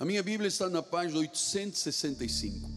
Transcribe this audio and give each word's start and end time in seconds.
A 0.00 0.04
minha 0.06 0.22
Bíblia 0.22 0.48
está 0.48 0.66
na 0.70 0.82
página 0.82 1.20
865. 1.20 2.70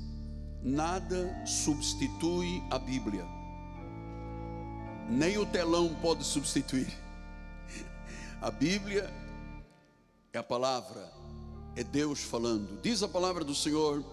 Nada 0.61 1.46
substitui 1.46 2.61
a 2.69 2.77
Bíblia. 2.77 3.26
Nem 5.10 5.38
o 5.38 5.46
telão 5.46 5.96
pode 6.01 6.25
substituir. 6.25 6.91
A 8.41 8.51
Bíblia 8.51 9.09
é 10.33 10.38
a 10.38 10.44
palavra, 10.44 11.09
é 11.78 11.83
Deus 11.86 12.20
falando. 12.20 12.81
Diz 12.81 13.01
a 13.01 13.08
palavra 13.08 13.46
do 13.46 13.55
Senhor. 13.55 14.03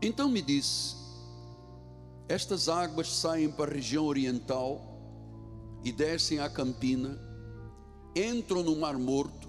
Então 0.00 0.28
me 0.28 0.40
diz: 0.40 0.96
estas 2.28 2.68
águas 2.68 3.08
saem 3.08 3.50
para 3.50 3.72
a 3.72 3.74
região 3.74 4.04
oriental 4.04 4.80
e 5.82 5.90
descem 5.90 6.38
à 6.38 6.48
Campina, 6.48 7.18
entram 8.14 8.62
no 8.62 8.76
Mar 8.76 8.96
Morto, 8.96 9.43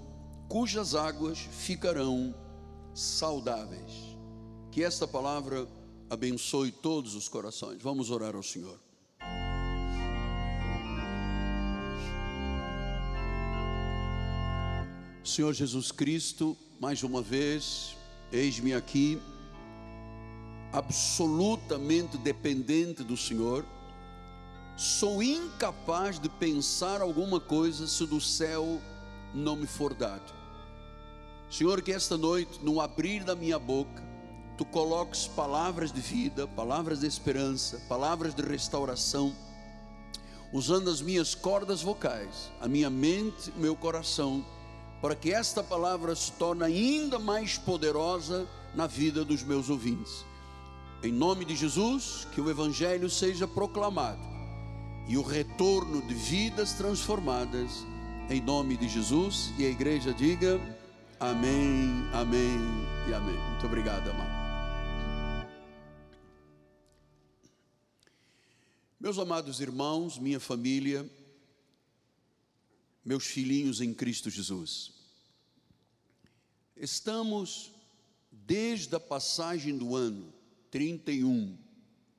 cujas 0.47 0.95
águas 0.95 1.39
ficarão 1.39 2.33
saudáveis. 2.93 4.17
Que 4.71 4.83
esta 4.83 5.07
palavra 5.07 5.67
abençoe 6.09 6.71
todos 6.71 7.15
os 7.15 7.27
corações. 7.27 7.81
Vamos 7.81 8.09
orar 8.09 8.35
ao 8.35 8.43
Senhor. 8.43 8.79
Senhor 15.23 15.53
Jesus 15.53 15.91
Cristo, 15.91 16.55
mais 16.79 17.01
uma 17.01 17.21
vez, 17.21 17.95
eis-me 18.31 18.73
aqui 18.73 19.19
absolutamente 20.71 22.17
dependente 22.17 23.03
do 23.03 23.15
Senhor, 23.15 23.65
sou 24.75 25.23
incapaz 25.23 26.19
de 26.19 26.27
pensar 26.27 27.01
alguma 27.01 27.39
coisa 27.39 27.87
se 27.87 28.05
do 28.05 28.19
céu 28.19 28.81
não 29.33 29.55
me 29.55 29.65
for 29.65 29.93
dado. 29.93 30.44
Senhor, 31.49 31.81
que 31.81 31.91
esta 31.91 32.17
noite, 32.17 32.59
no 32.63 32.81
abrir 32.81 33.23
da 33.23 33.35
minha 33.35 33.59
boca, 33.59 34.03
tu 34.57 34.65
coloques 34.65 35.27
palavras 35.27 35.91
de 35.91 36.01
vida, 36.01 36.47
palavras 36.47 36.99
de 36.99 37.07
esperança, 37.07 37.81
palavras 37.87 38.33
de 38.33 38.41
restauração, 38.41 39.35
usando 40.51 40.89
as 40.89 41.01
minhas 41.01 41.35
cordas 41.35 41.81
vocais, 41.81 42.51
a 42.59 42.67
minha 42.67 42.89
mente, 42.89 43.51
meu 43.57 43.75
coração, 43.75 44.45
para 45.01 45.15
que 45.15 45.31
esta 45.31 45.61
palavra 45.61 46.15
se 46.15 46.31
torne 46.33 46.63
ainda 46.63 47.19
mais 47.19 47.57
poderosa 47.57 48.47
na 48.73 48.87
vida 48.87 49.23
dos 49.23 49.43
meus 49.43 49.69
ouvintes. 49.69 50.25
Em 51.03 51.11
nome 51.11 51.45
de 51.45 51.55
Jesus, 51.55 52.27
que 52.33 52.41
o 52.41 52.49
Evangelho 52.49 53.09
seja 53.09 53.47
proclamado 53.47 54.21
e 55.07 55.17
o 55.17 55.21
retorno 55.21 56.01
de 56.01 56.13
vidas 56.13 56.73
transformadas, 56.73 57.85
em 58.29 58.41
nome 58.41 58.75
de 58.75 58.87
Jesus, 58.89 59.53
e 59.57 59.65
a 59.65 59.69
igreja 59.69 60.13
diga 60.13 60.59
amém, 61.19 61.89
amém 62.13 62.59
e 63.09 63.13
amém. 63.13 63.37
Muito 63.37 63.65
obrigado, 63.65 64.09
amado. 64.09 64.45
Meus 68.99 69.19
amados 69.19 69.59
irmãos, 69.59 70.17
minha 70.17 70.39
família, 70.39 71.07
meus 73.03 73.25
filhinhos 73.25 73.79
em 73.79 73.93
Cristo 73.93 74.29
Jesus, 74.31 74.93
estamos 76.75 77.71
desde 78.31 78.95
a 78.95 78.99
passagem 78.99 79.77
do 79.77 79.95
ano 79.95 80.33
31 80.71 81.55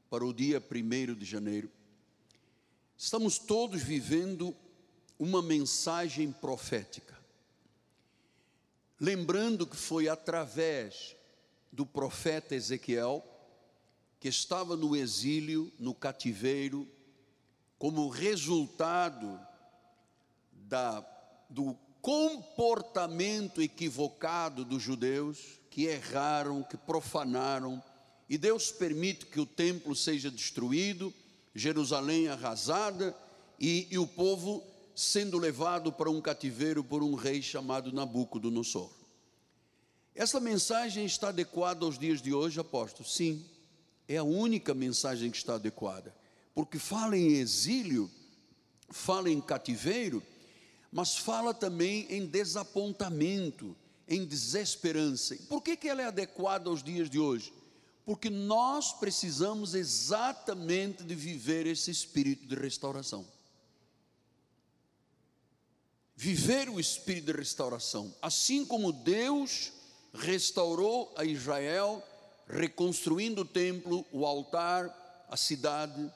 para 0.09 0.25
o 0.25 0.33
dia 0.33 0.63
1 0.63 1.15
de 1.15 1.25
janeiro, 1.25 1.69
estamos 2.97 3.37
todos 3.37 3.83
vivendo 3.83 4.55
uma 5.19 5.43
mensagem 5.43 6.31
profética. 6.31 7.16
Lembrando 8.99 9.67
que 9.67 9.77
foi 9.77 10.09
através 10.09 11.15
do 11.71 11.85
profeta 11.85 12.55
Ezequiel, 12.55 13.25
que 14.19 14.29
estava 14.29 14.77
no 14.77 14.97
exílio, 14.97 15.71
no 15.79 15.95
cativeiro, 15.95 16.89
como 17.79 18.09
resultado 18.09 19.39
da, 20.51 21.05
do 21.51 21.77
comportamento 22.01 23.61
equivocado 23.61 24.65
dos 24.65 24.83
judeus, 24.83 25.61
que 25.71 25.85
erraram, 25.85 26.63
que 26.63 26.77
profanaram, 26.77 27.83
e 28.29 28.39
Deus 28.39 28.73
permite 28.73 29.27
que 29.27 29.39
o 29.39 29.47
templo 29.47 29.95
seja 29.95 30.31
destruído, 30.31 31.13
Jerusalém 31.55 32.29
arrasada 32.29 33.17
e, 33.61 33.87
e 33.91 33.99
o 33.99 34.07
povo 34.07 34.63
sendo 34.97 35.39
levado 35.39 35.93
para 35.93 36.11
um 36.11 36.21
cativeiro 36.21 36.83
por 36.83 37.03
um 37.03 37.15
rei 37.15 37.43
chamado 37.43 37.93
Nabucodonosor. 37.93 38.91
Essa 40.15 40.41
mensagem 40.41 41.05
está 41.05 41.29
adequada 41.29 41.85
aos 41.85 41.99
dias 41.99 42.23
de 42.23 42.33
hoje, 42.33 42.59
apóstolo? 42.59 43.09
Sim, 43.09 43.45
é 44.09 44.17
a 44.17 44.25
única 44.25 44.73
mensagem 44.73 45.31
que 45.31 45.37
está 45.37 45.57
adequada, 45.57 46.13
porque 46.55 46.79
fala 46.79 47.17
em 47.17 47.35
exílio, 47.35 48.11
fala 48.89 49.31
em 49.31 49.41
cativeiro, 49.41 50.23
mas 50.91 51.19
fala 51.19 51.53
também 51.53 52.07
em 52.09 52.25
desapontamento, 52.25 53.77
em 54.09 54.25
desesperança. 54.25 55.37
Por 55.49 55.63
que, 55.63 55.77
que 55.77 55.89
ela 55.89 56.01
é 56.01 56.07
adequada 56.07 56.71
aos 56.71 56.83
dias 56.83 57.11
de 57.11 57.19
hoje? 57.19 57.53
porque 58.07 58.31
nós 58.31 58.93
precisamos 58.93 59.75
exatamente 59.75 61.03
de 61.03 61.13
viver 61.13 61.67
esse 61.67 61.91
espírito 61.91 62.47
de 62.47 62.55
restauração. 62.55 63.27
Viver 66.17 66.71
o 66.71 66.81
espírito 66.81 67.27
de 67.27 67.39
restauração, 67.39 68.15
assim 68.23 68.65
como 68.65 68.91
Deus 68.91 69.71
restaurou 70.15 71.13
a 71.15 71.25
Israel, 71.27 72.03
reconstruindo 72.49 73.43
o 73.43 73.45
templo, 73.45 74.05
o 74.11 74.25
altar, 74.25 75.27
a 75.29 75.37
cidade, 75.37 76.11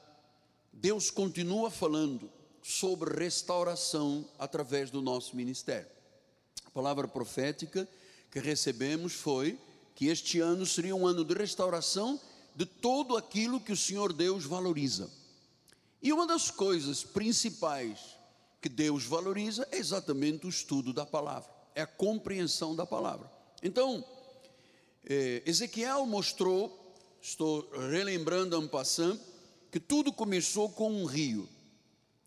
Deus 0.72 1.10
continua 1.10 1.70
falando 1.70 2.30
sobre 2.62 3.14
restauração 3.14 4.26
através 4.38 4.90
do 4.90 5.02
nosso 5.02 5.36
ministério. 5.36 5.90
A 6.64 6.70
palavra 6.70 7.06
profética 7.06 7.86
que 8.30 8.38
recebemos 8.38 9.12
foi 9.12 9.58
que 9.94 10.06
este 10.06 10.40
ano 10.40 10.64
seria 10.64 10.96
um 10.96 11.06
ano 11.06 11.26
de 11.26 11.34
restauração 11.34 12.18
de 12.54 12.64
todo 12.64 13.18
aquilo 13.18 13.60
que 13.60 13.72
o 13.72 13.76
Senhor 13.76 14.14
Deus 14.14 14.44
valoriza. 14.44 15.10
E 16.02 16.10
uma 16.10 16.26
das 16.26 16.50
coisas 16.50 17.04
principais 17.04 18.16
que 18.60 18.68
Deus 18.68 19.04
valoriza 19.04 19.66
é 19.72 19.78
exatamente 19.78 20.46
o 20.46 20.48
estudo 20.48 20.92
da 20.92 21.06
palavra, 21.06 21.50
é 21.74 21.82
a 21.82 21.86
compreensão 21.86 22.76
da 22.76 22.84
palavra. 22.84 23.30
Então, 23.62 24.04
eh, 25.04 25.42
Ezequiel 25.46 26.04
mostrou, 26.06 26.94
estou 27.22 27.68
relembrando 27.90 28.56
en 28.56 28.68
passant, 28.68 29.18
que 29.70 29.80
tudo 29.80 30.12
começou 30.12 30.68
com 30.68 30.90
um 30.90 31.04
rio, 31.04 31.48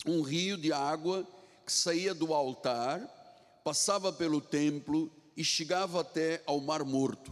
um 0.06 0.22
rio 0.22 0.58
de 0.58 0.72
água 0.72 1.28
que 1.66 1.72
saía 1.72 2.14
do 2.14 2.34
altar, 2.34 3.02
passava 3.64 4.12
pelo 4.12 4.42
templo 4.42 5.12
e 5.36 5.44
chegava 5.44 6.02
até 6.02 6.42
ao 6.46 6.60
Mar 6.60 6.84
Morto. 6.84 7.32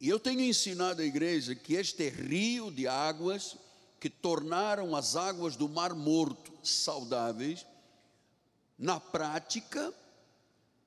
E 0.00 0.08
eu 0.08 0.18
tenho 0.18 0.40
ensinado 0.40 1.00
à 1.00 1.04
igreja 1.04 1.54
que 1.54 1.74
este 1.74 2.08
rio 2.08 2.70
de 2.70 2.88
águas 2.88 3.56
que 4.00 4.10
tornaram 4.10 4.96
as 4.96 5.14
águas 5.14 5.54
do 5.54 5.68
Mar 5.68 5.94
Morto 5.94 6.52
saudáveis, 6.62 7.64
na 8.82 9.00
prática, 9.00 9.94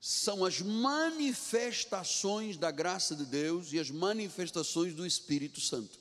são 0.00 0.44
as 0.44 0.60
manifestações 0.60 2.56
da 2.56 2.70
graça 2.70 3.16
de 3.16 3.24
Deus 3.24 3.72
e 3.72 3.80
as 3.80 3.90
manifestações 3.90 4.94
do 4.94 5.04
Espírito 5.04 5.60
Santo. 5.60 5.98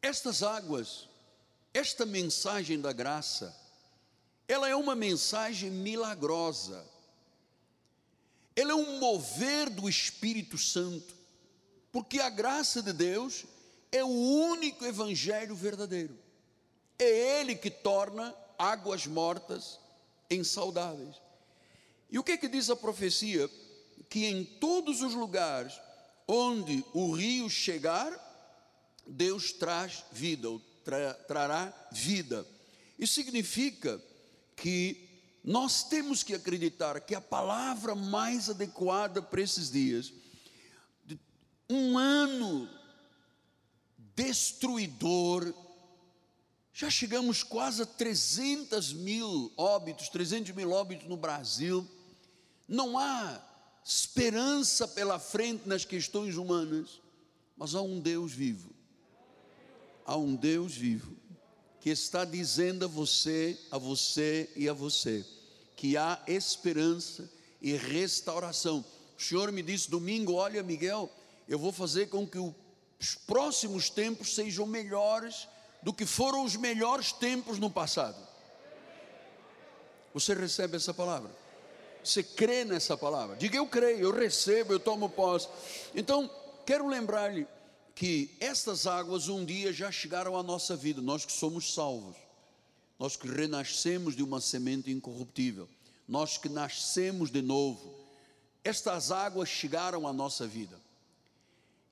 Estas 0.00 0.42
águas, 0.42 1.06
esta 1.74 2.06
mensagem 2.06 2.80
da 2.80 2.92
graça, 2.92 3.54
ela 4.48 4.68
é 4.68 4.74
uma 4.74 4.94
mensagem 4.94 5.70
milagrosa 5.70 6.90
ele 8.54 8.70
é 8.70 8.74
um 8.74 8.98
mover 8.98 9.70
do 9.70 9.88
Espírito 9.88 10.58
Santo, 10.58 11.14
porque 11.90 12.20
a 12.20 12.28
graça 12.28 12.82
de 12.82 12.92
Deus 12.92 13.44
é 13.90 14.04
o 14.04 14.08
único 14.08 14.84
evangelho 14.84 15.54
verdadeiro. 15.54 16.18
É 16.98 17.40
ele 17.40 17.54
que 17.54 17.70
torna 17.70 18.34
águas 18.62 19.06
mortas 19.06 19.80
em 20.30 20.44
saudáveis. 20.44 21.16
E 22.10 22.18
o 22.18 22.22
que 22.22 22.38
que 22.38 22.48
diz 22.48 22.70
a 22.70 22.76
profecia? 22.76 23.50
Que 24.08 24.26
em 24.26 24.44
todos 24.44 25.00
os 25.02 25.14
lugares 25.14 25.78
onde 26.28 26.84
o 26.92 27.12
rio 27.12 27.50
chegar, 27.50 28.12
Deus 29.06 29.52
traz 29.52 30.04
vida, 30.12 30.48
ou 30.48 30.60
tra, 30.84 31.14
trará 31.14 31.88
vida. 31.90 32.46
Isso 32.98 33.14
significa 33.14 34.00
que 34.54 35.08
nós 35.42 35.82
temos 35.84 36.22
que 36.22 36.34
acreditar 36.34 37.00
que 37.00 37.14
a 37.14 37.20
palavra 37.20 37.94
mais 37.94 38.48
adequada 38.48 39.20
para 39.20 39.40
esses 39.40 39.70
dias, 39.70 40.12
um 41.68 41.98
ano 41.98 42.68
destruidor, 44.14 45.52
já 46.72 46.88
chegamos 46.88 47.42
quase 47.42 47.82
a 47.82 47.86
300 47.86 48.92
mil 48.92 49.52
óbitos, 49.56 50.08
300 50.08 50.54
mil 50.54 50.70
óbitos 50.72 51.08
no 51.08 51.16
Brasil. 51.16 51.86
Não 52.66 52.98
há 52.98 53.42
esperança 53.84 54.88
pela 54.88 55.18
frente 55.18 55.68
nas 55.68 55.84
questões 55.84 56.36
humanas, 56.36 57.00
mas 57.56 57.74
há 57.74 57.82
um 57.82 58.00
Deus 58.00 58.32
vivo. 58.32 58.70
Há 60.04 60.16
um 60.16 60.34
Deus 60.34 60.74
vivo 60.74 61.16
que 61.80 61.90
está 61.90 62.24
dizendo 62.24 62.84
a 62.84 62.88
você, 62.88 63.58
a 63.70 63.76
você 63.76 64.50
e 64.56 64.68
a 64.68 64.72
você 64.72 65.24
que 65.82 65.96
há 65.96 66.22
esperança 66.28 67.28
e 67.60 67.72
restauração. 67.72 68.84
O 69.18 69.20
Senhor 69.20 69.50
me 69.50 69.62
disse 69.62 69.90
domingo: 69.90 70.34
Olha, 70.34 70.62
Miguel, 70.62 71.10
eu 71.48 71.58
vou 71.58 71.72
fazer 71.72 72.06
com 72.08 72.24
que 72.24 72.38
os 72.38 73.16
próximos 73.26 73.90
tempos 73.90 74.32
sejam 74.36 74.64
melhores 74.64 75.48
do 75.82 75.92
que 75.92 76.06
foram 76.06 76.44
os 76.44 76.56
melhores 76.56 77.12
tempos 77.12 77.58
no 77.58 77.70
passado. 77.70 78.16
Você 80.14 80.34
recebe 80.34 80.76
essa 80.76 80.92
palavra? 80.92 81.30
Você 82.04 82.22
crê 82.22 82.64
nessa 82.64 82.96
palavra? 82.96 83.36
Diga 83.36 83.56
eu 83.56 83.66
creio, 83.66 84.00
eu 84.00 84.12
recebo, 84.12 84.72
eu 84.72 84.80
tomo 84.80 85.08
posse. 85.08 85.48
Então, 85.94 86.30
quero 86.66 86.88
lembrar-lhe 86.88 87.46
que 87.94 88.34
estas 88.40 88.86
águas 88.86 89.28
um 89.28 89.44
dia 89.44 89.72
já 89.72 89.90
chegaram 89.90 90.36
à 90.36 90.42
nossa 90.42 90.74
vida, 90.76 91.00
nós 91.00 91.24
que 91.24 91.32
somos 91.32 91.72
salvos, 91.74 92.16
nós 92.98 93.16
que 93.16 93.28
renascemos 93.28 94.16
de 94.16 94.22
uma 94.22 94.40
semente 94.40 94.90
incorruptível, 94.90 95.68
nós 96.08 96.38
que 96.38 96.48
nascemos 96.48 97.30
de 97.30 97.42
novo, 97.42 97.94
estas 98.64 99.10
águas 99.10 99.48
chegaram 99.48 100.06
à 100.06 100.12
nossa 100.12 100.46
vida. 100.46 100.80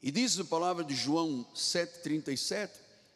E 0.02 0.10
diz 0.10 0.38
a 0.38 0.44
palavra 0.44 0.82
de 0.82 0.94
João 0.94 1.46
7,37: 1.54 2.70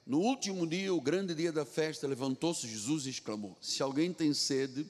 No 0.06 0.18
último 0.18 0.66
dia, 0.66 0.92
o 0.92 1.00
grande 1.00 1.34
dia 1.34 1.50
da 1.50 1.64
festa, 1.64 2.06
levantou-se 2.06 2.68
Jesus 2.68 3.06
e 3.06 3.10
exclamou: 3.10 3.56
Se 3.60 3.82
alguém 3.82 4.12
tem 4.12 4.34
sede, 4.34 4.86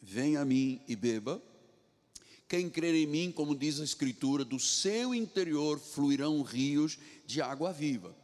venha 0.00 0.40
a 0.40 0.44
mim 0.44 0.80
e 0.86 0.94
beba. 0.94 1.42
Quem 2.48 2.70
crer 2.70 2.94
em 2.94 3.06
mim, 3.06 3.32
como 3.32 3.56
diz 3.56 3.80
a 3.80 3.84
Escritura, 3.84 4.44
do 4.44 4.60
seu 4.60 5.12
interior 5.12 5.80
fluirão 5.80 6.42
rios 6.42 6.96
de 7.26 7.42
água 7.42 7.72
viva. 7.72 8.14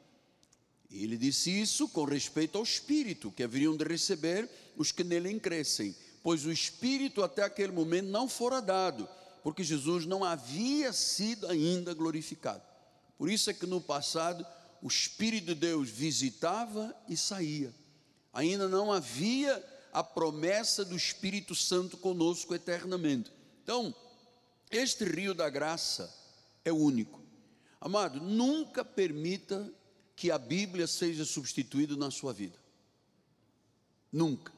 E 0.89 1.03
ele 1.03 1.17
disse 1.17 1.51
isso 1.51 1.89
com 1.89 2.05
respeito 2.05 2.57
ao 2.57 2.63
Espírito 2.63 3.33
que 3.33 3.43
haveriam 3.43 3.77
de 3.77 3.83
receber 3.83 4.49
os 4.77 4.93
que 4.93 5.03
nele 5.03 5.41
crescem, 5.41 5.93
pois 6.23 6.47
o 6.47 6.53
Espírito 6.53 7.23
até 7.23 7.43
aquele 7.43 7.73
momento 7.73 8.07
não 8.09 8.29
fora 8.29 8.61
dado, 8.61 9.09
porque 9.43 9.65
Jesus 9.65 10.07
não 10.07 10.23
havia 10.23 10.93
sido 10.93 11.49
ainda 11.49 11.93
glorificado. 11.95 12.63
Por 13.19 13.29
isso 13.29 13.51
é 13.51 13.55
que 13.55 13.67
no 13.67 13.81
passado 13.81 14.47
o 14.83 14.89
Espírito 14.89 15.47
de 15.47 15.55
Deus 15.55 15.89
visitava 15.89 16.93
e 17.09 17.17
saía. 17.17 17.73
Ainda 18.33 18.69
não 18.69 18.91
havia 18.91 19.65
a 19.93 20.03
promessa 20.03 20.85
do 20.85 20.97
Espírito 20.97 21.55
Santo 21.55 21.97
conosco 21.97 22.53
eternamente. 22.53 23.31
Então, 23.63 23.95
este 24.71 25.05
rio 25.05 25.35
da 25.35 25.49
graça 25.49 26.13
é 26.65 26.73
único. 26.73 27.23
Amado, 27.81 28.21
nunca 28.21 28.85
permita 28.85 29.73
que 30.17 30.33
a 30.33 30.39
Bíblia 30.39 30.89
seja 30.89 31.25
substituída 31.25 31.97
na 31.97 32.11
sua 32.11 32.33
vida. 32.33 32.59
Nunca. 34.11 34.53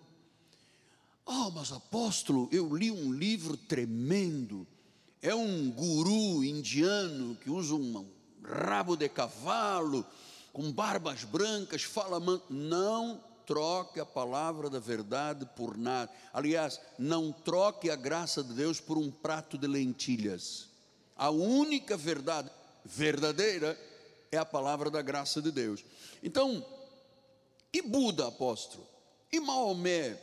Ah, 1.27 1.49
oh, 1.49 1.51
mas 1.51 1.71
apóstolo, 1.71 2.49
eu 2.51 2.75
li 2.75 2.91
um 2.91 3.13
livro 3.13 3.57
tremendo. 3.57 4.67
É 5.21 5.35
um 5.35 5.71
guru 5.71 6.43
indiano 6.45 7.37
que 7.37 7.51
usa 7.51 7.75
um 7.75 8.14
rabo 8.45 8.97
de 8.97 9.09
cavalo, 9.09 10.05
com 10.53 10.71
barbas 10.71 11.25
brancas, 11.25 11.83
fala 11.83 12.21
manto. 12.21 12.45
Não 12.51 13.21
troque 13.47 14.01
a 14.01 14.07
palavra 14.07 14.71
da 14.71 14.79
verdade 14.79 15.49
por 15.57 15.77
nada. 15.77 16.11
Aliás, 16.33 16.81
não 16.99 17.33
troque 17.33 17.91
a 17.91 17.97
graça 17.97 18.43
de 18.43 18.55
Deus 18.55 18.81
por 18.81 18.97
um 18.97 19.11
prato 19.11 19.59
de 19.59 19.67
lentilhas. 19.67 20.69
A 21.17 21.31
única 21.31 21.97
verdade 21.97 22.51
verdadeira 22.85 23.79
é 24.31 24.37
a 24.37 24.45
palavra 24.45 24.91
da 24.91 25.01
graça 25.01 25.41
de 25.41 25.51
Deus. 25.51 25.85
Então, 26.23 26.65
e 27.73 27.83
Buda, 27.83 28.29
apóstolo? 28.29 28.87
E 29.33 29.41
Maomé? 29.41 30.17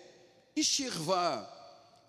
E 0.56 0.64
Shirvá? 0.64 1.48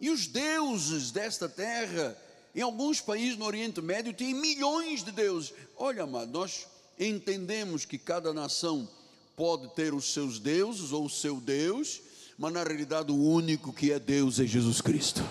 E 0.01 0.11
os 0.11 0.27
deuses 0.27 1.11
desta 1.11 1.49
terra? 1.49 2.17
Em 2.55 2.61
alguns 2.61 3.01
países 3.01 3.39
no 3.39 3.47
Oriente 3.47 3.81
Médio 3.81 4.13
tem 4.13 4.35
milhões 4.35 5.03
de 5.03 5.11
deuses. 5.11 5.55
Olha, 5.77 6.03
amado, 6.03 6.31
nós 6.31 6.67
entendemos 6.99 7.85
que 7.85 7.97
cada 7.97 8.33
nação 8.35 8.89
pode 9.35 9.69
ter 9.75 9.95
os 9.95 10.13
seus 10.13 10.39
deuses 10.39 10.93
ou 10.93 11.07
o 11.07 11.11
seu 11.11 11.41
Deus, 11.41 12.01
mas 12.37 12.53
na 12.53 12.63
realidade 12.63 13.11
o 13.11 13.17
único 13.17 13.73
que 13.73 13.91
é 13.91 13.99
Deus 13.99 14.39
é 14.39 14.45
Jesus 14.45 14.81
Cristo. 14.81 15.23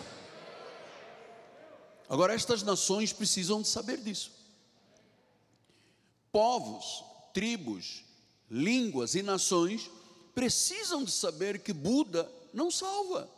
Agora, 2.10 2.34
estas 2.34 2.64
nações 2.64 3.14
precisam 3.14 3.62
de 3.62 3.68
saber 3.68 3.98
disso. 4.02 4.32
Povos, 6.32 7.04
tribos, 7.34 8.04
línguas 8.50 9.16
e 9.16 9.22
nações 9.22 9.90
precisam 10.34 11.04
de 11.04 11.12
saber 11.12 11.60
que 11.60 11.72
Buda 11.72 12.30
não 12.54 12.72
salva, 12.72 13.30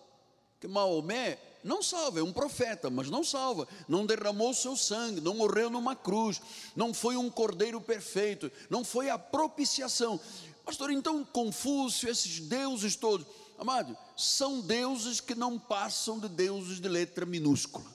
que 0.60 0.68
Maomé 0.68 1.38
não 1.64 1.82
salva, 1.82 2.20
é 2.20 2.24
um 2.24 2.34
profeta, 2.34 2.90
mas 2.90 3.10
não 3.10 3.24
salva, 3.24 3.68
não 3.88 4.06
derramou 4.06 4.54
seu 4.54 4.76
sangue, 4.76 5.22
não 5.22 5.34
morreu 5.34 5.70
numa 5.70 5.96
cruz, 5.96 6.42
não 6.76 6.94
foi 6.94 7.16
um 7.16 7.30
cordeiro 7.30 7.80
perfeito, 7.80 8.52
não 8.70 8.84
foi 8.84 9.10
a 9.10 9.18
propiciação. 9.18 10.20
Pastor, 10.66 10.92
então 10.92 11.24
Confúcio, 11.26 12.10
esses 12.10 12.40
deuses 12.40 12.96
todos, 12.96 13.26
amado, 13.58 13.98
são 14.18 14.62
deuses 14.62 15.20
que 15.20 15.36
não 15.36 15.60
passam 15.60 16.20
de 16.20 16.30
deuses 16.30 16.80
de 16.80 16.88
letra 16.88 17.26
minúscula. 17.26 17.92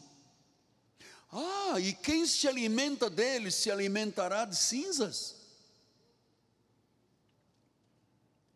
Ah, 1.31 1.79
e 1.79 1.93
quem 1.93 2.27
se 2.27 2.49
alimenta 2.49 3.11
deles 3.11 3.55
se 3.55 3.71
alimentará 3.71 4.45
de 4.45 4.57
cinzas. 4.57 5.37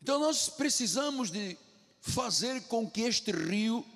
Então 0.02 0.18
nós 0.18 0.48
precisamos 0.48 1.30
de 1.30 1.56
fazer 2.00 2.62
com 2.62 2.90
que 2.90 3.02
este 3.02 3.30
rio 3.30 3.86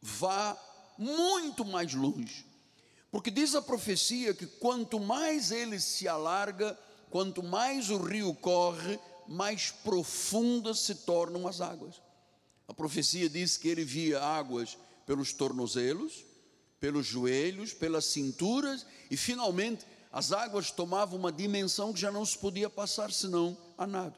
vá 0.00 0.56
muito 0.96 1.64
mais 1.64 1.94
longe. 1.94 2.46
Porque 3.10 3.30
diz 3.30 3.54
a 3.54 3.62
profecia 3.62 4.34
que 4.34 4.46
quanto 4.46 5.00
mais 5.00 5.50
ele 5.50 5.80
se 5.80 6.06
alarga, 6.06 6.78
quanto 7.10 7.42
mais 7.42 7.90
o 7.90 7.96
rio 7.96 8.34
corre, 8.34 8.98
mais 9.26 9.70
profundas 9.70 10.80
se 10.80 10.94
tornam 10.94 11.46
as 11.46 11.60
águas. 11.60 12.00
A 12.66 12.74
profecia 12.74 13.28
diz 13.28 13.56
que 13.56 13.68
ele 13.68 13.84
via 13.84 14.20
águas 14.20 14.76
pelos 15.06 15.32
tornozelos, 15.32 16.24
pelos 16.78 17.06
joelhos, 17.06 17.72
pelas 17.72 18.04
cinturas 18.04 18.86
e 19.10 19.16
finalmente 19.16 19.86
as 20.12 20.32
águas 20.32 20.70
tomavam 20.70 21.18
uma 21.18 21.32
dimensão 21.32 21.92
que 21.92 22.00
já 22.00 22.10
não 22.10 22.24
se 22.24 22.36
podia 22.38 22.68
passar 22.68 23.12
senão 23.12 23.56
a 23.76 23.86
nado. 23.86 24.16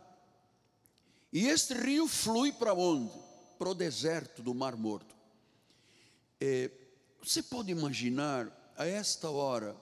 E 1.32 1.46
este 1.46 1.74
rio 1.74 2.08
flui 2.08 2.52
para 2.52 2.74
onde? 2.74 3.12
Para 3.58 3.70
o 3.70 3.74
deserto 3.74 4.42
do 4.42 4.54
Mar 4.54 4.76
Morto. 4.76 5.14
É, 6.40 6.70
você 7.22 7.42
pode 7.42 7.70
imaginar 7.70 8.72
a 8.76 8.86
esta 8.86 9.28
hora 9.28 9.76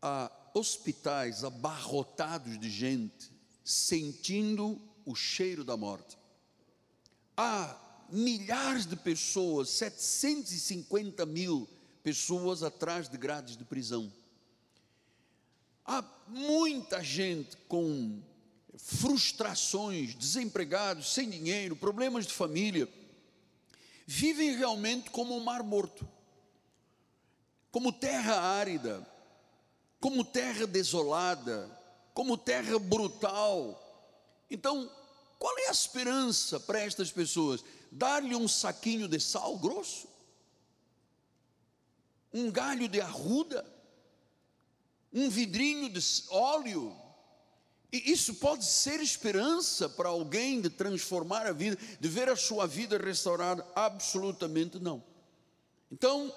a 0.00 0.32
hospitais 0.54 1.44
abarrotados 1.44 2.58
de 2.58 2.70
gente 2.70 3.30
sentindo 3.62 4.80
o 5.04 5.14
cheiro 5.14 5.62
da 5.62 5.76
morte. 5.76 6.18
Há 7.36 7.78
milhares 8.10 8.86
de 8.86 8.96
pessoas, 8.96 9.68
750 9.70 11.24
mil 11.26 11.68
pessoas 12.02 12.62
atrás 12.62 13.08
de 13.08 13.16
grades 13.18 13.56
de 13.56 13.64
prisão. 13.64 14.10
Há 15.84 16.02
muita 16.26 17.02
gente 17.04 17.56
com 17.68 18.20
frustrações, 18.76 20.14
desempregados, 20.14 21.12
sem 21.12 21.28
dinheiro, 21.28 21.76
problemas 21.76 22.26
de 22.26 22.32
família, 22.32 22.88
vivem 24.12 24.56
realmente 24.56 25.08
como 25.08 25.36
um 25.36 25.44
mar 25.44 25.62
morto, 25.62 26.06
como 27.70 27.92
terra 27.92 28.40
árida, 28.40 29.06
como 30.00 30.24
terra 30.24 30.66
desolada, 30.66 31.70
como 32.12 32.36
terra 32.36 32.76
brutal. 32.80 33.80
Então, 34.50 34.90
qual 35.38 35.56
é 35.60 35.68
a 35.68 35.70
esperança 35.70 36.58
para 36.58 36.80
estas 36.80 37.12
pessoas? 37.12 37.64
Dar-lhe 37.92 38.34
um 38.34 38.48
saquinho 38.48 39.06
de 39.06 39.20
sal 39.20 39.56
grosso? 39.56 40.08
Um 42.34 42.50
galho 42.50 42.88
de 42.88 43.00
arruda? 43.00 43.64
Um 45.12 45.30
vidrinho 45.30 45.88
de 45.88 46.00
óleo? 46.30 47.00
E 47.92 48.12
isso 48.12 48.34
pode 48.34 48.64
ser 48.64 49.00
esperança 49.00 49.88
para 49.88 50.08
alguém 50.08 50.60
de 50.60 50.70
transformar 50.70 51.46
a 51.46 51.52
vida, 51.52 51.76
de 51.98 52.08
ver 52.08 52.28
a 52.28 52.36
sua 52.36 52.66
vida 52.66 52.96
restaurada? 52.96 53.66
Absolutamente 53.74 54.78
não. 54.78 55.02
Então, 55.90 56.32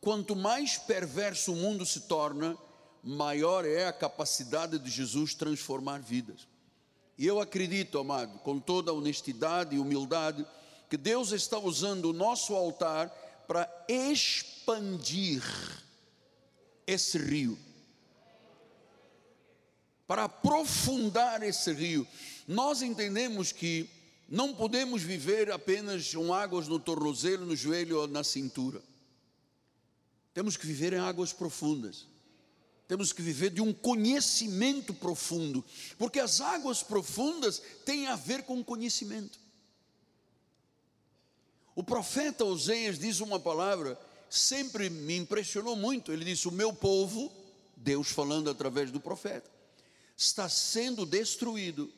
quanto 0.00 0.36
mais 0.36 0.78
perverso 0.78 1.52
o 1.52 1.56
mundo 1.56 1.84
se 1.84 2.02
torna, 2.02 2.56
maior 3.02 3.64
é 3.64 3.86
a 3.86 3.92
capacidade 3.92 4.78
de 4.78 4.90
Jesus 4.90 5.34
transformar 5.34 6.00
vidas. 6.00 6.46
E 7.16 7.26
eu 7.26 7.40
acredito, 7.40 7.98
amado, 7.98 8.38
com 8.38 8.60
toda 8.60 8.92
honestidade 8.92 9.74
e 9.74 9.80
humildade, 9.80 10.46
que 10.88 10.96
Deus 10.96 11.32
está 11.32 11.58
usando 11.58 12.06
o 12.06 12.12
nosso 12.12 12.54
altar 12.54 13.08
para 13.48 13.68
expandir 13.88 15.42
esse 16.86 17.18
rio, 17.18 17.58
para 20.08 20.24
aprofundar 20.24 21.42
esse 21.42 21.70
rio. 21.70 22.08
Nós 22.46 22.80
entendemos 22.80 23.52
que 23.52 23.88
não 24.26 24.54
podemos 24.54 25.02
viver 25.02 25.52
apenas 25.52 26.14
com 26.14 26.32
águas 26.32 26.66
no 26.66 26.80
tornozelo, 26.80 27.44
no 27.44 27.54
joelho 27.54 28.00
ou 28.00 28.08
na 28.08 28.24
cintura. 28.24 28.82
Temos 30.32 30.56
que 30.56 30.66
viver 30.66 30.94
em 30.94 30.98
águas 30.98 31.34
profundas. 31.34 32.06
Temos 32.88 33.12
que 33.12 33.20
viver 33.20 33.50
de 33.50 33.60
um 33.60 33.70
conhecimento 33.70 34.94
profundo, 34.94 35.62
porque 35.98 36.18
as 36.18 36.40
águas 36.40 36.82
profundas 36.82 37.60
têm 37.84 38.06
a 38.06 38.16
ver 38.16 38.44
com 38.44 38.64
conhecimento. 38.64 39.38
O 41.76 41.82
profeta 41.84 42.46
Oséias 42.46 42.98
diz 42.98 43.20
uma 43.20 43.38
palavra, 43.38 44.00
sempre 44.30 44.88
me 44.88 45.18
impressionou 45.18 45.76
muito. 45.76 46.10
Ele 46.10 46.24
disse: 46.24 46.48
O 46.48 46.52
meu 46.52 46.72
povo, 46.72 47.30
Deus 47.76 48.08
falando 48.08 48.48
através 48.48 48.90
do 48.90 49.00
profeta, 49.00 49.57
está 50.18 50.48
sendo 50.48 51.06
destruído 51.06 51.92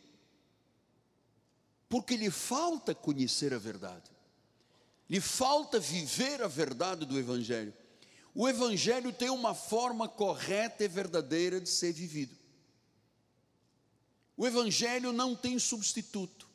porque 1.89 2.17
lhe 2.17 2.31
falta 2.31 2.95
conhecer 2.95 3.53
a 3.55 3.59
verdade, 3.59 4.11
lhe 5.09 5.21
falta 5.21 5.81
viver 5.81 6.41
a 6.43 6.47
verdade 6.47 7.05
do 7.07 7.19
Evangelho. 7.19 7.75
O 8.33 8.49
Evangelho 8.49 9.13
tem 9.13 9.31
uma 9.31 9.55
forma 9.55 10.07
correta 10.07 10.85
e 10.85 10.89
verdadeira 10.89 11.61
de 11.61 11.69
ser 11.69 11.93
vivido. 11.93 12.37
O 14.37 14.47
Evangelho 14.47 15.13
não 15.13 15.35
tem 15.35 15.59
substituto. 15.59 16.49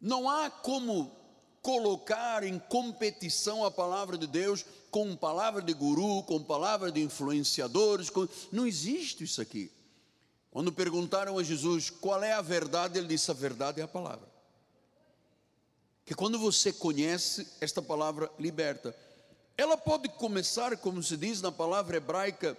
Não 0.00 0.28
há 0.28 0.50
como 0.50 1.14
colocar 1.62 2.42
em 2.42 2.58
competição 2.58 3.64
a 3.64 3.70
palavra 3.70 4.18
de 4.18 4.26
Deus 4.26 4.64
com 4.90 5.14
palavra 5.14 5.62
de 5.62 5.72
guru, 5.72 6.24
com 6.24 6.42
palavra 6.42 6.90
de 6.90 7.00
influenciadores. 7.00 8.10
Com... 8.10 8.26
Não 8.50 8.66
existe 8.66 9.22
isso 9.22 9.40
aqui. 9.40 9.70
Quando 10.54 10.70
perguntaram 10.70 11.36
a 11.36 11.42
Jesus 11.42 11.90
qual 11.90 12.22
é 12.22 12.32
a 12.32 12.40
verdade, 12.40 12.96
ele 12.96 13.08
disse: 13.08 13.28
a 13.28 13.34
verdade 13.34 13.80
é 13.80 13.82
a 13.82 13.88
palavra. 13.88 14.28
Que 16.04 16.14
quando 16.14 16.38
você 16.38 16.72
conhece, 16.72 17.44
esta 17.60 17.82
palavra 17.82 18.30
liberta. 18.38 18.94
Ela 19.58 19.76
pode 19.76 20.08
começar, 20.10 20.76
como 20.76 21.02
se 21.02 21.16
diz 21.16 21.42
na 21.42 21.50
palavra 21.50 21.96
hebraica 21.96 22.56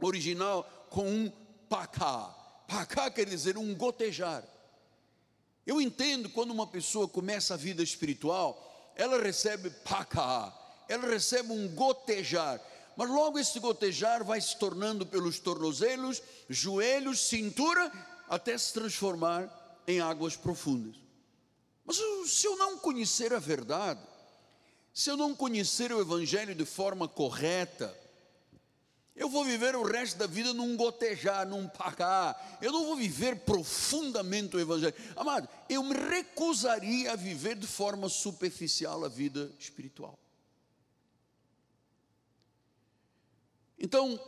original, 0.00 0.68
com 0.90 1.08
um 1.08 1.32
pacá. 1.68 2.34
Pacá 2.66 3.08
quer 3.08 3.26
dizer 3.26 3.56
um 3.56 3.72
gotejar. 3.72 4.42
Eu 5.64 5.80
entendo 5.80 6.28
quando 6.30 6.50
uma 6.50 6.66
pessoa 6.66 7.06
começa 7.06 7.54
a 7.54 7.56
vida 7.56 7.84
espiritual, 7.84 8.92
ela 8.96 9.22
recebe 9.22 9.70
pacá, 9.70 10.52
ela 10.88 11.06
recebe 11.06 11.52
um 11.52 11.68
gotejar. 11.68 12.60
Mas 12.98 13.08
logo 13.10 13.38
esse 13.38 13.60
gotejar 13.60 14.24
vai 14.24 14.40
se 14.40 14.56
tornando 14.56 15.06
pelos 15.06 15.38
tornozelos, 15.38 16.20
joelhos, 16.50 17.28
cintura, 17.28 17.92
até 18.28 18.58
se 18.58 18.72
transformar 18.72 19.48
em 19.86 20.00
águas 20.00 20.34
profundas. 20.34 20.96
Mas 21.84 21.96
se 22.26 22.44
eu 22.44 22.56
não 22.56 22.76
conhecer 22.76 23.32
a 23.32 23.38
verdade, 23.38 24.00
se 24.92 25.08
eu 25.08 25.16
não 25.16 25.32
conhecer 25.32 25.92
o 25.92 26.00
Evangelho 26.00 26.56
de 26.56 26.64
forma 26.64 27.06
correta, 27.06 27.96
eu 29.14 29.28
vou 29.28 29.44
viver 29.44 29.76
o 29.76 29.84
resto 29.84 30.18
da 30.18 30.26
vida 30.26 30.52
num 30.52 30.76
gotejar, 30.76 31.46
num 31.46 31.68
pacá. 31.68 32.34
Eu 32.60 32.72
não 32.72 32.84
vou 32.84 32.96
viver 32.96 33.36
profundamente 33.44 34.56
o 34.56 34.60
Evangelho. 34.60 34.94
Amado, 35.14 35.48
eu 35.68 35.84
me 35.84 35.94
recusaria 35.94 37.12
a 37.12 37.16
viver 37.16 37.54
de 37.54 37.66
forma 37.68 38.08
superficial 38.08 39.04
a 39.04 39.08
vida 39.08 39.52
espiritual. 39.56 40.18
Então, 43.78 44.18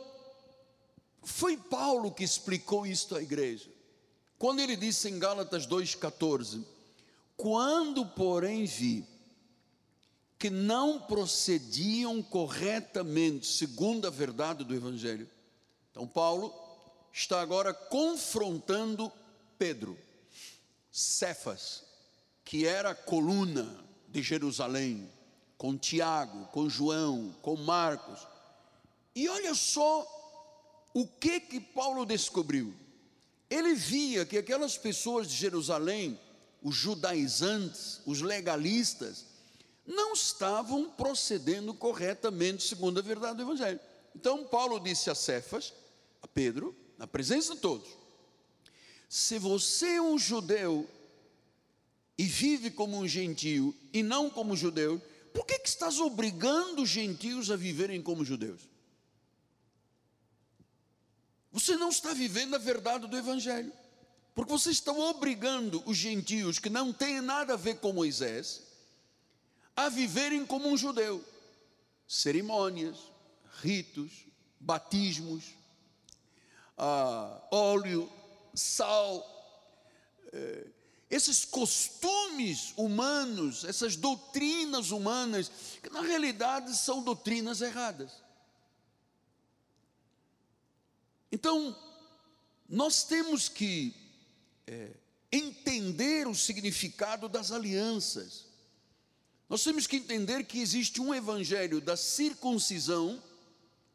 foi 1.23 1.57
Paulo 1.57 2.11
que 2.11 2.23
explicou 2.23 2.85
isto 2.85 3.15
à 3.15 3.21
igreja. 3.21 3.69
Quando 4.37 4.59
ele 4.59 4.75
disse 4.75 5.09
em 5.09 5.19
Gálatas 5.19 5.67
2,14: 5.67 6.63
Quando, 7.37 8.05
porém, 8.05 8.65
vi 8.65 9.05
que 10.41 10.49
não 10.49 10.99
procediam 10.99 12.23
corretamente 12.23 13.45
segundo 13.45 14.07
a 14.07 14.09
verdade 14.09 14.63
do 14.63 14.73
Evangelho. 14.73 15.29
Então, 15.91 16.07
Paulo 16.07 16.51
está 17.13 17.39
agora 17.39 17.71
confrontando 17.75 19.11
Pedro, 19.59 19.95
Cefas, 20.91 21.83
que 22.43 22.65
era 22.65 22.89
a 22.89 22.95
coluna 22.95 23.85
de 24.07 24.23
Jerusalém, 24.23 25.07
com 25.59 25.77
Tiago, 25.77 26.47
com 26.47 26.67
João, 26.67 27.35
com 27.43 27.55
Marcos, 27.55 28.27
e 29.15 29.27
olha 29.27 29.53
só 29.53 30.07
o 30.93 31.05
que 31.07 31.39
que 31.39 31.59
Paulo 31.59 32.05
descobriu. 32.05 32.73
Ele 33.49 33.73
via 33.73 34.25
que 34.25 34.37
aquelas 34.37 34.77
pessoas 34.77 35.27
de 35.27 35.35
Jerusalém, 35.35 36.19
os 36.61 36.75
judaizantes, 36.75 38.01
os 38.05 38.21
legalistas, 38.21 39.25
não 39.85 40.13
estavam 40.13 40.89
procedendo 40.89 41.73
corretamente 41.73 42.63
segundo 42.63 42.99
a 42.99 43.01
verdade 43.01 43.37
do 43.37 43.43
Evangelho. 43.43 43.79
Então 44.15 44.45
Paulo 44.45 44.79
disse 44.79 45.09
a 45.09 45.15
Cefas, 45.15 45.73
a 46.21 46.27
Pedro, 46.27 46.75
na 46.97 47.07
presença 47.07 47.55
de 47.55 47.61
todos: 47.61 47.89
se 49.09 49.37
você 49.37 49.95
é 49.95 50.01
um 50.01 50.17
judeu 50.17 50.87
e 52.17 52.23
vive 52.23 52.71
como 52.71 52.97
um 52.97 53.07
gentio 53.07 53.75
e 53.91 54.01
não 54.01 54.29
como 54.29 54.55
judeu, 54.55 55.01
por 55.33 55.45
que, 55.45 55.59
que 55.59 55.67
estás 55.67 55.99
obrigando 55.99 56.83
os 56.83 56.89
gentios 56.89 57.49
a 57.49 57.55
viverem 57.55 58.01
como 58.01 58.23
judeus? 58.23 58.70
Você 61.51 61.75
não 61.75 61.89
está 61.89 62.13
vivendo 62.13 62.55
a 62.55 62.59
verdade 62.59 63.07
do 63.07 63.17
Evangelho, 63.17 63.71
porque 64.33 64.51
você 64.51 64.71
está 64.71 64.91
obrigando 64.91 65.83
os 65.85 65.97
gentios 65.97 66.59
que 66.59 66.69
não 66.69 66.93
têm 66.93 67.21
nada 67.21 67.53
a 67.53 67.57
ver 67.57 67.79
com 67.79 67.91
Moisés 67.91 68.61
a 69.75 69.89
viverem 69.89 70.45
como 70.45 70.67
um 70.67 70.77
judeu. 70.77 71.23
Cerimônias, 72.07 72.97
ritos, 73.61 74.11
batismos, 74.59 75.43
ah, 76.77 77.41
óleo, 77.51 78.11
sal, 78.53 79.25
eh, 80.33 80.67
esses 81.09 81.43
costumes 81.43 82.73
humanos, 82.77 83.65
essas 83.65 83.95
doutrinas 83.95 84.91
humanas, 84.91 85.51
que 85.81 85.89
na 85.89 86.01
realidade 86.01 86.75
são 86.75 87.03
doutrinas 87.03 87.61
erradas. 87.61 88.20
Então, 91.31 91.75
nós 92.67 93.03
temos 93.03 93.47
que 93.47 93.93
é, 94.67 94.91
entender 95.31 96.27
o 96.27 96.35
significado 96.35 97.29
das 97.29 97.51
alianças. 97.51 98.45
Nós 99.47 99.63
temos 99.63 99.87
que 99.87 99.97
entender 99.97 100.45
que 100.45 100.59
existe 100.59 101.01
um 101.01 101.13
evangelho 101.13 101.79
da 101.81 101.95
circuncisão 101.95 103.21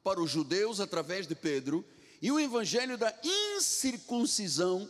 para 0.03 0.21
os 0.21 0.31
judeus 0.31 0.81
através 0.81 1.27
de 1.27 1.35
Pedro 1.35 1.85
e 2.23 2.31
o 2.31 2.41
evangelho 2.41 2.97
da 2.97 3.15
incircuncisão 3.57 4.89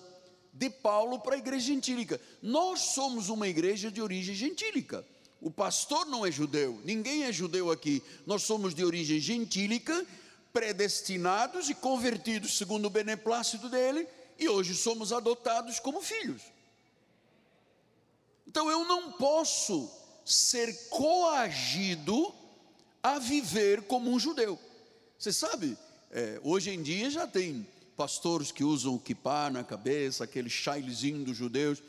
de 0.53 0.71
Paulo 0.71 1.19
para 1.21 1.35
a 1.35 1.39
igreja 1.39 1.67
gentílica. 1.67 2.21
Nós 2.43 2.81
somos 2.95 3.29
uma 3.29 3.49
igreja 3.49 3.91
de 3.91 4.01
origem 4.01 4.35
gentílica. 4.35 5.07
O 5.41 5.51
pastor 5.51 6.07
não 6.07 6.25
é 6.25 6.31
judeu, 6.31 6.81
ninguém 6.85 7.25
é 7.25 7.33
judeu 7.33 7.71
aqui. 7.71 8.03
Nós 8.27 8.43
somos 8.43 8.75
de 8.75 8.85
origem 8.85 9.21
gentílica 9.21 10.07
predestinados 10.57 11.69
e 11.69 11.75
convertidos 11.75 12.57
segundo 12.57 12.87
o 12.87 12.91
beneplácito 12.91 13.69
dele, 13.69 14.09
e 14.39 14.49
hoje 14.49 14.75
somos 14.75 15.13
adotados 15.13 15.79
como 15.79 16.01
filhos. 16.01 16.41
Então 18.47 18.71
eu 18.71 18.87
não 18.87 19.13
posso 19.13 19.91
ser 20.25 20.89
coagido 20.89 22.35
a 23.03 23.19
viver 23.19 23.83
como 23.83 24.11
um 24.11 24.19
judeu. 24.19 24.59
Você 25.19 25.31
sabe, 25.31 25.77
é, 26.11 26.41
hoje 26.43 26.71
em 26.71 26.83
dia 26.83 27.11
já 27.11 27.27
tem 27.27 27.67
pastores 27.95 28.51
que 28.51 28.65
usam 28.65 28.95
o 28.95 28.99
kippah 28.99 29.51
na 29.51 29.63
cabeça, 29.63 30.25
aquele 30.25 30.49
chailezinho 30.49 31.23
dos 31.23 31.37
judeus, 31.37 31.83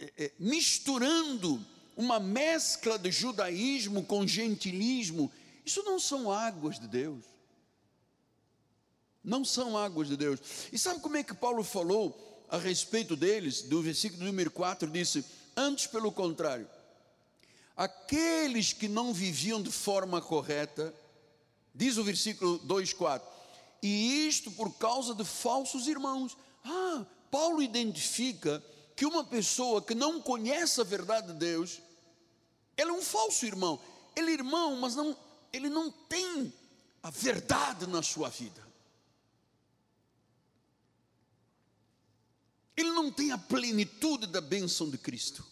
é, 0.00 0.12
é, 0.18 0.32
misturando 0.40 1.64
uma 1.96 2.18
mescla 2.18 2.98
de 2.98 3.12
judaísmo 3.12 4.02
com 4.02 4.26
gentilismo. 4.26 5.30
Isso 5.64 5.84
não 5.84 6.00
são 6.00 6.32
águas 6.32 6.80
de 6.80 6.88
Deus 6.88 7.35
não 9.26 9.44
são 9.44 9.76
águas 9.76 10.06
de 10.06 10.16
Deus. 10.16 10.40
E 10.72 10.78
sabe 10.78 11.00
como 11.00 11.16
é 11.16 11.24
que 11.24 11.34
Paulo 11.34 11.64
falou 11.64 12.46
a 12.48 12.56
respeito 12.56 13.16
deles? 13.16 13.62
Do 13.62 13.82
versículo 13.82 14.24
número 14.24 14.50
4 14.52 14.88
disse: 14.88 15.24
Antes, 15.56 15.88
pelo 15.88 16.12
contrário, 16.12 16.68
aqueles 17.76 18.72
que 18.72 18.86
não 18.86 19.12
viviam 19.12 19.60
de 19.60 19.72
forma 19.72 20.22
correta, 20.22 20.94
diz 21.74 21.96
o 21.96 22.04
versículo 22.04 22.60
2,4, 22.60 23.20
e 23.82 24.28
isto 24.28 24.50
por 24.52 24.72
causa 24.78 25.12
de 25.12 25.24
falsos 25.24 25.88
irmãos. 25.88 26.36
Ah, 26.64 27.04
Paulo 27.30 27.60
identifica 27.60 28.62
que 28.94 29.04
uma 29.04 29.24
pessoa 29.24 29.82
que 29.82 29.94
não 29.94 30.22
conhece 30.22 30.80
a 30.80 30.84
verdade 30.84 31.28
de 31.28 31.34
Deus, 31.34 31.80
ele 32.76 32.90
é 32.90 32.92
um 32.92 33.02
falso 33.02 33.44
irmão. 33.44 33.78
Ele 34.14 34.30
é 34.30 34.34
irmão, 34.34 34.76
mas 34.76 34.94
não, 34.94 35.16
ele 35.52 35.68
não 35.68 35.90
tem 35.90 36.52
a 37.02 37.10
verdade 37.10 37.86
na 37.86 38.02
sua 38.02 38.28
vida. 38.28 38.65
Ele 42.76 42.90
não 42.90 43.10
tem 43.10 43.32
a 43.32 43.38
plenitude 43.38 44.26
da 44.26 44.40
bênção 44.40 44.90
de 44.90 44.98
Cristo. 44.98 45.44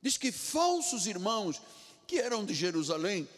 Diz 0.00 0.16
que 0.16 0.30
falsos 0.30 1.06
irmãos 1.06 1.60
que 2.06 2.18
eram 2.18 2.44
de 2.44 2.54
Jerusalém 2.54 3.28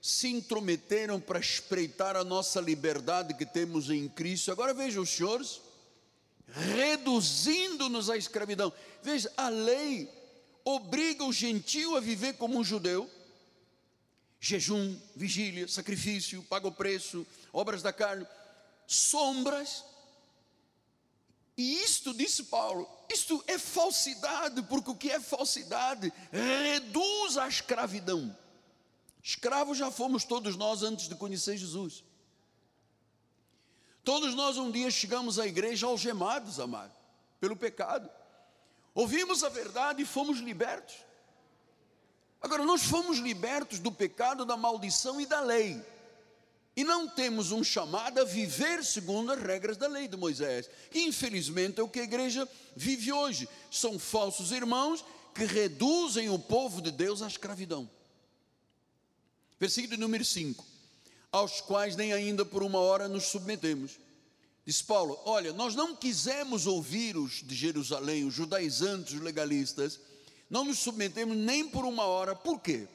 se 0.00 0.28
intrometeram 0.28 1.18
para 1.18 1.38
espreitar 1.38 2.14
a 2.14 2.22
nossa 2.22 2.60
liberdade 2.60 3.32
que 3.32 3.46
temos 3.46 3.88
em 3.88 4.06
Cristo. 4.08 4.52
Agora 4.52 4.74
vejam 4.74 5.02
os 5.02 5.08
senhores, 5.08 5.62
reduzindo-nos 6.46 8.10
à 8.10 8.16
escravidão. 8.16 8.70
Veja, 9.02 9.32
a 9.36 9.48
lei 9.48 10.10
obriga 10.64 11.24
o 11.24 11.32
gentio 11.32 11.96
a 11.96 12.00
viver 12.00 12.34
como 12.34 12.58
um 12.58 12.64
judeu. 12.64 13.08
Jejum, 14.38 14.94
vigília, 15.16 15.66
sacrifício, 15.66 16.42
paga 16.42 16.68
o 16.68 16.72
preço, 16.72 17.26
obras 17.50 17.80
da 17.82 17.92
carne, 17.92 18.26
sombras. 18.86 19.84
E 21.56 21.82
isto, 21.82 22.12
disse 22.12 22.44
Paulo, 22.44 22.88
isto 23.08 23.42
é 23.46 23.58
falsidade, 23.58 24.62
porque 24.62 24.90
o 24.90 24.96
que 24.96 25.10
é 25.10 25.20
falsidade 25.20 26.12
reduz 26.32 27.38
à 27.38 27.46
escravidão. 27.46 28.36
Escravos 29.22 29.78
já 29.78 29.90
fomos 29.90 30.24
todos 30.24 30.56
nós 30.56 30.82
antes 30.82 31.08
de 31.08 31.14
conhecer 31.14 31.56
Jesus. 31.56 32.04
Todos 34.02 34.34
nós 34.34 34.58
um 34.58 34.70
dia 34.70 34.90
chegamos 34.90 35.38
à 35.38 35.46
igreja 35.46 35.86
algemados, 35.86 36.60
amado, 36.60 36.92
pelo 37.40 37.56
pecado. 37.56 38.10
Ouvimos 38.94 39.42
a 39.42 39.48
verdade 39.48 40.02
e 40.02 40.06
fomos 40.06 40.38
libertos. 40.38 40.96
Agora, 42.42 42.62
nós 42.64 42.82
fomos 42.82 43.18
libertos 43.18 43.78
do 43.78 43.90
pecado, 43.90 44.44
da 44.44 44.56
maldição 44.56 45.18
e 45.18 45.24
da 45.24 45.40
lei. 45.40 45.82
E 46.76 46.82
não 46.82 47.08
temos 47.08 47.52
um 47.52 47.62
chamado 47.62 48.20
a 48.20 48.24
viver 48.24 48.84
segundo 48.84 49.32
as 49.32 49.40
regras 49.40 49.76
da 49.76 49.86
lei 49.86 50.08
de 50.08 50.16
Moisés, 50.16 50.68
infelizmente 50.92 51.78
é 51.80 51.82
o 51.82 51.88
que 51.88 52.00
a 52.00 52.04
igreja 52.04 52.48
vive 52.74 53.12
hoje. 53.12 53.48
São 53.70 53.98
falsos 53.98 54.50
irmãos 54.50 55.04
que 55.34 55.44
reduzem 55.44 56.30
o 56.30 56.38
povo 56.38 56.82
de 56.82 56.90
Deus 56.90 57.22
à 57.22 57.26
escravidão. 57.26 57.88
Versículo 59.58 59.98
número 60.00 60.24
5: 60.24 60.64
Aos 61.30 61.60
quais 61.60 61.94
nem 61.94 62.12
ainda 62.12 62.44
por 62.44 62.62
uma 62.62 62.78
hora 62.78 63.08
nos 63.08 63.24
submetemos 63.24 63.98
Diz 64.66 64.80
Paulo: 64.80 65.20
Olha, 65.24 65.52
nós 65.52 65.74
não 65.74 65.94
quisemos 65.94 66.66
ouvir 66.66 67.16
os 67.16 67.42
de 67.42 67.54
Jerusalém, 67.54 68.24
os 68.24 68.34
judaizantes, 68.34 69.14
os 69.14 69.20
legalistas, 69.20 70.00
não 70.48 70.64
nos 70.64 70.78
submetemos 70.78 71.36
nem 71.36 71.68
por 71.68 71.84
uma 71.84 72.04
hora, 72.04 72.34
por 72.34 72.60
quê? 72.60 72.88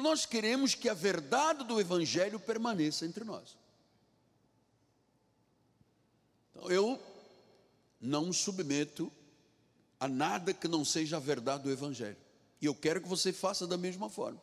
Nós 0.00 0.24
queremos 0.24 0.74
que 0.74 0.88
a 0.88 0.94
verdade 0.94 1.64
do 1.64 1.80
Evangelho 1.80 2.40
permaneça 2.40 3.04
entre 3.04 3.24
nós. 3.24 3.56
Então, 6.50 6.70
eu 6.70 7.00
não 8.00 8.26
me 8.26 8.34
submeto 8.34 9.12
a 9.98 10.08
nada 10.08 10.52
que 10.52 10.66
não 10.66 10.84
seja 10.84 11.16
a 11.16 11.20
verdade 11.20 11.64
do 11.64 11.70
Evangelho, 11.70 12.16
e 12.60 12.66
eu 12.66 12.74
quero 12.74 13.00
que 13.00 13.08
você 13.08 13.32
faça 13.32 13.66
da 13.66 13.76
mesma 13.76 14.08
forma. 14.08 14.40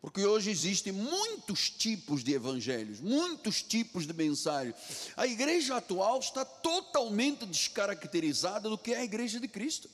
Porque 0.00 0.24
hoje 0.24 0.50
existem 0.50 0.92
muitos 0.92 1.68
tipos 1.68 2.22
de 2.22 2.32
evangelhos, 2.32 3.00
muitos 3.00 3.60
tipos 3.60 4.06
de 4.06 4.12
mensagens. 4.12 4.76
A 5.16 5.26
igreja 5.26 5.76
atual 5.76 6.20
está 6.20 6.44
totalmente 6.44 7.44
descaracterizada 7.44 8.68
do 8.68 8.78
que 8.78 8.92
é 8.92 8.98
a 8.98 9.04
igreja 9.04 9.40
de 9.40 9.48
Cristo. 9.48 9.90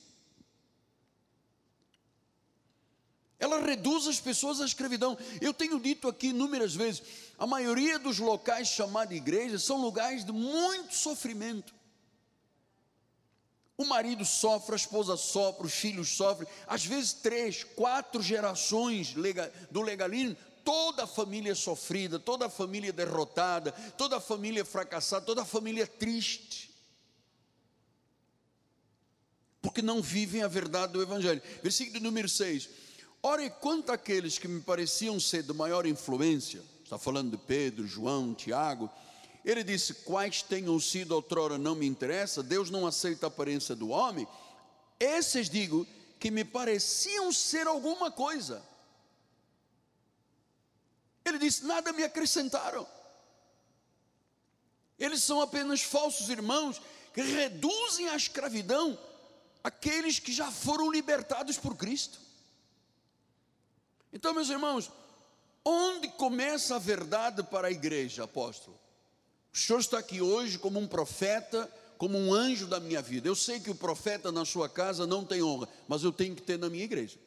Ela 3.43 3.59
reduz 3.59 4.07
as 4.07 4.21
pessoas 4.21 4.61
à 4.61 4.65
escravidão. 4.65 5.17
Eu 5.41 5.53
tenho 5.53 5.77
dito 5.77 6.07
aqui 6.07 6.27
inúmeras 6.27 6.73
vezes: 6.73 7.03
a 7.37 7.45
maioria 7.45 7.99
dos 7.99 8.17
locais 8.17 8.69
chamados 8.69 9.13
igrejas 9.13 9.63
são 9.63 9.81
lugares 9.81 10.23
de 10.23 10.31
muito 10.31 10.95
sofrimento. 10.95 11.75
O 13.75 13.83
marido 13.83 14.23
sofre, 14.23 14.75
a 14.75 14.77
esposa 14.77 15.17
sofre, 15.17 15.67
os 15.67 15.73
filhos 15.73 16.07
sofrem, 16.07 16.47
às 16.65 16.85
vezes 16.85 17.11
três, 17.11 17.65
quatro 17.65 18.21
gerações 18.21 19.13
do 19.69 19.81
legalismo, 19.81 20.37
toda 20.63 21.03
a 21.03 21.07
família 21.07 21.53
sofrida, 21.53 22.17
toda 22.17 22.45
a 22.45 22.49
família 22.49 22.93
derrotada, 22.93 23.73
toda 23.97 24.15
a 24.15 24.21
família 24.21 24.63
fracassada, 24.63 25.25
toda 25.25 25.41
a 25.41 25.45
família 25.45 25.85
triste. 25.85 26.71
Porque 29.61 29.81
não 29.81 30.01
vivem 30.01 30.43
a 30.43 30.47
verdade 30.47 30.93
do 30.93 31.01
Evangelho. 31.01 31.41
Versículo 31.61 31.99
número 31.99 32.29
6. 32.29 32.82
Ora, 33.25 33.49
quanto 33.49 33.89
àqueles 33.89 34.37
que 34.37 34.49
me 34.49 34.59
pareciam 34.59 35.17
ser 35.17 35.43
de 35.43 35.53
maior 35.53 35.85
influência, 35.85 36.61
está 36.83 36.99
falando 36.99 37.31
de 37.31 37.37
Pedro, 37.37 37.87
João, 37.87 38.33
Tiago, 38.33 38.89
ele 39.45 39.63
disse: 39.63 39.93
Quais 39.93 40.41
tenham 40.41 40.77
sido 40.77 41.13
outrora 41.13 41.57
não 41.57 41.73
me 41.73 41.87
interessa, 41.87 42.43
Deus 42.43 42.69
não 42.69 42.85
aceita 42.85 43.25
a 43.25 43.29
aparência 43.29 43.73
do 43.75 43.89
homem. 43.89 44.27
Esses 44.99 45.49
digo 45.49 45.87
que 46.19 46.29
me 46.29 46.43
pareciam 46.43 47.31
ser 47.31 47.65
alguma 47.65 48.11
coisa. 48.11 48.61
Ele 51.23 51.37
disse: 51.37 51.65
Nada 51.65 51.93
me 51.93 52.03
acrescentaram. 52.03 52.85
Eles 54.99 55.23
são 55.23 55.41
apenas 55.41 55.81
falsos 55.81 56.27
irmãos 56.27 56.81
que 57.13 57.21
reduzem 57.21 58.09
à 58.09 58.17
escravidão 58.17 58.99
aqueles 59.63 60.19
que 60.19 60.33
já 60.33 60.51
foram 60.51 60.91
libertados 60.91 61.57
por 61.57 61.77
Cristo. 61.77 62.22
Então, 64.13 64.31
meus 64.33 64.49
irmãos, 64.49 64.91
onde 65.65 66.07
começa 66.07 66.75
a 66.75 66.79
verdade 66.79 67.41
para 67.41 67.69
a 67.69 67.71
igreja, 67.71 68.25
apóstolo? 68.25 68.79
O 69.51 69.57
Senhor 69.57 69.79
está 69.79 69.97
aqui 69.97 70.21
hoje 70.21 70.59
como 70.59 70.79
um 70.79 70.87
profeta, 70.87 71.69
como 71.97 72.17
um 72.17 72.31
anjo 72.31 72.67
da 72.67 72.79
minha 72.79 73.01
vida. 73.01 73.27
Eu 73.27 73.35
sei 73.35 73.59
que 73.59 73.71
o 73.71 73.75
profeta 73.75 74.31
na 74.31 74.45
sua 74.45 74.69
casa 74.69 75.07
não 75.07 75.25
tem 75.25 75.41
honra, 75.41 75.67
mas 75.87 76.03
eu 76.03 76.11
tenho 76.11 76.35
que 76.35 76.43
ter 76.43 76.59
na 76.59 76.69
minha 76.69 76.83
igreja. 76.83 77.17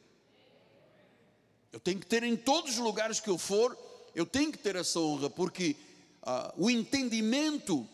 Eu 1.73 1.79
tenho 1.79 1.99
que 1.99 2.05
ter 2.05 2.23
em 2.23 2.37
todos 2.37 2.71
os 2.71 2.77
lugares 2.77 3.19
que 3.19 3.29
eu 3.29 3.37
for, 3.37 3.77
eu 4.15 4.25
tenho 4.25 4.51
que 4.51 4.57
ter 4.57 4.77
essa 4.77 4.99
honra, 4.99 5.29
porque 5.29 5.75
ah, 6.23 6.53
o 6.57 6.69
entendimento 6.69 7.87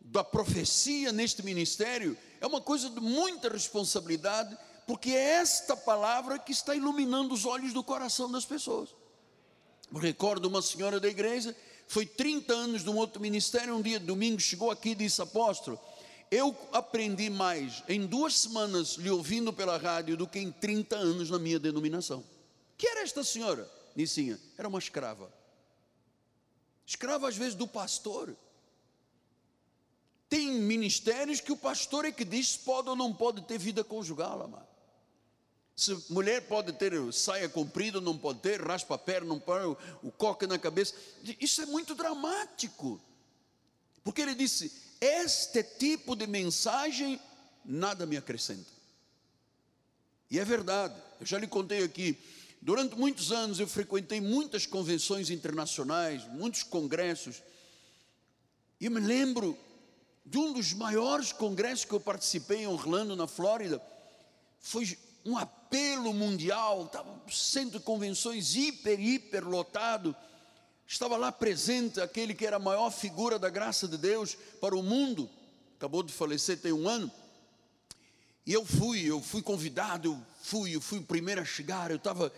da 0.00 0.22
profecia 0.22 1.12
neste 1.12 1.42
ministério 1.42 2.16
é 2.40 2.46
uma 2.46 2.60
coisa 2.60 2.90
de 2.90 3.00
muita 3.00 3.48
responsabilidade, 3.48 4.56
porque 4.86 5.10
é 5.10 5.40
esta 5.40 5.76
palavra 5.76 6.38
que 6.38 6.52
está 6.52 6.74
iluminando 6.74 7.34
os 7.34 7.44
olhos 7.44 7.72
do 7.72 7.82
coração 7.82 8.30
das 8.30 8.44
pessoas. 8.44 8.90
Eu 9.92 9.98
recordo 9.98 10.46
uma 10.46 10.62
senhora 10.62 10.98
da 10.98 11.08
igreja 11.08 11.54
foi 11.86 12.06
30 12.06 12.52
anos 12.52 12.82
de 12.82 12.90
um 12.90 12.96
outro 12.96 13.20
ministério. 13.20 13.74
Um 13.74 13.82
dia, 13.82 14.00
domingo, 14.00 14.40
chegou 14.40 14.70
aqui 14.70 14.90
e 14.90 14.94
disse: 14.94 15.20
Apóstolo, 15.22 15.78
eu 16.30 16.56
aprendi 16.72 17.30
mais 17.30 17.82
em 17.88 18.06
duas 18.06 18.38
semanas 18.38 18.94
lhe 18.94 19.10
ouvindo 19.10 19.52
pela 19.52 19.76
rádio 19.76 20.16
do 20.16 20.26
que 20.26 20.38
em 20.38 20.50
30 20.50 20.96
anos 20.96 21.30
na 21.30 21.38
minha 21.38 21.58
denominação. 21.58 22.24
Que 22.76 22.88
era 22.88 23.02
esta 23.02 23.22
senhora? 23.22 23.70
Nicinha, 23.94 24.40
era 24.58 24.68
uma 24.68 24.78
escrava. 24.78 25.32
Escrava 26.86 27.28
às 27.28 27.36
vezes 27.36 27.54
do 27.54 27.68
pastor. 27.68 28.36
Tem 30.28 30.52
ministérios 30.52 31.40
que 31.40 31.52
o 31.52 31.56
pastor 31.56 32.04
é 32.04 32.10
que 32.10 32.24
diz 32.24 32.48
se 32.48 32.58
pode 32.58 32.88
ou 32.88 32.96
não 32.96 33.12
pode 33.12 33.42
ter 33.42 33.56
vida 33.56 33.84
conjugal, 33.84 34.42
amado. 34.42 34.73
Se 35.76 35.96
mulher 36.08 36.42
pode 36.42 36.72
ter 36.72 36.92
saia 37.12 37.48
comprida, 37.48 38.00
não 38.00 38.16
pode 38.16 38.38
ter, 38.38 38.60
raspa 38.62 38.94
a 38.94 38.98
perna, 38.98 39.28
não 39.28 39.40
pode, 39.40 39.76
o 40.02 40.12
coque 40.12 40.46
na 40.46 40.58
cabeça. 40.58 40.94
Isso 41.40 41.62
é 41.62 41.66
muito 41.66 41.94
dramático. 41.94 43.00
Porque 44.04 44.22
ele 44.22 44.34
disse: 44.34 44.70
Este 45.00 45.62
tipo 45.62 46.14
de 46.14 46.26
mensagem 46.26 47.20
nada 47.64 48.06
me 48.06 48.16
acrescenta. 48.16 48.72
E 50.30 50.38
é 50.38 50.44
verdade, 50.44 50.94
eu 51.20 51.26
já 51.26 51.38
lhe 51.38 51.46
contei 51.46 51.82
aqui. 51.82 52.18
Durante 52.60 52.96
muitos 52.96 53.30
anos 53.32 53.58
eu 53.58 53.66
frequentei 53.66 54.20
muitas 54.20 54.66
convenções 54.66 55.28
internacionais, 55.28 56.24
muitos 56.28 56.62
congressos. 56.62 57.42
E 58.80 58.88
me 58.88 59.00
lembro 59.00 59.58
de 60.24 60.38
um 60.38 60.52
dos 60.52 60.72
maiores 60.72 61.32
congressos 61.32 61.84
que 61.84 61.92
eu 61.92 62.00
participei 62.00 62.62
em 62.62 62.66
Orlando, 62.66 63.14
na 63.14 63.26
Flórida. 63.26 63.82
Foi 64.60 64.96
um 65.24 65.38
apelo 65.38 66.12
mundial, 66.12 66.84
estava 66.84 67.22
centro 67.30 67.78
de 67.78 67.84
convenções 67.84 68.54
hiper, 68.54 69.00
hiper 69.00 69.46
lotado. 69.46 70.14
Estava 70.86 71.16
lá 71.16 71.32
presente 71.32 72.00
aquele 72.00 72.34
que 72.34 72.46
era 72.46 72.56
a 72.56 72.60
maior 72.60 72.90
figura 72.90 73.38
da 73.38 73.48
graça 73.48 73.88
de 73.88 73.96
Deus 73.96 74.36
para 74.60 74.76
o 74.76 74.82
mundo, 74.82 75.30
acabou 75.76 76.02
de 76.02 76.12
falecer 76.12 76.60
tem 76.60 76.72
um 76.72 76.88
ano. 76.88 77.10
E 78.46 78.52
eu 78.52 78.66
fui, 78.66 79.02
eu 79.02 79.22
fui 79.22 79.40
convidado, 79.40 80.08
eu 80.08 80.26
fui, 80.42 80.76
eu 80.76 80.80
fui 80.80 80.98
o 80.98 81.04
primeiro 81.04 81.40
a 81.40 81.44
chegar, 81.44 81.90
eu 81.90 81.96
estava 81.96 82.30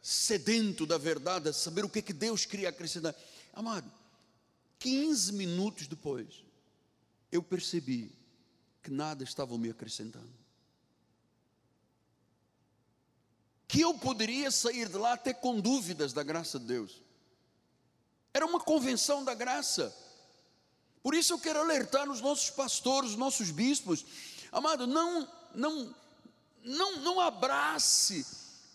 sedento 0.00 0.86
da 0.86 0.96
verdade, 0.96 1.50
a 1.50 1.52
saber 1.52 1.84
o 1.84 1.88
que, 1.88 2.00
que 2.00 2.14
Deus 2.14 2.46
queria 2.46 2.70
acrescentar. 2.70 3.14
Amado, 3.52 3.90
15 4.78 5.34
minutos 5.34 5.86
depois, 5.86 6.42
eu 7.30 7.42
percebi 7.42 8.10
que 8.82 8.90
nada 8.90 9.22
estava 9.22 9.56
me 9.58 9.68
acrescentando. 9.68 10.43
Que 13.74 13.80
eu 13.80 13.92
poderia 13.92 14.52
sair 14.52 14.88
de 14.88 14.96
lá 14.96 15.14
até 15.14 15.34
com 15.34 15.58
dúvidas 15.58 16.12
da 16.12 16.22
graça 16.22 16.60
de 16.60 16.66
Deus. 16.66 17.02
Era 18.32 18.46
uma 18.46 18.60
convenção 18.60 19.24
da 19.24 19.34
graça. 19.34 19.92
Por 21.02 21.12
isso 21.12 21.32
eu 21.32 21.40
quero 21.40 21.58
alertar 21.58 22.08
os 22.08 22.20
nossos 22.20 22.50
pastores, 22.50 23.10
os 23.10 23.16
nossos 23.16 23.50
bispos. 23.50 24.06
Amado, 24.52 24.86
não, 24.86 25.28
não, 25.52 25.92
não, 26.62 27.00
não 27.00 27.20
abrace 27.20 28.24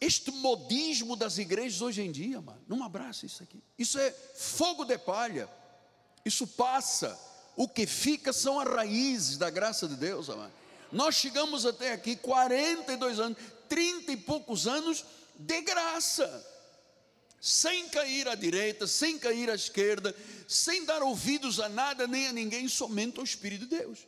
este 0.01 0.31
modismo 0.31 1.15
das 1.15 1.38
igrejas 1.38 1.81
hoje 1.81 2.01
em 2.01 2.12
dia, 2.12 2.39
amado. 2.39 2.59
Não 2.67 2.83
abrace 2.83 3.25
isso 3.25 3.41
aqui. 3.41 3.63
Isso 3.77 3.97
é 3.97 4.12
fogo 4.35 4.83
de 4.83 4.97
palha. 4.97 5.49
Isso 6.25 6.45
passa. 6.45 7.17
O 7.55 7.69
que 7.69 7.88
fica 7.88 8.33
são 8.33 8.59
as 8.59 8.67
raízes 8.67 9.38
da 9.38 9.49
graça 9.49 9.88
de 9.88 9.95
Deus, 9.95 10.29
amado. 10.29 10.51
Nós 10.91 11.15
chegamos 11.15 11.65
até 11.65 11.93
aqui 11.93 12.17
42 12.17 13.17
anos, 13.17 13.38
30 13.69 14.12
e 14.12 14.17
poucos 14.17 14.67
anos 14.67 15.05
de 15.38 15.62
graça, 15.62 16.45
sem 17.39 17.88
cair 17.88 18.27
à 18.27 18.36
direita, 18.36 18.86
sem 18.86 19.17
cair 19.17 19.49
à 19.49 19.55
esquerda, 19.55 20.13
sem 20.47 20.84
dar 20.84 21.01
ouvidos 21.01 21.60
a 21.60 21.69
nada 21.69 22.05
nem 22.05 22.27
a 22.27 22.34
ninguém, 22.34 22.67
somente 22.67 23.19
ao 23.19 23.23
Espírito 23.23 23.65
de 23.65 23.77
Deus. 23.77 23.99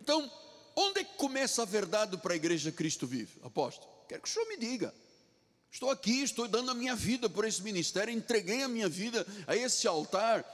Então, 0.00 0.30
onde 0.76 1.00
é 1.00 1.04
que 1.04 1.16
começa 1.16 1.62
a 1.62 1.64
verdade 1.64 2.16
para 2.18 2.34
a 2.34 2.36
igreja 2.36 2.70
Cristo 2.70 3.06
vive? 3.06 3.40
Apóstolo, 3.42 3.90
quero 4.08 4.22
que 4.22 4.28
o 4.28 4.32
senhor 4.32 4.46
me 4.46 4.56
diga. 4.56 4.94
Estou 5.70 5.90
aqui, 5.90 6.22
estou 6.22 6.46
dando 6.46 6.70
a 6.70 6.74
minha 6.74 6.94
vida 6.94 7.28
por 7.28 7.44
esse 7.44 7.62
ministério, 7.62 8.12
entreguei 8.12 8.62
a 8.62 8.68
minha 8.68 8.88
vida 8.88 9.26
a 9.46 9.56
esse 9.56 9.88
altar, 9.88 10.44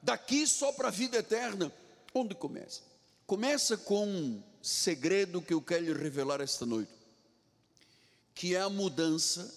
daqui 0.00 0.46
só 0.46 0.72
para 0.72 0.88
a 0.88 0.92
vida 0.92 1.18
eterna. 1.18 1.70
Onde 2.14 2.34
começa? 2.34 2.82
Começa 3.26 3.76
com 3.76 4.06
um 4.06 4.42
segredo 4.62 5.42
que 5.42 5.52
eu 5.52 5.60
quero 5.60 5.84
lhe 5.84 5.92
revelar 5.92 6.40
esta 6.40 6.64
noite 6.64 6.99
que 8.40 8.54
é 8.54 8.60
a 8.62 8.70
mudança 8.70 9.54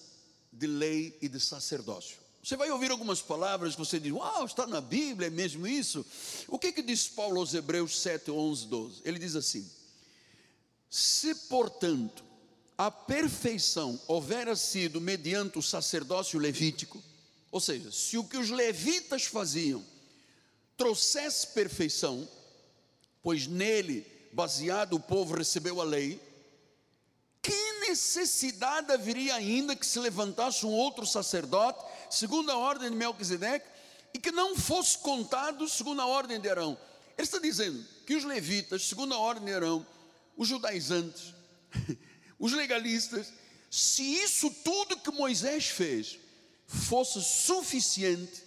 de 0.51 0.67
lei 0.67 1.17
e 1.21 1.29
de 1.29 1.39
sacerdócio. 1.39 2.17
Você 2.43 2.57
vai 2.57 2.69
ouvir 2.69 2.91
algumas 2.91 3.21
palavras 3.21 3.75
que 3.75 3.79
você 3.79 3.97
diz, 3.97 4.11
uau, 4.11 4.43
está 4.43 4.67
na 4.67 4.81
Bíblia, 4.81 5.27
é 5.27 5.29
mesmo 5.29 5.65
isso? 5.65 6.05
O 6.49 6.59
que, 6.59 6.73
que 6.73 6.81
diz 6.81 7.07
Paulo 7.07 7.39
aos 7.39 7.53
Hebreus 7.53 8.01
7, 8.01 8.29
11, 8.29 8.67
12? 8.67 9.01
Ele 9.05 9.17
diz 9.17 9.37
assim: 9.37 9.65
Se, 10.89 11.33
portanto, 11.47 12.25
a 12.77 12.91
perfeição 12.91 13.97
houvera 14.05 14.53
sido 14.53 14.99
mediante 14.99 15.57
o 15.57 15.61
sacerdócio 15.63 16.37
levítico, 16.37 17.01
ou 17.53 17.61
seja, 17.61 17.89
se 17.89 18.17
o 18.17 18.25
que 18.25 18.35
os 18.35 18.49
levitas 18.49 19.23
faziam 19.23 19.81
trouxesse 20.75 21.47
perfeição, 21.47 22.27
pois 23.21 23.47
nele, 23.47 24.05
baseado, 24.33 24.97
o 24.97 24.99
povo 24.99 25.37
recebeu 25.37 25.79
a 25.79 25.85
lei, 25.85 26.21
que 27.41 27.72
necessidade 27.87 28.91
haveria 28.91 29.35
ainda 29.35 29.75
que 29.75 29.85
se 29.85 29.99
levantasse 29.99 30.65
um 30.65 30.71
outro 30.71 31.05
sacerdote, 31.05 31.83
segundo 32.09 32.51
a 32.51 32.57
ordem 32.57 32.89
de 32.89 32.95
Melquisedeque, 32.95 33.67
e 34.13 34.19
que 34.19 34.31
não 34.31 34.55
fosse 34.55 34.97
contado 34.97 35.67
segundo 35.67 36.01
a 36.01 36.05
ordem 36.05 36.39
de 36.39 36.49
Arão? 36.49 36.77
Ele 37.17 37.25
está 37.25 37.39
dizendo 37.39 37.83
que 38.05 38.15
os 38.15 38.23
levitas, 38.23 38.87
segundo 38.87 39.13
a 39.13 39.17
ordem 39.17 39.45
de 39.45 39.53
Arão, 39.53 39.85
os 40.37 40.47
judaizantes, 40.47 41.33
os 42.39 42.53
legalistas, 42.53 43.31
se 43.69 44.03
isso 44.03 44.49
tudo 44.63 44.99
que 44.99 45.11
Moisés 45.11 45.67
fez 45.67 46.19
fosse 46.65 47.21
suficiente, 47.23 48.43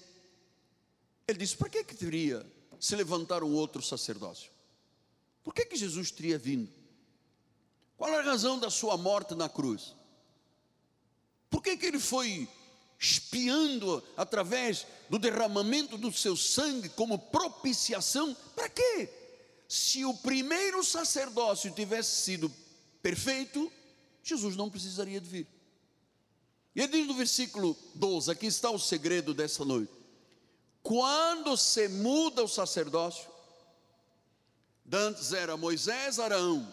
ele 1.27 1.39
disse: 1.39 1.57
para 1.57 1.69
que, 1.69 1.85
que 1.85 1.95
deveria 1.95 2.47
se 2.79 2.95
levantar 2.95 3.43
um 3.43 3.53
outro 3.53 3.83
sacerdócio? 3.83 4.51
Por 5.43 5.55
que, 5.55 5.65
que 5.65 5.77
Jesus 5.77 6.11
teria 6.11 6.39
vindo? 6.39 6.73
Qual 7.97 8.13
a 8.13 8.23
razão 8.23 8.59
da 8.59 8.71
sua 8.71 8.97
morte 8.97 9.35
na 9.35 9.49
cruz? 9.49 9.95
Por 11.49 11.63
que, 11.63 11.77
que 11.77 11.87
ele 11.87 11.99
foi 11.99 12.49
espiando 12.99 14.03
através 14.17 14.87
do 15.09 15.19
derramamento 15.19 15.97
do 15.97 16.13
seu 16.13 16.37
sangue 16.37 16.89
como 16.91 17.19
propiciação? 17.19 18.37
Para 18.55 18.69
quê? 18.69 19.09
Se 19.69 20.05
o 20.05 20.15
primeiro 20.15 20.83
sacerdócio 20.85 21.71
tivesse 21.71 22.23
sido 22.23 22.53
perfeito, 23.03 23.73
Jesus 24.23 24.57
não 24.57 24.71
precisaria 24.71 25.21
de 25.21 25.29
vir. 25.29 25.47
E 26.75 26.81
ele 26.81 26.93
diz 26.93 27.07
no 27.07 27.15
versículo 27.15 27.77
12: 27.95 28.31
aqui 28.31 28.47
está 28.47 28.71
o 28.71 28.79
segredo 28.79 29.33
dessa 29.33 29.65
noite. 29.65 29.93
Quando 30.83 31.57
se 31.57 31.89
muda 31.89 32.45
o 32.45 32.49
sacerdócio, 32.49 33.29
dantes 34.85 35.33
era 35.33 35.57
Moisés, 35.57 36.19
Arão, 36.21 36.73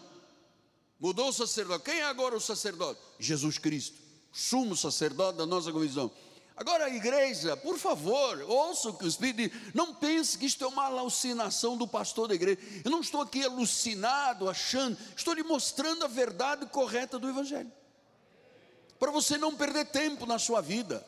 Mudou 1.04 1.28
o 1.28 1.32
sacerdote. 1.34 1.84
Quem 1.84 2.00
é 2.00 2.04
agora 2.04 2.34
o 2.34 2.40
sacerdote? 2.40 2.98
Jesus 3.18 3.58
Cristo, 3.58 3.94
sumo 4.32 4.74
sacerdote 4.74 5.36
da 5.36 5.44
nossa 5.44 5.70
convisão. 5.70 6.10
Agora 6.56 6.88
igreja, 6.88 7.54
por 7.58 7.76
favor, 7.76 8.40
ouça 8.48 8.88
o 8.88 8.94
que 8.94 9.04
o 9.04 9.08
Espírito 9.08 9.36
diz. 9.36 9.74
Não 9.74 9.94
pense 9.94 10.38
que 10.38 10.46
isto 10.46 10.64
é 10.64 10.66
uma 10.66 10.84
alucinação 10.84 11.76
do 11.76 11.86
pastor 11.86 12.28
da 12.28 12.34
igreja. 12.34 12.58
Eu 12.82 12.90
não 12.90 13.02
estou 13.02 13.20
aqui 13.20 13.44
alucinado, 13.44 14.48
achando. 14.48 14.96
Estou 15.14 15.34
lhe 15.34 15.42
mostrando 15.42 16.06
a 16.06 16.08
verdade 16.08 16.64
correta 16.64 17.18
do 17.18 17.28
Evangelho. 17.28 17.70
Para 18.98 19.10
você 19.10 19.36
não 19.36 19.54
perder 19.54 19.84
tempo 19.84 20.24
na 20.24 20.38
sua 20.38 20.62
vida. 20.62 21.06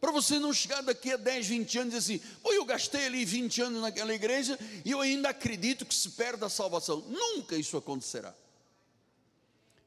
Para 0.00 0.12
você 0.12 0.38
não 0.38 0.50
chegar 0.50 0.80
daqui 0.82 1.12
a 1.12 1.18
10, 1.18 1.46
20 1.46 1.78
anos 1.78 1.92
e 1.92 1.98
dizer 1.98 2.14
assim, 2.14 2.38
pô, 2.42 2.54
eu 2.54 2.64
gastei 2.64 3.04
ali 3.04 3.22
20 3.22 3.60
anos 3.60 3.82
naquela 3.82 4.14
igreja 4.14 4.58
e 4.82 4.92
eu 4.92 5.02
ainda 5.02 5.28
acredito 5.28 5.84
que 5.84 5.94
se 5.94 6.12
perde 6.12 6.42
a 6.42 6.48
salvação. 6.48 7.04
Nunca 7.06 7.54
isso 7.54 7.76
acontecerá. 7.76 8.34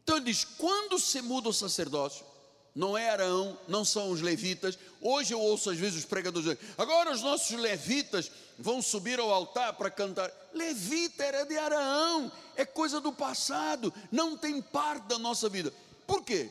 Então 0.03 0.17
ele 0.17 0.25
diz: 0.25 0.43
quando 0.43 0.99
se 0.99 1.21
muda 1.21 1.49
o 1.49 1.53
sacerdócio, 1.53 2.25
não 2.75 2.95
é 2.97 3.09
Arão, 3.09 3.57
não 3.67 3.83
são 3.83 4.11
os 4.11 4.21
levitas. 4.21 4.77
Hoje 5.01 5.33
eu 5.33 5.41
ouço 5.41 5.69
às 5.69 5.77
vezes 5.77 5.99
os 5.99 6.05
pregadores 6.05 6.47
dizer: 6.47 6.57
agora 6.77 7.11
os 7.11 7.21
nossos 7.21 7.51
levitas 7.57 8.31
vão 8.57 8.81
subir 8.81 9.19
ao 9.19 9.29
altar 9.31 9.73
para 9.73 9.91
cantar. 9.91 10.31
Levita 10.53 11.21
era 11.23 11.43
de 11.45 11.57
Arão, 11.57 12.31
é 12.55 12.63
coisa 12.65 13.01
do 13.01 13.11
passado, 13.11 13.93
não 14.11 14.37
tem 14.37 14.61
parte 14.61 15.07
da 15.07 15.17
nossa 15.17 15.49
vida. 15.49 15.73
Por 16.07 16.23
quê? 16.23 16.49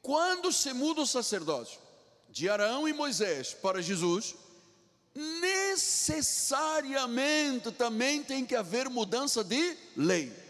Quando 0.00 0.52
se 0.52 0.72
muda 0.72 1.00
o 1.02 1.06
sacerdócio 1.06 1.80
de 2.30 2.48
Arão 2.48 2.88
e 2.88 2.92
Moisés 2.92 3.54
para 3.54 3.82
Jesus, 3.82 4.36
necessariamente 5.14 7.72
também 7.72 8.22
tem 8.22 8.46
que 8.46 8.54
haver 8.54 8.88
mudança 8.88 9.42
de 9.42 9.76
lei 9.96 10.47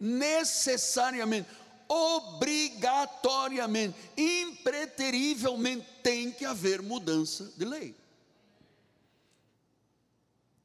necessariamente, 0.00 1.48
obrigatoriamente, 1.88 3.96
impreterivelmente 4.16 5.86
tem 6.02 6.32
que 6.32 6.44
haver 6.44 6.80
mudança 6.80 7.52
de 7.56 7.64
lei. 7.64 7.94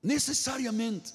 Necessariamente. 0.01 1.13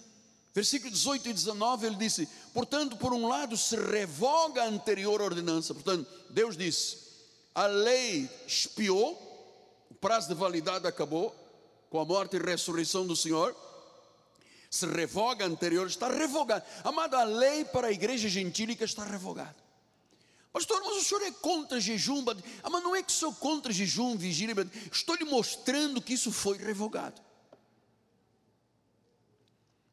Versículo 0.52 0.90
18 0.90 1.28
e 1.28 1.33
19 1.33 1.87
ele 1.87 1.96
disse: 1.96 2.28
Portanto, 2.52 2.96
por 2.96 3.12
um 3.12 3.28
lado 3.28 3.56
se 3.56 3.76
revoga 3.76 4.64
a 4.64 4.66
anterior 4.66 5.22
ordenança. 5.22 5.72
Portanto, 5.72 6.11
Deus 6.28 6.56
disse: 6.56 7.11
a 7.54 7.66
lei 7.66 8.28
expiou, 8.46 9.14
o 9.90 9.94
prazo 9.94 10.28
de 10.28 10.35
validade 10.35 10.87
acabou, 10.87 11.35
com 11.88 12.00
a 12.00 12.04
morte 12.04 12.37
e 12.37 12.40
ressurreição 12.40 13.06
do 13.06 13.16
Senhor 13.16 13.56
se 14.70 14.87
revoga 14.87 15.44
anterior, 15.44 15.88
está 15.88 16.09
revogada. 16.09 16.64
Amada, 16.85 17.18
a 17.18 17.24
lei 17.24 17.64
para 17.64 17.88
a 17.88 17.92
igreja 17.92 18.28
gentílica 18.28 18.85
está 18.85 19.04
revogada. 19.04 19.56
Pastor, 20.52 20.80
mas 20.80 20.96
o 20.96 21.04
senhor 21.04 21.22
é 21.24 21.33
contra 21.33 21.80
jejum? 21.80 22.24
Ah, 22.62 22.70
mas 22.70 22.83
não 22.83 22.94
é 22.94 23.02
que 23.02 23.12
sou 23.12 23.35
contra 23.35 23.72
jejum, 23.72 24.16
vigília. 24.16 24.54
Estou 24.90 25.16
lhe 25.16 25.24
mostrando 25.24 26.00
que 26.00 26.14
isso 26.14 26.30
foi 26.30 26.56
revogado. 26.56 27.20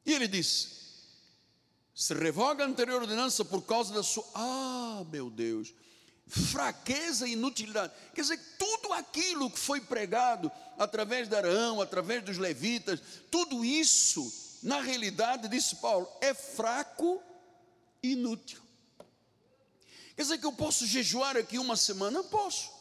E 0.05 0.13
ele 0.13 0.27
disse: 0.27 0.69
se 1.93 2.13
revoga 2.13 2.63
a 2.63 2.67
anterior 2.67 3.01
ordenança 3.01 3.43
por 3.43 3.63
causa 3.63 3.93
da 3.93 4.03
sua. 4.03 4.25
Ah, 4.35 5.03
meu 5.11 5.29
Deus! 5.31 5.73
Fraqueza 6.27 7.27
e 7.27 7.33
inutilidade. 7.33 7.93
Quer 8.13 8.21
dizer, 8.21 8.39
tudo 8.59 8.93
aquilo 8.93 9.49
que 9.49 9.59
foi 9.59 9.79
pregado 9.79 10.51
através 10.77 11.27
de 11.27 11.35
Arão, 11.35 11.81
através 11.81 12.23
dos 12.23 12.37
levitas, 12.37 12.99
tudo 13.31 13.63
isso 13.63 14.46
na 14.63 14.82
realidade, 14.82 15.48
disse 15.48 15.76
Paulo, 15.78 16.08
é 16.22 16.34
fraco 16.34 17.22
e 18.02 18.12
inútil. 18.13 18.62
Quer 20.15 20.24
dizer 20.24 20.38
que 20.39 20.46
eu 20.46 20.54
posso 20.54 20.86
jejuar 20.86 21.38
aqui 21.38 21.60
uma 21.60 21.76
semana? 21.76 22.24
Posso. 22.24 22.72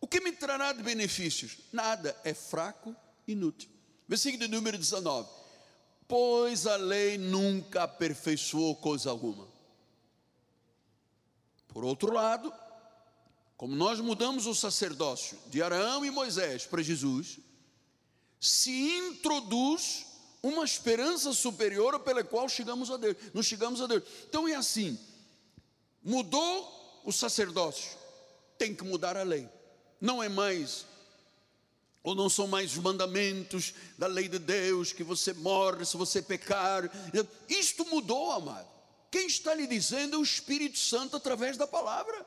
O 0.00 0.06
que 0.06 0.20
me 0.20 0.32
trará 0.32 0.72
de 0.72 0.82
benefícios? 0.82 1.58
Nada, 1.72 2.18
é 2.24 2.32
fraco 2.32 2.94
e 3.26 3.32
inútil. 3.32 3.70
Versículo 4.08 4.48
número 4.48 4.78
19: 4.78 5.28
Pois 6.08 6.66
a 6.66 6.76
lei 6.76 7.18
nunca 7.18 7.82
aperfeiçoou 7.82 8.76
coisa 8.76 9.10
alguma. 9.10 9.48
Por 11.68 11.84
outro 11.84 12.12
lado, 12.12 12.52
como 13.56 13.74
nós 13.74 14.00
mudamos 14.00 14.46
o 14.46 14.54
sacerdócio 14.54 15.38
de 15.48 15.62
Arão 15.62 16.04
e 16.04 16.10
Moisés 16.10 16.66
para 16.66 16.82
Jesus, 16.82 17.38
se 18.40 18.70
introduz 18.70 20.06
uma 20.44 20.64
esperança 20.64 21.32
superior 21.32 21.98
pela 22.00 22.22
qual 22.22 22.48
chegamos 22.48 22.90
a 22.90 22.98
Deus, 22.98 23.16
nos 23.32 23.46
chegamos 23.46 23.80
a 23.80 23.86
Deus. 23.86 24.02
Então 24.28 24.46
é 24.46 24.54
assim: 24.54 24.98
mudou 26.02 27.02
o 27.02 27.10
sacerdócio, 27.10 27.96
tem 28.58 28.74
que 28.74 28.84
mudar 28.84 29.16
a 29.16 29.22
lei. 29.22 29.48
Não 30.00 30.22
é 30.22 30.28
mais 30.28 30.84
ou 32.02 32.14
não 32.14 32.28
são 32.28 32.46
mais 32.46 32.72
os 32.72 32.78
mandamentos 32.82 33.72
da 33.96 34.06
lei 34.06 34.28
de 34.28 34.38
Deus, 34.38 34.92
que 34.92 35.02
você 35.02 35.32
morre 35.32 35.86
se 35.86 35.96
você 35.96 36.20
pecar. 36.20 36.82
Isto 37.48 37.86
mudou, 37.86 38.30
amado. 38.30 38.68
Quem 39.10 39.26
está 39.26 39.54
lhe 39.54 39.66
dizendo 39.66 40.16
é 40.16 40.18
o 40.18 40.22
Espírito 40.22 40.78
Santo 40.78 41.16
através 41.16 41.56
da 41.56 41.66
palavra. 41.66 42.26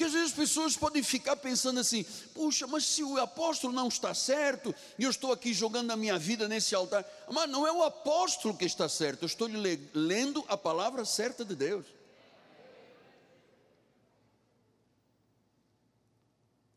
Porque 0.00 0.08
às 0.08 0.12
vezes 0.14 0.30
as 0.30 0.38
pessoas 0.38 0.76
podem 0.78 1.02
ficar 1.02 1.36
pensando 1.36 1.78
assim: 1.78 2.06
puxa, 2.34 2.66
mas 2.66 2.86
se 2.86 3.02
o 3.02 3.18
apóstolo 3.18 3.70
não 3.70 3.86
está 3.86 4.14
certo, 4.14 4.74
e 4.98 5.04
eu 5.04 5.10
estou 5.10 5.30
aqui 5.30 5.52
jogando 5.52 5.90
a 5.90 5.96
minha 5.96 6.18
vida 6.18 6.48
nesse 6.48 6.74
altar. 6.74 7.04
Mas 7.30 7.50
não 7.50 7.66
é 7.66 7.72
o 7.72 7.82
apóstolo 7.82 8.56
que 8.56 8.64
está 8.64 8.88
certo, 8.88 9.24
eu 9.24 9.26
estou 9.26 9.46
lendo 9.92 10.42
a 10.48 10.56
palavra 10.56 11.04
certa 11.04 11.44
de 11.44 11.54
Deus. 11.54 11.84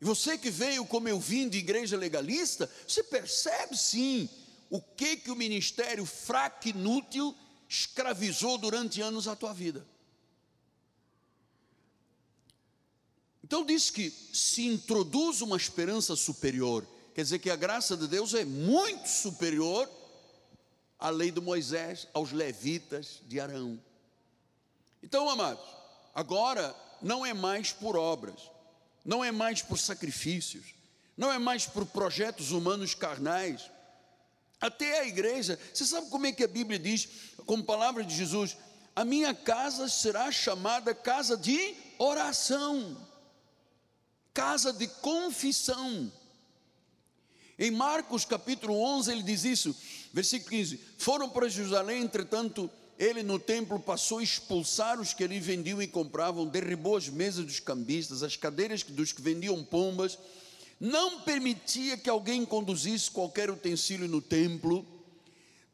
E 0.02 0.04
você 0.04 0.36
que 0.36 0.50
veio 0.50 0.84
como 0.84 1.08
eu 1.08 1.18
vim 1.18 1.48
de 1.48 1.56
igreja 1.56 1.96
legalista, 1.96 2.70
você 2.86 3.02
percebe 3.02 3.74
sim 3.74 4.28
o 4.68 4.82
que 4.82 5.16
que 5.16 5.30
o 5.30 5.36
ministério 5.36 6.04
fraco, 6.04 6.68
inútil, 6.68 7.34
escravizou 7.66 8.58
durante 8.58 9.00
anos 9.00 9.26
a 9.26 9.34
tua 9.34 9.54
vida. 9.54 9.93
Então 13.44 13.62
diz 13.62 13.90
que 13.90 14.10
se 14.32 14.64
introduz 14.64 15.42
uma 15.42 15.58
esperança 15.58 16.16
superior, 16.16 16.82
quer 17.14 17.20
dizer 17.20 17.38
que 17.40 17.50
a 17.50 17.56
graça 17.56 17.94
de 17.94 18.08
Deus 18.08 18.32
é 18.32 18.42
muito 18.42 19.06
superior 19.06 19.86
à 20.98 21.10
lei 21.10 21.30
de 21.30 21.42
Moisés, 21.42 22.08
aos 22.14 22.32
levitas 22.32 23.20
de 23.26 23.38
Arão. 23.38 23.78
Então, 25.02 25.28
amados, 25.28 25.62
agora 26.14 26.74
não 27.02 27.24
é 27.24 27.34
mais 27.34 27.70
por 27.70 27.98
obras, 27.98 28.50
não 29.04 29.22
é 29.22 29.30
mais 29.30 29.60
por 29.60 29.78
sacrifícios, 29.78 30.74
não 31.14 31.30
é 31.30 31.38
mais 31.38 31.66
por 31.66 31.84
projetos 31.84 32.50
humanos 32.50 32.94
carnais. 32.94 33.70
Até 34.58 35.00
a 35.00 35.06
igreja, 35.06 35.60
você 35.70 35.84
sabe 35.84 36.08
como 36.08 36.24
é 36.24 36.32
que 36.32 36.44
a 36.44 36.48
Bíblia 36.48 36.78
diz, 36.78 37.06
como 37.44 37.62
palavra 37.62 38.02
de 38.02 38.16
Jesus: 38.16 38.56
a 38.96 39.04
minha 39.04 39.34
casa 39.34 39.86
será 39.86 40.32
chamada 40.32 40.94
casa 40.94 41.36
de 41.36 41.74
oração, 41.98 42.96
casa 44.34 44.72
de 44.72 44.88
confissão. 44.88 46.12
Em 47.56 47.70
Marcos 47.70 48.24
capítulo 48.24 48.74
11 48.74 49.12
ele 49.12 49.22
diz 49.22 49.44
isso, 49.44 49.74
versículo 50.12 50.50
15: 50.50 50.80
Foram 50.98 51.30
para 51.30 51.48
Jerusalém, 51.48 52.02
entretanto, 52.02 52.68
ele 52.98 53.22
no 53.22 53.38
templo 53.38 53.78
passou 53.78 54.18
a 54.18 54.22
expulsar 54.22 55.00
os 55.00 55.14
que 55.14 55.22
ali 55.22 55.38
vendiam 55.38 55.80
e 55.80 55.86
compravam, 55.86 56.46
derribou 56.46 56.96
as 56.96 57.08
mesas 57.08 57.44
dos 57.44 57.60
cambistas, 57.60 58.24
as 58.24 58.36
cadeiras 58.36 58.82
dos 58.82 59.12
que 59.12 59.22
vendiam 59.22 59.62
pombas, 59.62 60.18
não 60.80 61.20
permitia 61.20 61.96
que 61.96 62.10
alguém 62.10 62.44
conduzisse 62.44 63.10
qualquer 63.10 63.50
utensílio 63.50 64.08
no 64.08 64.20
templo. 64.20 64.84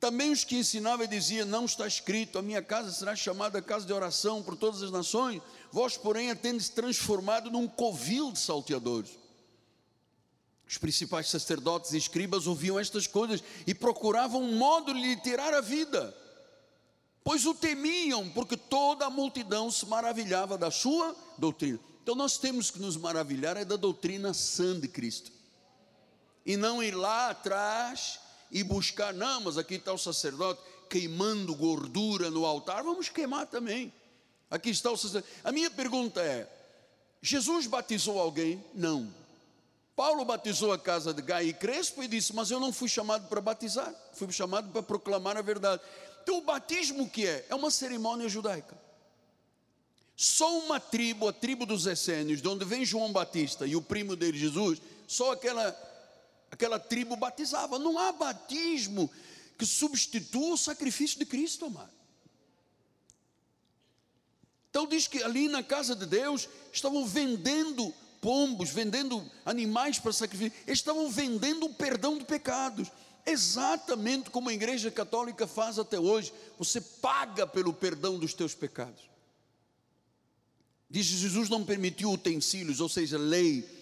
Também 0.01 0.33
os 0.33 0.43
que 0.43 0.57
ensinavam 0.57 1.05
e 1.05 1.09
diziam: 1.09 1.47
Não 1.47 1.67
está 1.67 1.87
escrito, 1.87 2.39
a 2.39 2.43
minha 2.43 2.63
casa 2.63 2.91
será 2.91 3.15
chamada 3.15 3.61
casa 3.61 3.87
de 3.87 3.93
oração 3.93 4.43
por 4.43 4.57
todas 4.57 4.83
as 4.83 4.91
nações, 4.91 5.43
vós, 5.71 5.97
porém, 5.97 6.31
a 6.31 6.35
tendes 6.35 6.69
transformado 6.69 7.51
num 7.51 7.69
covil 7.69 8.33
de 8.33 8.39
salteadores. 8.39 9.11
Os 10.67 10.79
principais 10.79 11.29
sacerdotes 11.29 11.93
e 11.93 11.99
escribas 11.99 12.47
ouviam 12.47 12.79
estas 12.79 13.07
coisas 13.07 13.43
e 13.67 13.75
procuravam 13.75 14.43
um 14.43 14.57
modo 14.57 14.95
de 14.95 15.01
lhe 15.01 15.17
tirar 15.17 15.53
a 15.53 15.61
vida 15.61 16.17
pois 17.25 17.47
o 17.47 17.55
temiam, 17.55 18.29
porque 18.31 18.57
toda 18.57 19.07
a 19.07 19.11
multidão 19.11 19.71
se 19.71 19.87
maravilhava 19.87 20.57
da 20.57 20.71
sua 20.71 21.15
doutrina. 21.39 21.79
Então 22.03 22.15
nós 22.15 22.39
temos 22.39 22.71
que 22.71 22.81
nos 22.81 22.97
maravilhar 22.97 23.57
é 23.57 23.65
da 23.65 23.77
doutrina 23.77 24.33
sã 24.35 24.79
de 24.79 24.89
Cristo. 24.89 25.31
E 26.45 26.57
não 26.57 26.83
ir 26.83 26.95
lá 26.95 27.31
atrás 27.31 28.19
e 28.51 28.63
buscar, 28.63 29.15
não, 29.15 29.43
mas 29.43 29.59
aqui 29.59 29.75
está 29.75 29.93
o 29.93 29.99
sacerdote 29.99 30.61
queimando 30.89 31.55
gordura 31.55 32.31
no 32.31 32.45
altar, 32.45 32.83
vamos 32.83 33.09
queimar 33.09 33.47
também. 33.47 33.93
Aqui 34.51 34.71
está 34.71 34.91
o 34.91 34.97
sacerdote. 34.97 35.33
A 35.45 35.53
minha 35.53 35.71
pergunta 35.71 36.21
é: 36.21 36.49
Jesus 37.23 37.67
batizou 37.67 38.19
alguém? 38.19 38.63
Não. 38.75 39.13
Paulo 39.95 40.25
batizou 40.25 40.73
a 40.73 40.79
casa 40.79 41.13
de 41.13 41.23
Gai 41.23 41.47
e 41.47 41.53
Crespo 41.53 42.03
e 42.03 42.09
disse: 42.09 42.35
Mas 42.35 42.51
eu 42.51 42.59
não 42.59 42.73
fui 42.73 42.89
chamado 42.89 43.29
para 43.29 43.41
batizar, 43.41 43.95
fui 44.15 44.33
chamado 44.33 44.71
para 44.73 44.83
proclamar 44.83 45.37
a 45.37 45.43
verdade. 45.43 45.83
Então, 46.23 46.39
o 46.39 46.43
batismo 46.43 47.09
que 47.09 47.27
é? 47.27 47.47
É 47.49 47.55
uma 47.55 47.71
cerimônia 47.71 48.29
judaica. 48.29 48.77
Só 50.17 50.59
uma 50.59 50.79
tribo, 50.79 51.29
a 51.29 51.33
tribo 51.33 51.65
dos 51.65 51.87
essênios, 51.87 52.43
de 52.43 52.49
onde 52.49 52.65
vem 52.65 52.85
João 52.85 53.11
Batista 53.11 53.67
e 53.67 53.75
o 53.75 53.81
primo 53.81 54.15
dele, 54.15 54.39
Jesus, 54.39 54.81
só 55.07 55.33
aquela, 55.33 55.71
aquela 56.51 56.79
tribo 56.79 57.17
batizava. 57.17 57.79
Não 57.79 57.99
há 57.99 58.13
batismo 58.13 59.11
que 59.59 59.67
substitua 59.67 60.55
o 60.55 60.59
sacrifício 60.59 61.19
de 61.19 61.27
Cristo, 61.27 61.67
amado. 61.67 61.93
Então 64.71 64.87
diz 64.87 65.07
que 65.07 65.23
ali 65.23 65.49
na 65.49 65.63
casa 65.63 65.97
de 65.97 66.07
Deus 66.07 66.49
estavam 66.73 67.05
vendendo 67.07 67.93
pombos, 68.21 68.71
vendendo 68.71 69.29
animais 69.45 69.99
para 69.99 70.13
sacrifício, 70.13 70.57
estavam 70.67 71.11
vendendo 71.11 71.67
o 71.67 71.75
perdão 71.75 72.19
de 72.19 72.25
pecados 72.25 72.91
exatamente 73.27 74.31
como 74.31 74.49
a 74.49 74.53
igreja 74.53 74.91
católica 74.91 75.47
faz 75.47 75.79
até 75.79 75.99
hoje. 75.99 76.33
Você 76.59 76.81
paga 76.81 77.47
pelo 77.47 77.73
perdão 77.73 78.19
dos 78.19 78.35
teus 78.35 78.55
pecados. 78.55 79.09
Diz 80.89 81.07
Jesus 81.07 81.49
não 81.49 81.65
permitiu 81.65 82.11
utensílios, 82.11 82.81
ou 82.81 82.89
seja, 82.89 83.17
lei. 83.17 83.79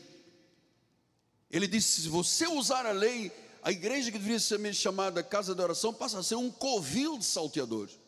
Ele 1.50 1.66
disse: 1.66 2.02
se 2.02 2.08
você 2.08 2.46
usar 2.46 2.86
a 2.86 2.92
lei, 2.92 3.32
a 3.62 3.72
igreja 3.72 4.10
que 4.10 4.18
deveria 4.18 4.40
ser 4.40 4.74
chamada 4.74 5.22
casa 5.22 5.54
de 5.54 5.62
oração 5.62 5.92
passa 5.92 6.18
a 6.18 6.22
ser 6.22 6.36
um 6.36 6.50
covil 6.50 7.18
de 7.18 7.24
salteadores. 7.24 7.98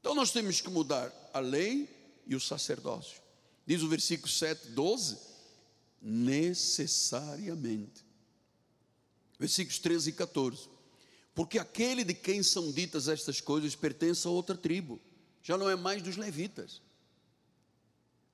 Então 0.00 0.14
nós 0.14 0.30
temos 0.30 0.60
que 0.60 0.70
mudar 0.70 1.12
a 1.32 1.40
lei 1.40 1.88
e 2.26 2.36
o 2.36 2.40
sacerdócio. 2.40 3.20
Diz 3.66 3.82
o 3.82 3.88
versículo 3.88 4.28
7, 4.28 4.68
12: 4.68 5.18
necessariamente 6.00 8.06
versículos 9.38 9.78
13 9.78 10.10
e 10.10 10.12
14. 10.12 10.68
Porque 11.34 11.58
aquele 11.58 12.02
de 12.02 12.14
quem 12.14 12.42
são 12.42 12.72
ditas 12.72 13.08
estas 13.08 13.40
coisas 13.40 13.74
pertence 13.74 14.26
a 14.26 14.30
outra 14.30 14.56
tribo, 14.56 15.00
já 15.42 15.56
não 15.56 15.68
é 15.68 15.76
mais 15.76 16.02
dos 16.02 16.16
levitas, 16.16 16.80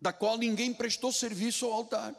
da 0.00 0.12
qual 0.12 0.38
ninguém 0.38 0.72
prestou 0.72 1.12
serviço 1.12 1.66
ao 1.66 1.72
altar. 1.72 2.14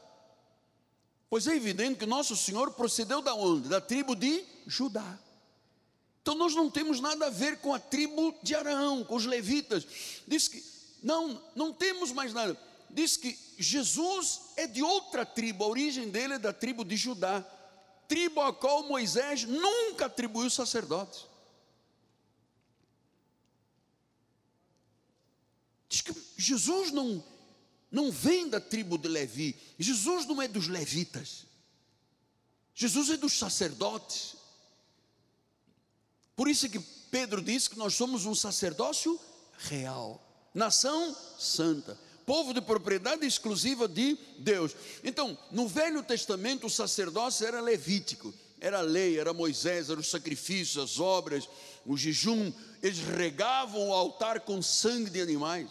Pois 1.33 1.47
é 1.47 1.55
evidente 1.55 1.97
que 1.97 2.05
nosso 2.05 2.37
Senhor 2.37 2.73
procedeu 2.73 3.19
da 3.19 3.33
onde? 3.33 3.67
Da 3.67 3.81
tribo 3.81 4.15
de 4.15 4.45
Judá. 4.67 5.17
Então 6.21 6.35
nós 6.35 6.53
não 6.53 6.69
temos 6.69 6.99
nada 6.99 7.25
a 7.25 7.29
ver 7.31 7.57
com 7.57 7.73
a 7.73 7.79
tribo 7.79 8.35
de 8.43 8.53
Araão, 8.53 9.03
com 9.03 9.15
os 9.15 9.25
levitas. 9.25 9.83
Diz 10.27 10.47
que 10.47 10.63
não, 11.01 11.41
não 11.55 11.73
temos 11.73 12.11
mais 12.11 12.35
nada. 12.35 12.55
Diz 12.87 13.17
que 13.17 13.35
Jesus 13.57 14.41
é 14.55 14.67
de 14.67 14.83
outra 14.83 15.25
tribo, 15.25 15.63
a 15.63 15.69
origem 15.69 16.11
dele 16.11 16.35
é 16.35 16.37
da 16.37 16.53
tribo 16.53 16.85
de 16.85 16.95
Judá 16.95 17.43
tribo 18.07 18.39
a 18.39 18.53
qual 18.53 18.83
Moisés 18.83 19.43
nunca 19.43 20.05
atribuiu 20.05 20.51
sacerdotes. 20.51 21.25
Diz 25.89 26.01
que 26.01 26.13
Jesus 26.37 26.91
não, 26.91 27.23
não 27.93 28.11
vem 28.11 28.49
da 28.49 28.59
tribo 28.59 28.97
de 28.97 29.07
Levi, 29.07 29.55
Jesus 29.77 30.25
não 30.25 30.41
é 30.41 30.47
dos 30.47 30.67
levitas, 30.67 31.45
Jesus 32.73 33.11
é 33.11 33.17
dos 33.17 33.37
sacerdotes. 33.37 34.35
Por 36.35 36.47
isso 36.49 36.65
é 36.65 36.69
que 36.69 36.79
Pedro 37.11 37.39
disse 37.39 37.69
que 37.69 37.77
nós 37.77 37.93
somos 37.93 38.25
um 38.25 38.33
sacerdócio 38.33 39.19
real, 39.69 40.21
nação 40.55 41.15
santa 41.37 41.97
povo 42.25 42.53
de 42.53 42.61
propriedade 42.61 43.25
exclusiva 43.25 43.87
de 43.87 44.17
Deus. 44.39 44.73
Então, 45.03 45.37
no 45.51 45.67
Velho 45.67 46.01
Testamento, 46.01 46.67
o 46.67 46.69
sacerdócio 46.69 47.45
era 47.45 47.59
levítico, 47.59 48.33
era 48.59 48.79
a 48.79 48.81
lei, 48.81 49.19
era 49.19 49.33
Moisés, 49.33 49.89
eram 49.89 49.99
os 49.99 50.09
sacrifícios, 50.09 50.81
as 50.81 50.99
obras, 50.99 51.47
o 51.85 51.97
jejum, 51.97 52.51
eles 52.81 52.99
regavam 52.99 53.89
o 53.89 53.93
altar 53.93 54.39
com 54.41 54.61
sangue 54.61 55.09
de 55.09 55.21
animais. 55.21 55.69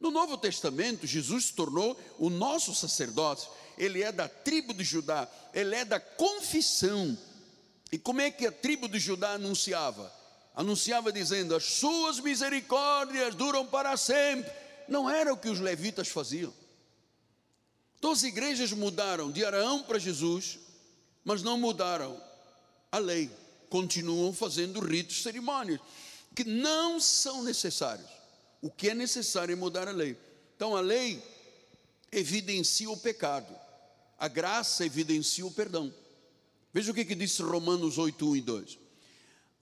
No 0.00 0.10
Novo 0.10 0.38
Testamento, 0.38 1.06
Jesus 1.06 1.46
se 1.46 1.52
tornou 1.52 1.98
o 2.18 2.30
nosso 2.30 2.74
sacerdote, 2.74 3.46
ele 3.76 4.02
é 4.02 4.10
da 4.10 4.28
tribo 4.28 4.72
de 4.72 4.82
Judá, 4.82 5.28
ele 5.52 5.74
é 5.74 5.84
da 5.84 6.00
confissão. 6.00 7.16
E 7.92 7.98
como 7.98 8.20
é 8.20 8.30
que 8.30 8.46
a 8.46 8.52
tribo 8.52 8.88
de 8.88 8.98
Judá 8.98 9.32
anunciava? 9.32 10.10
Anunciava 10.54 11.12
dizendo: 11.12 11.54
As 11.54 11.64
suas 11.64 12.18
misericórdias 12.18 13.34
duram 13.34 13.66
para 13.66 13.96
sempre 13.96 14.50
não 14.90 15.08
era 15.08 15.32
o 15.32 15.36
que 15.36 15.48
os 15.48 15.60
levitas 15.60 16.08
faziam. 16.08 16.52
Então 17.96 18.10
as 18.10 18.22
igrejas 18.24 18.72
mudaram 18.72 19.30
de 19.30 19.44
Araão 19.44 19.82
para 19.82 19.98
Jesus, 19.98 20.58
mas 21.24 21.42
não 21.42 21.56
mudaram 21.56 22.20
a 22.90 22.98
lei. 22.98 23.30
Continuam 23.68 24.32
fazendo 24.32 24.80
ritos, 24.80 25.22
cerimônias, 25.22 25.80
que 26.34 26.42
não 26.42 26.98
são 26.98 27.44
necessários. 27.44 28.19
O 28.60 28.70
que 28.70 28.90
é 28.90 28.94
necessário 28.94 29.52
é 29.52 29.56
mudar 29.56 29.88
a 29.88 29.92
lei. 29.92 30.16
Então 30.56 30.76
a 30.76 30.80
lei 30.80 31.22
evidencia 32.12 32.90
o 32.90 32.96
pecado. 32.96 33.54
A 34.18 34.28
graça 34.28 34.84
evidencia 34.84 35.46
o 35.46 35.50
perdão. 35.50 35.92
Veja 36.72 36.92
o 36.92 36.94
que, 36.94 37.04
que 37.04 37.14
disse 37.14 37.42
Romanos 37.42 37.98
8, 37.98 38.30
1 38.30 38.36
e 38.36 38.40
2. 38.42 38.78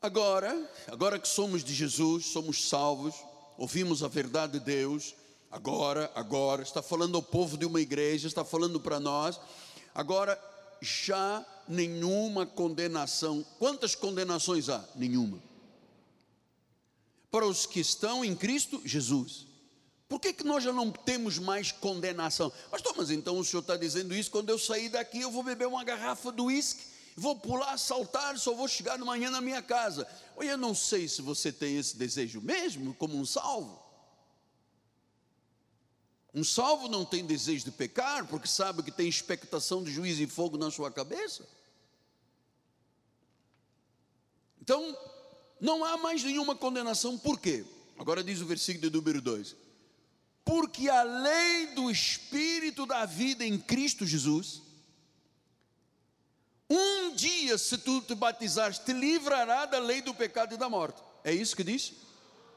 Agora, 0.00 0.70
agora 0.86 1.18
que 1.18 1.28
somos 1.28 1.64
de 1.64 1.74
Jesus, 1.74 2.26
somos 2.26 2.68
salvos, 2.68 3.14
ouvimos 3.56 4.02
a 4.02 4.08
verdade 4.08 4.58
de 4.58 4.60
Deus, 4.64 5.14
agora, 5.50 6.10
agora, 6.14 6.62
está 6.62 6.82
falando 6.82 7.16
ao 7.16 7.22
povo 7.22 7.56
de 7.56 7.66
uma 7.66 7.80
igreja, 7.80 8.28
está 8.28 8.44
falando 8.44 8.80
para 8.80 9.00
nós, 9.00 9.40
agora 9.94 10.38
já 10.80 11.44
nenhuma 11.66 12.46
condenação. 12.46 13.44
Quantas 13.58 13.94
condenações 13.94 14.68
há? 14.68 14.84
Nenhuma. 14.94 15.42
Para 17.30 17.46
os 17.46 17.66
que 17.66 17.80
estão 17.80 18.24
em 18.24 18.34
Cristo 18.34 18.80
Jesus. 18.84 19.46
Por 20.08 20.18
que, 20.18 20.32
que 20.32 20.44
nós 20.44 20.64
já 20.64 20.72
não 20.72 20.90
temos 20.90 21.38
mais 21.38 21.70
condenação? 21.70 22.50
Pastor, 22.70 22.94
mas 22.96 23.10
então 23.10 23.38
o 23.38 23.44
senhor 23.44 23.60
está 23.60 23.76
dizendo 23.76 24.14
isso, 24.14 24.30
quando 24.30 24.48
eu 24.48 24.58
sair 24.58 24.88
daqui 24.88 25.20
eu 25.20 25.30
vou 25.30 25.42
beber 25.42 25.68
uma 25.68 25.84
garrafa 25.84 26.32
do 26.32 26.44
uísque, 26.44 26.82
vou 27.14 27.36
pular, 27.36 27.76
saltar, 27.76 28.38
só 28.38 28.54
vou 28.54 28.66
chegar 28.66 28.96
de 28.96 29.04
manhã 29.04 29.30
na 29.30 29.42
minha 29.42 29.60
casa. 29.60 30.08
Olha, 30.34 30.52
eu 30.52 30.58
não 30.58 30.74
sei 30.74 31.06
se 31.08 31.20
você 31.20 31.52
tem 31.52 31.76
esse 31.76 31.96
desejo 31.96 32.40
mesmo, 32.40 32.94
como 32.94 33.18
um 33.18 33.26
salvo. 33.26 33.86
Um 36.34 36.44
salvo 36.44 36.88
não 36.88 37.04
tem 37.04 37.26
desejo 37.26 37.64
de 37.64 37.70
pecar, 37.70 38.26
porque 38.26 38.48
sabe 38.48 38.82
que 38.82 38.90
tem 38.90 39.08
expectação 39.08 39.82
de 39.82 39.92
juízo 39.92 40.22
e 40.22 40.26
fogo 40.26 40.56
na 40.56 40.70
sua 40.70 40.90
cabeça. 40.90 41.46
Então, 44.62 44.96
não 45.60 45.84
há 45.84 45.96
mais 45.96 46.22
nenhuma 46.22 46.54
condenação, 46.54 47.18
por 47.18 47.38
quê? 47.38 47.64
Agora 47.98 48.22
diz 48.22 48.40
o 48.40 48.46
versículo 48.46 48.88
de 48.88 48.96
número 48.96 49.20
2: 49.20 49.56
Porque 50.44 50.88
a 50.88 51.02
lei 51.02 51.66
do 51.74 51.90
Espírito 51.90 52.86
da 52.86 53.04
vida 53.04 53.44
em 53.44 53.58
Cristo 53.58 54.06
Jesus, 54.06 54.62
um 56.70 57.14
dia, 57.14 57.56
se 57.56 57.78
tu 57.78 58.00
te 58.02 58.14
batizares, 58.14 58.78
te 58.78 58.92
livrará 58.92 59.64
da 59.64 59.78
lei 59.78 60.02
do 60.02 60.14
pecado 60.14 60.54
e 60.54 60.58
da 60.58 60.68
morte. 60.68 61.02
É 61.24 61.32
isso 61.32 61.56
que 61.56 61.64
diz? 61.64 61.94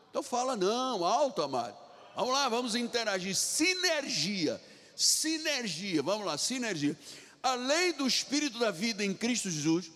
Então 0.09 0.21
fala, 0.21 0.57
não, 0.57 1.05
alto, 1.05 1.41
amado. 1.41 1.77
Vamos 2.15 2.33
lá, 2.33 2.49
vamos 2.49 2.75
interagir. 2.75 3.33
Sinergia, 3.33 4.61
sinergia, 4.95 6.03
vamos 6.03 6.27
lá, 6.27 6.37
sinergia. 6.37 6.97
A 7.41 7.55
lei 7.55 7.93
do 7.93 8.05
Espírito 8.05 8.59
da 8.59 8.69
vida 8.69 9.03
em 9.03 9.13
Cristo 9.13 9.49
Jesus 9.49 9.89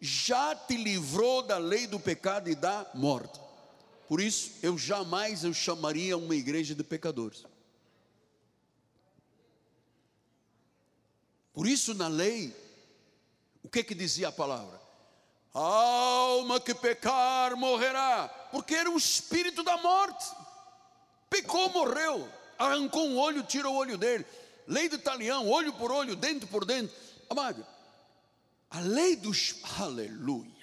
já 0.00 0.54
te 0.54 0.76
livrou 0.76 1.42
da 1.42 1.58
lei 1.58 1.86
do 1.86 2.00
pecado 2.00 2.48
e 2.48 2.54
da 2.54 2.86
morte. 2.94 3.40
Por 4.08 4.20
isso, 4.20 4.52
eu 4.62 4.76
jamais 4.76 5.44
eu 5.44 5.52
chamaria 5.52 6.16
uma 6.16 6.34
igreja 6.34 6.74
de 6.74 6.82
pecadores. 6.82 7.44
Por 11.52 11.66
isso, 11.66 11.94
na 11.94 12.08
lei, 12.08 12.56
o 13.62 13.68
que 13.68 13.84
que 13.84 13.94
dizia 13.94 14.28
a 14.28 14.32
palavra? 14.32 14.80
alma 15.52 16.60
que 16.60 16.74
pecar 16.74 17.56
morrerá, 17.56 18.28
porque 18.50 18.74
era 18.74 18.90
o 18.90 18.96
espírito 18.96 19.62
da 19.62 19.76
morte. 19.78 20.24
Pecou, 21.28 21.68
morreu, 21.70 22.28
arrancou 22.58 23.06
um 23.06 23.18
olho, 23.18 23.42
tira 23.42 23.68
o 23.68 23.74
olho 23.74 23.96
dele. 23.96 24.24
Lei 24.66 24.88
do 24.88 24.98
talião, 24.98 25.48
olho 25.48 25.72
por 25.72 25.90
olho, 25.90 26.16
dente 26.16 26.46
por 26.46 26.64
dente. 26.64 26.92
Amado, 27.28 27.64
a 28.70 28.80
lei 28.80 29.16
dos. 29.16 29.56
Aleluia. 29.78 30.60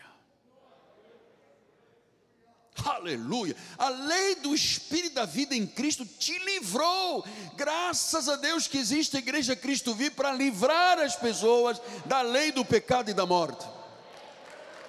Aleluia. 2.85 3.55
A 3.77 3.89
lei 3.89 4.35
do 4.35 4.53
Espírito 4.55 5.15
da 5.15 5.25
vida 5.25 5.55
em 5.55 5.67
Cristo 5.67 6.05
te 6.05 6.37
livrou. 6.39 7.25
Graças 7.55 8.29
a 8.29 8.35
Deus 8.35 8.67
que 8.67 8.77
existe 8.77 9.17
a 9.17 9.19
igreja 9.19 9.55
Cristo 9.55 9.93
vive 9.93 10.11
para 10.11 10.31
livrar 10.31 10.99
as 10.99 11.15
pessoas 11.15 11.81
da 12.05 12.21
lei 12.21 12.51
do 12.51 12.63
pecado 12.63 13.09
e 13.09 13.13
da 13.13 13.25
morte. 13.25 13.65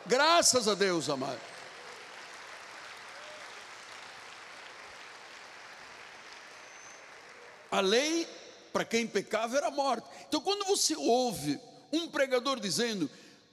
Graças 0.06 0.68
a 0.68 0.74
Deus, 0.74 1.08
amado. 1.08 1.40
A 7.70 7.80
lei 7.80 8.26
para 8.72 8.84
quem 8.84 9.06
pecava 9.06 9.56
era 9.56 9.70
morte. 9.70 10.08
Então, 10.26 10.40
quando 10.40 10.64
você 10.64 10.96
ouve 10.96 11.60
um 11.92 12.08
pregador 12.08 12.60
dizendo: 12.60 13.10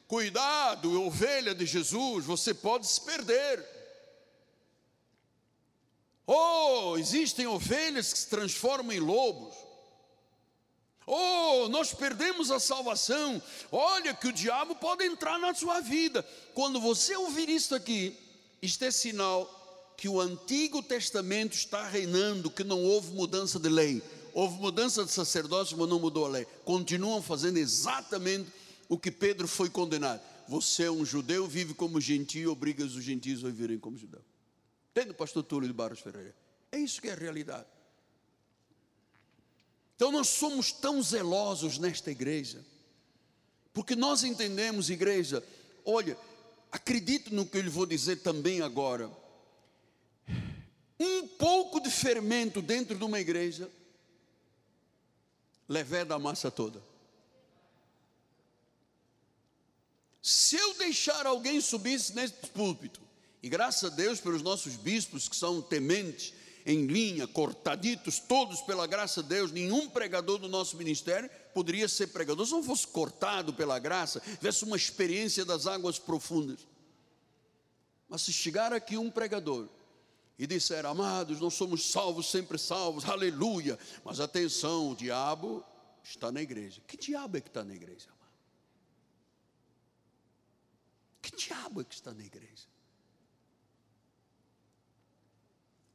Cuidado, 0.07 1.01
ovelha 1.01 1.55
de 1.55 1.65
Jesus, 1.65 2.25
você 2.25 2.53
pode 2.53 2.87
se 2.87 3.01
perder. 3.01 3.63
Oh, 6.27 6.97
existem 6.97 7.45
ovelhas 7.45 8.11
que 8.11 8.19
se 8.19 8.29
transformam 8.29 8.91
em 8.91 8.99
lobos. 8.99 9.55
Oh, 11.07 11.67
nós 11.69 11.93
perdemos 11.93 12.49
a 12.49 12.59
salvação. 12.59 13.41
Olha 13.71 14.13
que 14.13 14.27
o 14.27 14.33
diabo 14.33 14.75
pode 14.75 15.05
entrar 15.05 15.37
na 15.37 15.53
sua 15.53 15.79
vida. 15.79 16.23
Quando 16.53 16.79
você 16.79 17.15
ouvir 17.15 17.47
isso 17.47 17.75
aqui, 17.75 18.17
isto 18.61 18.83
é 18.83 18.89
sinal 18.89 19.93
que 19.97 20.09
o 20.09 20.19
Antigo 20.19 20.81
Testamento 20.81 21.53
está 21.53 21.87
reinando, 21.87 22.49
que 22.49 22.63
não 22.63 22.83
houve 22.83 23.13
mudança 23.13 23.59
de 23.59 23.69
lei. 23.69 24.01
Houve 24.35 24.59
mudança 24.59 25.05
de 25.05 25.11
sacerdócio, 25.11 25.77
mas 25.77 25.87
não 25.87 25.97
mudou 25.97 26.25
a 26.25 26.27
lei. 26.27 26.45
Continuam 26.65 27.21
fazendo 27.21 27.55
exatamente 27.55 28.51
o 28.89 28.99
que 28.99 29.09
Pedro 29.09 29.47
foi 29.47 29.69
condenado. 29.69 30.21
Você 30.49 30.83
é 30.83 30.91
um 30.91 31.05
judeu, 31.05 31.47
vive 31.47 31.73
como 31.73 32.01
gentio, 32.01 32.51
obriga 32.51 32.83
os 32.83 32.91
gentios 33.01 33.45
a 33.45 33.47
viverem 33.47 33.79
como 33.79 33.97
judeu. 33.97 34.19
Entende, 34.91 35.13
pastor 35.13 35.41
Túlio 35.41 35.69
de 35.69 35.73
Barros 35.73 36.01
Ferreira? 36.01 36.35
É 36.69 36.77
isso 36.77 37.01
que 37.01 37.07
é 37.07 37.13
a 37.13 37.15
realidade. 37.15 37.65
Então 39.95 40.11
nós 40.11 40.27
somos 40.27 40.69
tão 40.69 41.01
zelosos 41.01 41.77
nesta 41.77 42.11
igreja, 42.11 42.61
porque 43.73 43.95
nós 43.95 44.25
entendemos, 44.25 44.89
igreja, 44.89 45.41
olha, 45.85 46.17
acredite 46.69 47.33
no 47.33 47.45
que 47.45 47.57
eu 47.57 47.61
lhe 47.61 47.69
vou 47.69 47.85
dizer 47.85 48.17
também 48.17 48.59
agora. 48.59 49.09
Um 50.99 51.25
pouco 51.25 51.79
de 51.79 51.89
fermento 51.89 52.61
dentro 52.61 52.97
de 52.97 53.03
uma 53.05 53.17
igreja 53.17 53.71
leveda 55.67 56.15
a 56.15 56.19
massa 56.19 56.51
toda. 56.51 56.82
Se 60.21 60.56
eu 60.56 60.73
deixar 60.75 61.28
alguém 61.28 61.62
subir 61.62 61.99
nesse 62.13 62.34
púlpito, 62.54 62.99
e 63.43 63.49
graças 63.49 63.91
a 63.91 63.95
Deus 63.95 64.19
pelos 64.19 64.41
nossos 64.41 64.75
bispos 64.75 65.30
que 65.30 65.36
são 65.36 65.62
tementes, 65.62 66.34
em 66.65 66.88
linha, 66.88 67.28
cortaditos, 67.28 68.17
todos 68.17 68.62
pela 68.62 68.88
graça 68.88 69.21
de 69.21 69.30
Deus, 69.30 69.51
nenhum 69.51 69.88
pregador 69.88 70.39
do 70.39 70.49
nosso 70.49 70.75
ministério 70.78 71.30
poderia 71.54 71.88
ser 71.88 72.08
pregador. 72.08 72.43
Se 72.45 72.54
não 72.54 72.63
fosse 72.63 72.88
cortado 72.88 73.54
pela 73.54 73.78
graça, 73.78 74.19
tivesse 74.19 74.63
uma 74.63 74.75
experiência 74.75 75.45
das 75.45 75.67
águas 75.67 75.99
profundas. 75.99 76.67
Mas 78.10 78.23
se 78.23 78.34
chegar 78.34 78.73
aqui 78.73 78.97
um 78.97 79.12
pregador 79.12 79.69
e 80.37 80.45
disser, 80.45 80.85
amados, 80.85 81.39
nós 81.39 81.53
somos 81.53 81.89
salvos, 81.89 82.29
sempre 82.29 82.57
salvos, 82.57 83.05
aleluia. 83.05 83.79
Mas 84.03 84.19
atenção, 84.19 84.91
o 84.91 84.95
diabo 84.95 85.63
está 86.03 86.31
na 86.31 86.41
igreja. 86.41 86.81
Que 86.87 86.97
diabo 86.97 87.37
é 87.37 87.41
que 87.41 87.47
está 87.47 87.63
na 87.63 87.73
igreja? 87.73 88.09
Amado? 88.09 88.33
Que 91.21 91.35
diabo 91.35 91.81
é 91.81 91.83
que 91.85 91.93
está 91.93 92.13
na 92.13 92.23
igreja? 92.23 92.67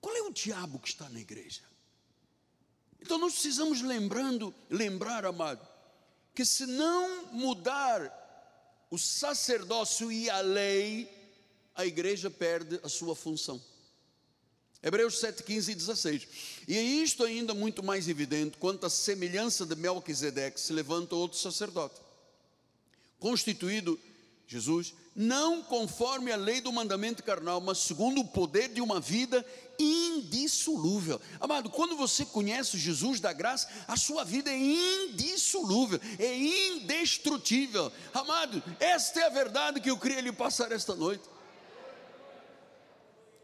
Qual 0.00 0.16
é 0.16 0.22
o 0.22 0.32
diabo 0.32 0.78
que 0.78 0.88
está 0.88 1.08
na 1.10 1.20
igreja? 1.20 1.62
Então 3.00 3.18
nós 3.18 3.34
precisamos 3.34 3.82
lembrando, 3.82 4.54
lembrar, 4.70 5.26
amado, 5.26 5.66
que 6.34 6.44
se 6.44 6.64
não 6.64 7.26
mudar 7.32 8.18
o 8.90 8.98
sacerdócio 8.98 10.10
e 10.10 10.30
a 10.30 10.40
lei, 10.40 11.08
a 11.74 11.84
igreja 11.84 12.30
perde 12.30 12.80
a 12.82 12.88
sua 12.88 13.14
função. 13.14 13.62
Hebreus 14.82 15.20
7, 15.20 15.42
15 15.42 15.72
e 15.72 15.74
16. 15.74 16.28
E 16.66 16.78
é 16.78 16.82
isto 16.82 17.22
ainda 17.22 17.52
muito 17.52 17.82
mais 17.82 18.08
evidente 18.08 18.56
quanto 18.58 18.86
à 18.86 18.90
semelhança 18.90 19.66
de 19.66 19.76
Melquisedeque 19.76 20.58
se 20.58 20.72
levanta 20.72 21.14
outro 21.14 21.38
sacerdote, 21.38 22.00
constituído, 23.18 23.98
Jesus, 24.46 24.94
não 25.14 25.62
conforme 25.62 26.32
a 26.32 26.36
lei 26.36 26.60
do 26.60 26.72
mandamento 26.72 27.22
carnal, 27.22 27.60
mas 27.60 27.78
segundo 27.78 28.22
o 28.22 28.26
poder 28.26 28.68
de 28.68 28.80
uma 28.80 28.98
vida 28.98 29.44
indissolúvel. 29.78 31.20
Amado, 31.38 31.68
quando 31.68 31.96
você 31.96 32.24
conhece 32.24 32.78
Jesus 32.78 33.20
da 33.20 33.32
graça, 33.32 33.68
a 33.86 33.96
sua 33.96 34.24
vida 34.24 34.50
é 34.50 34.58
indissolúvel, 34.58 36.00
é 36.18 36.36
indestrutível. 36.36 37.92
Amado, 38.14 38.62
esta 38.78 39.20
é 39.20 39.26
a 39.26 39.30
verdade 39.30 39.80
que 39.80 39.90
eu 39.90 39.98
queria 39.98 40.20
lhe 40.20 40.32
passar 40.32 40.72
esta 40.72 40.94
noite. 40.94 41.24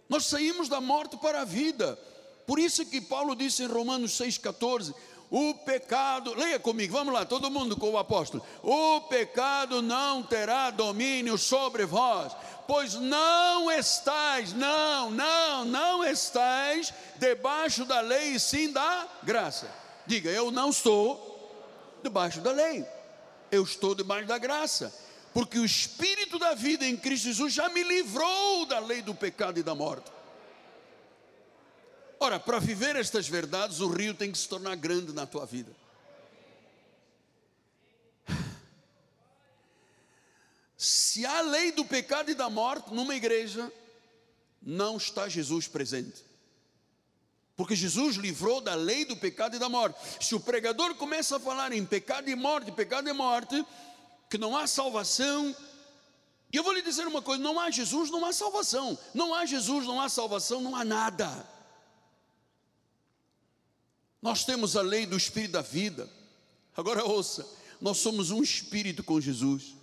Nós 0.09 0.26
saímos 0.26 0.68
da 0.68 0.80
morte 0.80 1.16
para 1.16 1.42
a 1.42 1.44
vida. 1.44 1.98
Por 2.46 2.59
isso 2.59 2.86
que 2.86 3.00
Paulo 3.00 3.34
disse 3.34 3.62
em 3.62 3.66
Romanos 3.66 4.12
6,14: 4.12 4.94
o 5.30 5.54
pecado, 5.54 6.34
leia 6.34 6.59
comigo, 6.59 6.92
vamos 6.92 7.12
lá, 7.12 7.24
todo 7.24 7.50
mundo 7.50 7.76
com 7.76 7.90
o 7.90 7.98
apóstolo: 7.98 8.44
o 8.62 9.00
pecado 9.02 9.82
não 9.82 10.22
terá 10.22 10.70
domínio 10.70 11.36
sobre 11.36 11.84
vós, 11.84 12.32
pois 12.66 12.94
não 12.94 13.70
estais, 13.70 14.52
não, 14.52 15.11
não, 15.11 15.64
não 15.64 16.04
estais 16.04 16.94
debaixo 17.16 17.84
da 17.84 18.00
lei 18.00 18.34
e 18.34 18.40
sim 18.40 18.70
da 18.72 19.09
graça. 19.24 19.68
Diga, 20.07 20.30
eu 20.30 20.52
não 20.52 20.70
estou 20.70 21.26
debaixo 22.02 22.40
da 22.40 22.52
lei. 22.52 22.86
eu 23.50 23.64
estou 23.64 23.94
debaixo 23.94 24.26
da 24.26 24.38
graça, 24.38 24.94
porque 25.37 25.59
o 25.59 25.66
Espírito 25.66 26.39
da 26.39 26.55
vida 26.55 26.87
em 26.87 26.97
Cristo 26.97 27.24
Jesus 27.24 27.53
já 27.53 27.68
me 27.68 27.82
livrou 27.82 28.64
da 28.64 28.78
lei 28.78 29.03
do 29.03 29.14
pecado 29.14 29.61
e 29.61 29.62
da 29.62 29.74
morte. 29.74 30.11
Ora, 32.18 32.41
para 32.41 32.59
viver 32.59 32.97
estas 32.97 33.28
verdades, 33.28 33.80
o 33.80 33.87
rio 33.87 34.14
tem 34.14 34.32
que 34.32 34.39
se 34.39 34.49
tornar 34.49 34.74
grande 34.76 35.12
na 35.12 35.26
tua 35.26 35.45
vida. 35.45 35.70
Se 40.74 41.26
há 41.26 41.43
lei 41.43 41.70
do 41.70 41.84
pecado 41.84 42.30
e 42.30 42.34
da 42.34 42.49
morte 42.49 42.95
numa 42.95 43.14
igreja, 43.14 43.70
não 44.62 44.97
está 44.97 45.28
Jesus 45.28 45.68
presente. 45.68 46.24
Porque 47.55 47.76
Jesus 47.76 48.16
livrou 48.16 48.62
da 48.62 48.74
lei 48.74 49.05
do 49.05 49.18
pecado 49.18 49.55
e 49.55 49.59
da 49.59 49.68
morte. 49.68 49.99
Se 50.18 50.34
o 50.34 50.41
pregador 50.41 50.95
começa 50.95 51.37
a 51.37 51.41
falar 51.41 51.72
em 51.72 51.84
pecado 51.84 52.30
e 52.30 52.34
morte, 52.34 52.72
pecado 52.72 53.07
e 53.07 53.12
morte, 53.12 53.62
que 54.29 54.39
não 54.39 54.57
há 54.57 54.66
salvação, 54.66 55.55
e 56.53 56.57
eu 56.57 56.62
vou 56.62 56.72
lhe 56.72 56.83
dizer 56.83 57.07
uma 57.07 57.22
coisa: 57.22 57.43
não 57.43 57.59
há 57.59 57.70
Jesus, 57.70 58.11
não 58.11 58.24
há 58.24 58.33
salvação. 58.33 58.99
Não 59.12 59.35
há 59.35 59.45
Jesus, 59.45 59.87
não 59.87 60.01
há 60.01 60.09
salvação, 60.09 60.61
não 60.61 60.77
há 60.77 60.85
nada. 60.85 61.47
Nós 64.22 64.45
temos 64.45 64.77
a 64.77 64.83
lei 64.83 65.07
do 65.07 65.16
Espírito 65.16 65.53
da 65.53 65.62
vida. 65.62 66.11
Agora 66.77 67.05
ouça, 67.05 67.47
nós 67.81 67.99
somos 67.99 68.31
um 68.31 68.43
Espírito 68.43 69.03
com 69.03 69.20
Jesus. 69.20 69.74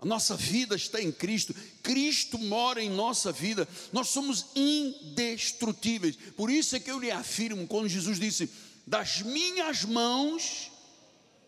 A 0.00 0.06
nossa 0.06 0.36
vida 0.36 0.76
está 0.76 1.02
em 1.02 1.10
Cristo, 1.10 1.52
Cristo 1.82 2.38
mora 2.38 2.80
em 2.80 2.88
nossa 2.88 3.32
vida, 3.32 3.68
nós 3.92 4.08
somos 4.08 4.46
indestrutíveis. 4.54 6.16
Por 6.36 6.50
isso 6.50 6.76
é 6.76 6.80
que 6.80 6.90
eu 6.90 7.00
lhe 7.00 7.10
afirmo, 7.10 7.66
quando 7.66 7.88
Jesus 7.88 8.20
disse: 8.20 8.48
Das 8.86 9.22
minhas 9.22 9.84
mãos 9.84 10.70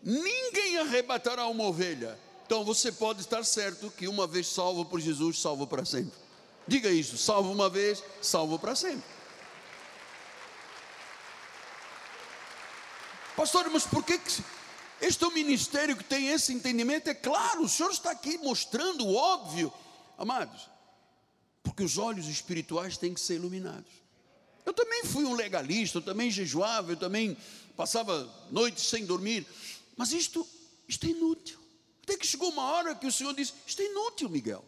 ninguém 0.03 0.77
arrebatará 0.77 1.47
uma 1.47 1.63
ovelha. 1.65 2.17
Então 2.45 2.63
você 2.63 2.91
pode 2.91 3.21
estar 3.21 3.43
certo 3.45 3.89
que 3.91 4.07
uma 4.07 4.27
vez 4.27 4.47
salvo 4.47 4.85
por 4.85 4.99
Jesus, 4.99 5.39
salvo 5.39 5.65
para 5.65 5.85
sempre. 5.85 6.19
Diga 6.67 6.89
isso: 6.89 7.17
salvo 7.17 7.51
uma 7.51 7.69
vez, 7.69 8.03
salvo 8.21 8.59
para 8.59 8.75
sempre. 8.75 9.03
Pastor, 13.35 13.69
mas 13.69 13.85
por 13.85 14.03
que, 14.03 14.17
que 14.17 14.43
este 15.01 15.23
é 15.23 15.27
um 15.27 15.31
ministério 15.31 15.97
que 15.97 16.03
tem 16.03 16.27
esse 16.27 16.53
entendimento, 16.53 17.09
é 17.09 17.13
claro, 17.13 17.63
o 17.63 17.69
Senhor 17.69 17.91
está 17.91 18.11
aqui 18.11 18.37
mostrando 18.37 19.05
o 19.05 19.15
óbvio, 19.15 19.73
amados, 20.17 20.69
porque 21.63 21.81
os 21.81 21.97
olhos 21.97 22.27
espirituais 22.27 22.97
têm 22.97 23.13
que 23.13 23.19
ser 23.19 23.35
iluminados. 23.35 23.91
Eu 24.63 24.73
também 24.73 25.03
fui 25.05 25.25
um 25.25 25.33
legalista, 25.33 25.97
eu 25.97 26.01
também 26.03 26.29
jejuava, 26.29 26.91
eu 26.91 26.97
também 26.97 27.35
passava 27.75 28.29
noites 28.51 28.83
sem 28.83 29.03
dormir, 29.03 29.47
mas 30.01 30.13
isto, 30.13 30.47
isto 30.87 31.05
é 31.05 31.09
inútil. 31.09 31.59
Até 32.01 32.17
que 32.17 32.25
chegou 32.25 32.49
uma 32.49 32.63
hora 32.63 32.95
que 32.95 33.05
o 33.05 33.11
Senhor 33.11 33.35
disse: 33.35 33.53
Isto 33.67 33.83
é 33.83 33.85
inútil, 33.85 34.29
Miguel. 34.29 34.65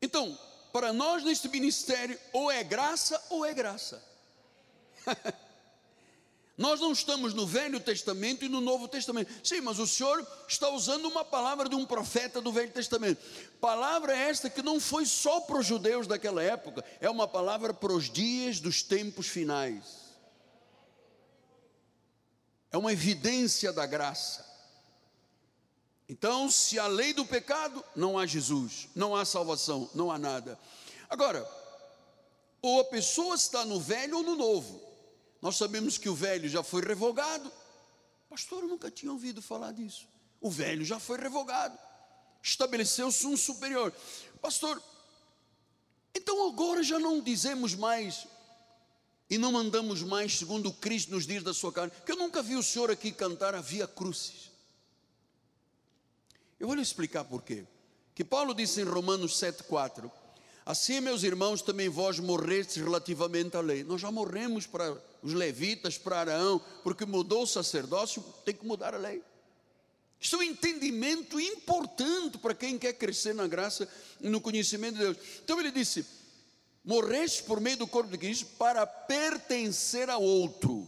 Então, 0.00 0.38
para 0.72 0.92
nós 0.92 1.24
neste 1.24 1.48
ministério, 1.48 2.16
ou 2.32 2.48
é 2.48 2.62
graça 2.62 3.20
ou 3.28 3.44
é 3.44 3.52
graça. 3.52 4.00
Nós 6.56 6.78
não 6.78 6.92
estamos 6.92 7.34
no 7.34 7.44
Velho 7.44 7.80
Testamento 7.80 8.44
e 8.44 8.48
no 8.48 8.60
Novo 8.60 8.86
Testamento. 8.86 9.32
Sim, 9.42 9.62
mas 9.62 9.78
o 9.78 9.86
Senhor 9.86 10.24
está 10.46 10.68
usando 10.68 11.06
uma 11.06 11.24
palavra 11.24 11.68
de 11.68 11.74
um 11.74 11.86
profeta 11.86 12.40
do 12.40 12.52
Velho 12.52 12.70
Testamento. 12.70 13.20
Palavra 13.60 14.14
esta 14.14 14.48
que 14.50 14.62
não 14.62 14.78
foi 14.78 15.06
só 15.06 15.40
para 15.40 15.58
os 15.58 15.66
judeus 15.66 16.06
daquela 16.06 16.42
época, 16.42 16.84
é 17.00 17.08
uma 17.08 17.26
palavra 17.26 17.72
para 17.74 17.94
os 17.94 18.10
dias 18.10 18.60
dos 18.60 18.82
tempos 18.82 19.26
finais. 19.26 20.09
É 22.70 22.78
uma 22.78 22.92
evidência 22.92 23.72
da 23.72 23.86
graça. 23.86 24.48
Então, 26.08 26.50
se 26.50 26.78
a 26.78 26.86
lei 26.86 27.12
do 27.12 27.24
pecado, 27.24 27.84
não 27.94 28.18
há 28.18 28.26
Jesus, 28.26 28.88
não 28.94 29.14
há 29.14 29.24
salvação, 29.24 29.88
não 29.94 30.10
há 30.10 30.18
nada. 30.18 30.58
Agora, 31.08 31.48
ou 32.62 32.80
a 32.80 32.84
pessoa 32.84 33.34
está 33.34 33.64
no 33.64 33.80
velho 33.80 34.18
ou 34.18 34.22
no 34.22 34.36
novo. 34.36 34.80
Nós 35.40 35.56
sabemos 35.56 35.96
que 35.96 36.08
o 36.08 36.14
velho 36.14 36.48
já 36.48 36.62
foi 36.62 36.82
revogado. 36.82 37.50
Pastor, 38.28 38.62
eu 38.62 38.68
nunca 38.68 38.90
tinha 38.90 39.10
ouvido 39.10 39.40
falar 39.40 39.72
disso. 39.72 40.06
O 40.40 40.50
velho 40.50 40.84
já 40.84 40.98
foi 40.98 41.18
revogado. 41.18 41.78
Estabeleceu-se 42.42 43.26
um 43.26 43.36
superior. 43.36 43.92
Pastor, 44.40 44.82
então 46.14 46.48
agora 46.48 46.82
já 46.82 46.98
não 46.98 47.20
dizemos 47.20 47.74
mais 47.74 48.26
e 49.30 49.38
não 49.38 49.56
andamos 49.56 50.02
mais 50.02 50.36
segundo 50.36 50.72
Cristo 50.72 51.12
nos 51.12 51.24
dias 51.24 51.44
da 51.44 51.54
sua 51.54 51.72
carne. 51.72 51.92
Que 52.04 52.10
eu 52.10 52.16
nunca 52.16 52.42
vi 52.42 52.56
o 52.56 52.62
senhor 52.62 52.90
aqui 52.90 53.12
cantar 53.12 53.54
a 53.54 53.60
Via 53.60 53.86
Crucis. 53.86 54.50
Eu 56.58 56.66
vou 56.66 56.74
lhe 56.74 56.82
explicar 56.82 57.24
por 57.24 57.42
quê. 57.42 57.64
Que 58.12 58.24
Paulo 58.24 58.52
disse 58.52 58.80
em 58.80 58.84
Romanos 58.84 59.34
7,4: 59.40 60.10
Assim, 60.66 61.00
meus 61.00 61.22
irmãos, 61.22 61.62
também 61.62 61.88
vós 61.88 62.18
morrestes 62.18 62.76
relativamente 62.76 63.56
à 63.56 63.60
lei. 63.60 63.84
Nós 63.84 64.00
já 64.00 64.10
morremos 64.10 64.66
para 64.66 65.00
os 65.22 65.32
levitas, 65.32 65.96
para 65.96 66.20
Araão, 66.20 66.60
porque 66.82 67.06
mudou 67.06 67.44
o 67.44 67.46
sacerdócio, 67.46 68.22
tem 68.44 68.54
que 68.54 68.66
mudar 68.66 68.94
a 68.94 68.98
lei. 68.98 69.22
Isso 70.20 70.36
é 70.36 70.40
um 70.40 70.42
entendimento 70.42 71.40
importante 71.40 72.36
para 72.36 72.52
quem 72.52 72.78
quer 72.78 72.92
crescer 72.92 73.32
na 73.32 73.46
graça 73.46 73.88
e 74.20 74.28
no 74.28 74.40
conhecimento 74.40 74.98
de 74.98 75.04
Deus. 75.04 75.16
Então 75.42 75.58
ele 75.58 75.70
disse: 75.70 76.04
morreste 76.84 77.42
por 77.42 77.60
meio 77.60 77.76
do 77.76 77.86
corpo 77.86 78.10
de 78.10 78.18
Cristo 78.18 78.46
para 78.58 78.86
pertencer 78.86 80.08
a 80.10 80.18
outro. 80.18 80.86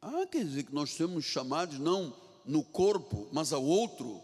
Ah, 0.00 0.26
quer 0.26 0.44
dizer 0.44 0.64
que 0.64 0.74
nós 0.74 0.90
somos 0.90 1.24
chamados 1.24 1.78
não 1.78 2.14
no 2.44 2.62
corpo, 2.62 3.28
mas 3.32 3.52
ao 3.52 3.62
outro. 3.62 4.22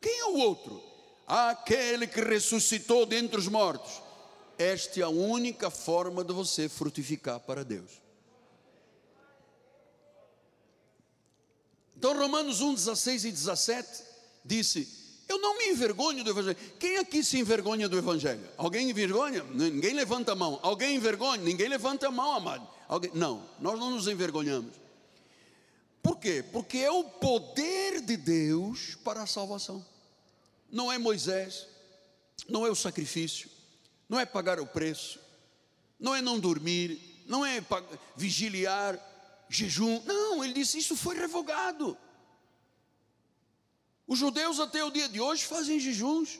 Quem 0.00 0.20
é 0.20 0.24
o 0.26 0.38
outro? 0.38 0.82
Aquele 1.26 2.06
que 2.06 2.20
ressuscitou 2.20 3.06
dentre 3.06 3.38
os 3.38 3.48
mortos. 3.48 4.02
Esta 4.58 5.00
é 5.00 5.02
a 5.02 5.08
única 5.08 5.70
forma 5.70 6.24
de 6.24 6.32
você 6.32 6.68
frutificar 6.68 7.40
para 7.40 7.64
Deus. 7.64 7.90
Então, 11.96 12.16
Romanos 12.16 12.60
1, 12.60 12.74
16 12.74 13.24
e 13.24 13.32
17 13.32 14.02
disse: 14.44 14.95
Eu 15.28 15.38
não 15.38 15.58
me 15.58 15.70
envergonho 15.70 16.22
do 16.22 16.30
Evangelho. 16.30 16.56
Quem 16.78 16.98
aqui 16.98 17.22
se 17.22 17.38
envergonha 17.38 17.88
do 17.88 17.98
Evangelho? 17.98 18.48
Alguém 18.56 18.90
envergonha? 18.90 19.42
Ninguém 19.44 19.92
levanta 19.92 20.32
a 20.32 20.34
mão. 20.34 20.60
Alguém 20.62 20.96
envergonha? 20.96 21.42
Ninguém 21.42 21.68
levanta 21.68 22.06
a 22.06 22.10
mão, 22.10 22.32
amado. 22.32 22.66
Alguém... 22.88 23.10
Não, 23.14 23.42
nós 23.58 23.78
não 23.78 23.90
nos 23.90 24.06
envergonhamos. 24.06 24.72
Por 26.02 26.18
quê? 26.18 26.44
Porque 26.52 26.78
é 26.78 26.90
o 26.90 27.02
poder 27.02 28.00
de 28.00 28.16
Deus 28.16 28.96
para 29.02 29.22
a 29.22 29.26
salvação. 29.26 29.84
Não 30.70 30.92
é 30.92 30.98
Moisés, 30.98 31.66
não 32.48 32.64
é 32.64 32.70
o 32.70 32.76
sacrifício, 32.76 33.50
não 34.08 34.20
é 34.20 34.24
pagar 34.24 34.60
o 34.60 34.66
preço, 34.66 35.18
não 35.98 36.14
é 36.14 36.22
não 36.22 36.38
dormir, 36.38 37.24
não 37.26 37.44
é 37.44 37.60
vigiliar, 38.16 38.96
jejum. 39.48 40.00
Não, 40.04 40.44
ele 40.44 40.52
disse: 40.52 40.78
Isso 40.78 40.96
foi 40.96 41.16
revogado. 41.16 41.98
Os 44.06 44.18
judeus 44.18 44.60
até 44.60 44.84
o 44.84 44.90
dia 44.90 45.08
de 45.08 45.20
hoje 45.20 45.44
fazem 45.44 45.80
jejuns. 45.80 46.38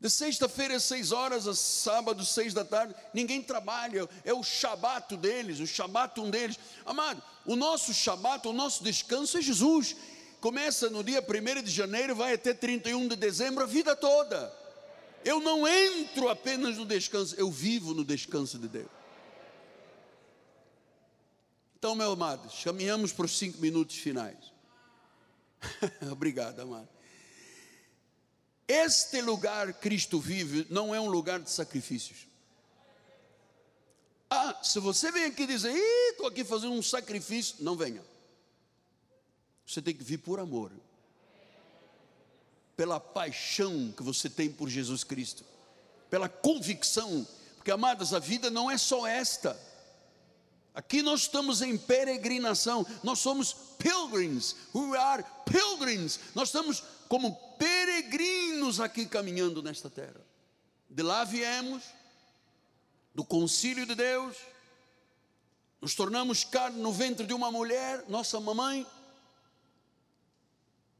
De 0.00 0.08
sexta-feira 0.08 0.76
às 0.76 0.84
seis 0.84 1.10
horas, 1.10 1.48
a 1.48 1.54
sábado, 1.54 2.24
seis 2.24 2.54
da 2.54 2.64
tarde, 2.64 2.94
ninguém 3.12 3.42
trabalha, 3.42 4.08
é 4.24 4.32
o 4.32 4.44
shabat 4.44 5.16
deles, 5.16 5.58
o 5.58 5.66
shabat 5.66 6.20
um 6.20 6.30
deles. 6.30 6.56
Amado, 6.86 7.20
o 7.44 7.56
nosso 7.56 7.92
shabat, 7.92 8.46
o 8.46 8.52
nosso 8.52 8.84
descanso 8.84 9.38
é 9.38 9.42
Jesus. 9.42 9.96
Começa 10.40 10.88
no 10.88 11.02
dia 11.02 11.20
1 11.20 11.62
de 11.62 11.70
janeiro, 11.70 12.14
vai 12.14 12.34
até 12.34 12.54
31 12.54 13.08
de 13.08 13.16
dezembro, 13.16 13.64
a 13.64 13.66
vida 13.66 13.96
toda. 13.96 14.56
Eu 15.24 15.40
não 15.40 15.66
entro 15.66 16.28
apenas 16.28 16.76
no 16.76 16.86
descanso, 16.86 17.34
eu 17.34 17.50
vivo 17.50 17.92
no 17.92 18.04
descanso 18.04 18.56
de 18.56 18.68
Deus. 18.68 18.90
Então, 21.76 21.96
meu 21.96 22.12
amado, 22.12 22.48
caminhamos 22.62 23.12
para 23.12 23.26
os 23.26 23.36
cinco 23.36 23.58
minutos 23.58 23.96
finais. 23.96 24.57
Obrigado, 26.10 26.60
amado. 26.60 26.88
Este 28.66 29.22
lugar 29.22 29.72
Cristo 29.74 30.20
vive 30.20 30.66
não 30.68 30.94
é 30.94 31.00
um 31.00 31.08
lugar 31.08 31.40
de 31.40 31.50
sacrifícios. 31.50 32.26
Ah, 34.30 34.58
se 34.62 34.78
você 34.78 35.10
vem 35.10 35.24
aqui 35.24 35.46
dizer, 35.46 35.72
estou 36.10 36.26
aqui 36.26 36.44
fazendo 36.44 36.74
um 36.74 36.82
sacrifício, 36.82 37.56
não 37.60 37.76
venha. 37.76 38.02
Você 39.66 39.80
tem 39.80 39.94
que 39.94 40.04
vir 40.04 40.18
por 40.18 40.38
amor 40.38 40.70
pela 42.78 43.00
paixão 43.00 43.92
que 43.96 44.04
você 44.04 44.30
tem 44.30 44.48
por 44.48 44.68
Jesus 44.68 45.02
Cristo, 45.02 45.44
pela 46.08 46.28
convicção, 46.28 47.26
porque 47.56 47.72
amadas, 47.72 48.14
a 48.14 48.20
vida 48.20 48.50
não 48.50 48.70
é 48.70 48.78
só 48.78 49.04
esta. 49.04 49.58
Aqui 50.78 51.02
nós 51.02 51.22
estamos 51.22 51.60
em 51.60 51.76
peregrinação, 51.76 52.86
nós 53.02 53.18
somos 53.18 53.52
pilgrims, 53.78 54.54
we 54.72 54.96
are 54.96 55.24
pilgrims, 55.44 56.20
nós 56.36 56.50
estamos 56.50 56.84
como 57.08 57.34
peregrinos 57.58 58.78
aqui 58.78 59.04
caminhando 59.04 59.60
nesta 59.60 59.90
terra. 59.90 60.24
De 60.88 61.02
lá 61.02 61.24
viemos, 61.24 61.82
do 63.12 63.24
concílio 63.24 63.84
de 63.86 63.96
Deus, 63.96 64.36
nos 65.80 65.96
tornamos 65.96 66.44
carne 66.44 66.80
no 66.80 66.92
ventre 66.92 67.26
de 67.26 67.34
uma 67.34 67.50
mulher, 67.50 68.04
nossa 68.08 68.38
mamãe. 68.38 68.86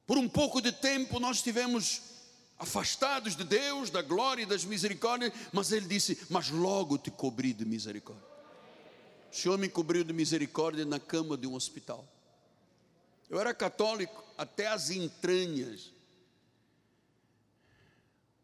Por 0.08 0.18
um 0.18 0.28
pouco 0.28 0.60
de 0.60 0.72
tempo 0.72 1.20
nós 1.20 1.36
estivemos 1.36 2.02
afastados 2.58 3.36
de 3.36 3.44
Deus, 3.44 3.90
da 3.90 4.02
glória 4.02 4.42
e 4.42 4.46
das 4.46 4.64
misericórdias, 4.64 5.32
mas 5.52 5.70
Ele 5.70 5.86
disse: 5.86 6.18
Mas 6.28 6.50
logo 6.50 6.98
te 6.98 7.12
cobri 7.12 7.52
de 7.52 7.64
misericórdia. 7.64 8.27
O 9.30 9.36
Senhor 9.36 9.58
me 9.58 9.68
cobriu 9.68 10.04
de 10.04 10.12
misericórdia 10.12 10.84
na 10.84 10.98
cama 10.98 11.36
de 11.36 11.46
um 11.46 11.54
hospital. 11.54 12.06
Eu 13.28 13.38
era 13.38 13.52
católico 13.52 14.24
até 14.38 14.68
as 14.68 14.90
entranhas, 14.90 15.92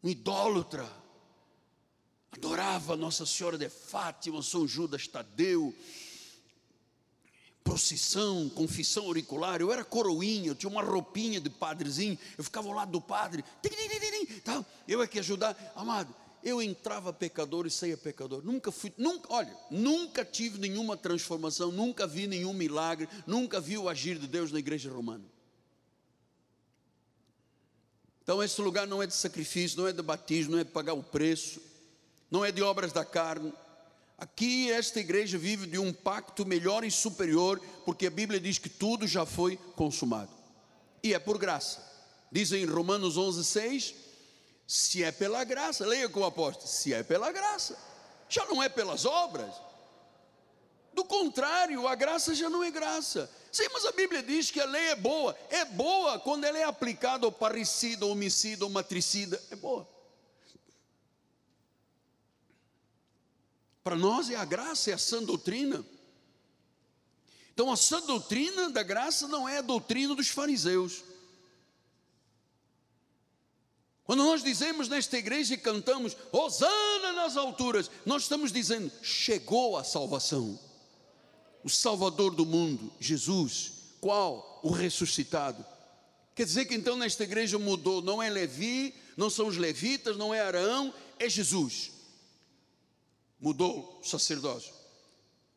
um 0.03 0.09
idólatra, 0.09 0.87
adorava 2.31 2.95
Nossa 2.95 3.25
Senhora 3.25 3.57
de 3.57 3.67
Fátima, 3.69 4.43
São 4.43 4.67
Judas 4.67 5.07
Tadeu, 5.07 5.73
procissão, 7.63 8.47
confissão 8.49 9.05
auricular, 9.05 9.59
eu 9.59 9.71
era 9.71 9.83
coroinha, 9.83 10.49
eu 10.49 10.55
tinha 10.55 10.69
uma 10.69 10.83
roupinha 10.83 11.41
de 11.41 11.49
padrezinho, 11.49 12.17
eu 12.37 12.43
ficava 12.43 12.67
ao 12.67 12.75
lado 12.75 12.91
do 12.91 13.01
padre, 13.01 13.43
eu 14.87 15.01
é 15.01 15.07
que 15.07 15.17
ajudar, 15.17 15.57
amado, 15.75 16.15
eu 16.45 16.61
entrava 16.61 17.11
pecador 17.11 17.65
e 17.65 17.71
saía 17.71 17.97
pecador, 17.97 18.41
nunca 18.45 18.71
fui, 18.71 18.93
nunca, 18.97 19.33
olha, 19.33 19.53
nunca 19.69 20.23
tive 20.23 20.59
nenhuma 20.59 20.95
transformação, 20.95 21.71
nunca 21.71 22.07
vi 22.07 22.27
nenhum 22.27 22.53
milagre, 22.53 23.09
nunca 23.27 23.59
vi 23.59 23.77
o 23.77 23.89
agir 23.89 24.17
de 24.17 24.27
Deus 24.27 24.51
na 24.51 24.59
igreja 24.59 24.89
romana. 24.89 25.25
Então 28.23 28.41
esse 28.41 28.61
lugar 28.61 28.87
não 28.87 29.03
é 29.03 29.07
de 29.07 29.13
sacrifício, 29.13 29.79
não 29.79 29.87
é 29.87 29.91
de 29.91 30.01
batismo, 30.01 30.53
não 30.53 30.59
é 30.59 30.63
de 30.63 30.71
pagar 30.71 30.93
o 30.93 31.03
preço, 31.03 31.59
não 32.31 32.45
é 32.45 32.51
de 32.51 32.61
obras 32.61 32.93
da 32.93 33.03
carne, 33.03 33.51
Aqui 34.17 34.71
esta 34.71 34.99
igreja 34.99 35.37
vive 35.37 35.67
de 35.67 35.77
um 35.77 35.91
pacto 35.91 36.45
melhor 36.45 36.85
e 36.85 36.91
superior, 36.91 37.59
porque 37.83 38.07
a 38.07 38.09
Bíblia 38.11 38.39
diz 38.39 38.57
que 38.57 38.69
tudo 38.69 39.05
já 39.05 39.25
foi 39.25 39.57
consumado. 39.75 40.31
E 41.03 41.13
é 41.13 41.19
por 41.19 41.37
graça. 41.37 41.83
Diz 42.31 42.51
em 42.53 42.65
Romanos 42.65 43.17
11:6, 43.17 43.93
se 44.67 45.03
é 45.03 45.11
pela 45.11 45.43
graça, 45.43 45.85
leia 45.85 46.09
com 46.09 46.21
o 46.21 46.25
apóstolo, 46.25 46.67
se 46.67 46.93
é 46.93 47.03
pela 47.03 47.31
graça, 47.31 47.77
já 48.27 48.45
não 48.45 48.61
é 48.61 48.69
pelas 48.69 49.05
obras. 49.05 49.53
Do 50.93 51.03
contrário, 51.03 51.87
a 51.87 51.93
graça 51.93 52.33
já 52.33 52.49
não 52.49 52.63
é 52.63 52.71
graça. 52.71 53.29
Sim, 53.51 53.67
mas 53.73 53.85
a 53.85 53.91
Bíblia 53.91 54.23
diz 54.23 54.49
que 54.49 54.61
a 54.61 54.65
lei 54.65 54.87
é 54.87 54.95
boa. 54.95 55.37
É 55.49 55.65
boa 55.65 56.17
quando 56.19 56.45
ela 56.45 56.57
é 56.57 56.63
aplicada 56.63 57.25
ao 57.25 57.31
parricida, 57.31 58.05
homicida, 58.05 58.63
ou 58.63 58.71
matricida. 58.71 59.41
É 59.51 59.55
boa. 59.55 59.87
Para 63.83 63.95
nós 63.95 64.29
é 64.29 64.35
a 64.35 64.45
graça, 64.45 64.89
é 64.89 64.93
a 64.93 64.97
sã 64.97 65.21
doutrina. 65.21 65.85
Então 67.53 67.71
a 67.71 67.77
sã 67.77 68.01
doutrina 68.01 68.69
da 68.69 68.81
graça 68.81 69.27
não 69.27 69.47
é 69.47 69.59
a 69.59 69.61
doutrina 69.61 70.15
dos 70.15 70.29
fariseus. 70.29 71.03
Quando 74.05 74.23
nós 74.23 74.43
dizemos 74.43 74.87
nesta 74.87 75.17
igreja 75.17 75.55
e 75.55 75.57
cantamos 75.57 76.15
Hosana 76.31 77.13
nas 77.13 77.35
alturas, 77.35 77.89
nós 78.05 78.23
estamos 78.23 78.51
dizendo: 78.51 78.91
chegou 79.01 79.77
a 79.77 79.83
salvação. 79.83 80.59
O 81.63 81.69
Salvador 81.69 82.35
do 82.35 82.45
mundo, 82.45 82.93
Jesus, 82.99 83.71
qual? 83.99 84.59
O 84.63 84.69
ressuscitado. 84.69 85.65
Quer 86.35 86.45
dizer 86.45 86.65
que 86.65 86.75
então 86.75 86.95
nesta 86.95 87.23
igreja 87.23 87.57
mudou, 87.57 88.01
não 88.01 88.21
é 88.21 88.29
Levi, 88.29 88.93
não 89.17 89.29
são 89.29 89.47
os 89.47 89.57
levitas, 89.57 90.15
não 90.17 90.33
é 90.33 90.41
Arão, 90.41 90.93
é 91.17 91.27
Jesus 91.27 91.95
mudou 93.39 93.99
o 94.01 94.03
sacerdócio. 94.03 94.73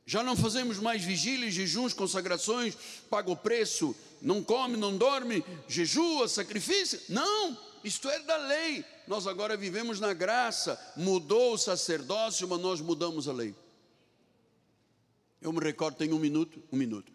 Já 0.05 0.23
não 0.23 0.37
fazemos 0.37 0.79
mais 0.79 1.03
vigílias, 1.03 1.55
jejuns, 1.55 1.95
consagrações, 1.95 2.77
paga 3.11 3.31
o 3.31 3.37
preço, 3.37 3.95
não 4.21 4.43
come, 4.43 4.77
não 4.77 4.97
dorme, 4.97 5.45
jejua, 5.67 6.29
sacrifício. 6.29 7.01
Não, 7.09 7.57
isto 7.85 8.09
é 8.09 8.19
da 8.21 8.37
lei. 8.37 8.85
Nós 9.07 9.27
agora 9.27 9.57
vivemos 9.57 10.01
na 10.01 10.13
graça. 10.13 10.79
Mudou 10.97 11.55
o 11.55 11.59
sacerdócio, 11.59 12.47
mas 12.49 12.61
nós 12.61 12.81
mudamos 12.81 13.29
a 13.29 13.33
lei. 13.33 13.55
Eu 15.41 15.53
me 15.53 15.61
recordo, 15.61 15.97
tem 15.97 16.13
um 16.13 16.19
minuto, 16.19 16.63
um 16.73 16.77
minuto. 16.77 17.13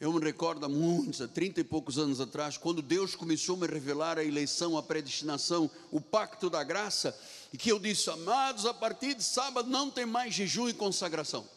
Eu 0.00 0.12
me 0.12 0.18
recordo 0.18 0.66
há 0.66 0.68
muitos, 0.68 1.22
há 1.22 1.28
trinta 1.28 1.60
e 1.60 1.64
poucos 1.64 1.96
anos 1.96 2.20
atrás, 2.20 2.58
quando 2.58 2.82
Deus 2.82 3.14
começou 3.14 3.54
a 3.54 3.58
me 3.60 3.66
revelar 3.68 4.18
a 4.18 4.24
eleição, 4.24 4.76
a 4.76 4.82
predestinação, 4.82 5.70
o 5.92 6.00
pacto 6.00 6.50
da 6.50 6.64
graça, 6.64 7.16
e 7.52 7.56
que 7.56 7.70
eu 7.70 7.78
disse, 7.78 8.10
amados, 8.10 8.66
a 8.66 8.74
partir 8.74 9.14
de 9.14 9.22
sábado 9.22 9.70
não 9.70 9.88
tem 9.88 10.04
mais 10.04 10.34
jejum 10.34 10.68
e 10.68 10.74
consagração. 10.74 11.48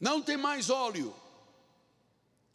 Não 0.00 0.22
tem 0.22 0.38
mais 0.38 0.70
óleo. 0.70 1.14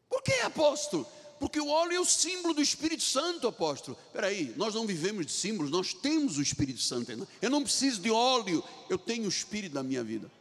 Por 0.10 0.24
que, 0.24 0.34
apóstolo? 0.42 1.06
Porque 1.44 1.60
o 1.60 1.68
óleo 1.68 1.98
é 1.98 2.00
o 2.00 2.06
símbolo 2.06 2.54
do 2.54 2.62
Espírito 2.62 3.04
Santo, 3.04 3.50
apóstolo. 3.50 3.98
Espera 4.08 4.28
aí, 4.28 4.54
nós 4.56 4.74
não 4.74 4.88
vivemos 4.88 5.26
de 5.26 5.34
símbolos, 5.34 5.70
nós 5.70 5.94
temos 5.94 6.38
o 6.38 6.42
Espírito 6.42 6.80
Santo. 6.80 7.28
Eu 7.42 7.50
não 7.50 7.62
preciso 7.62 8.00
de 8.00 8.10
óleo, 8.10 8.64
eu 8.90 8.98
tenho 8.98 9.26
o 9.26 9.28
Espírito 9.28 9.76
na 9.76 9.84
minha 9.84 10.06
vida. 10.06 10.32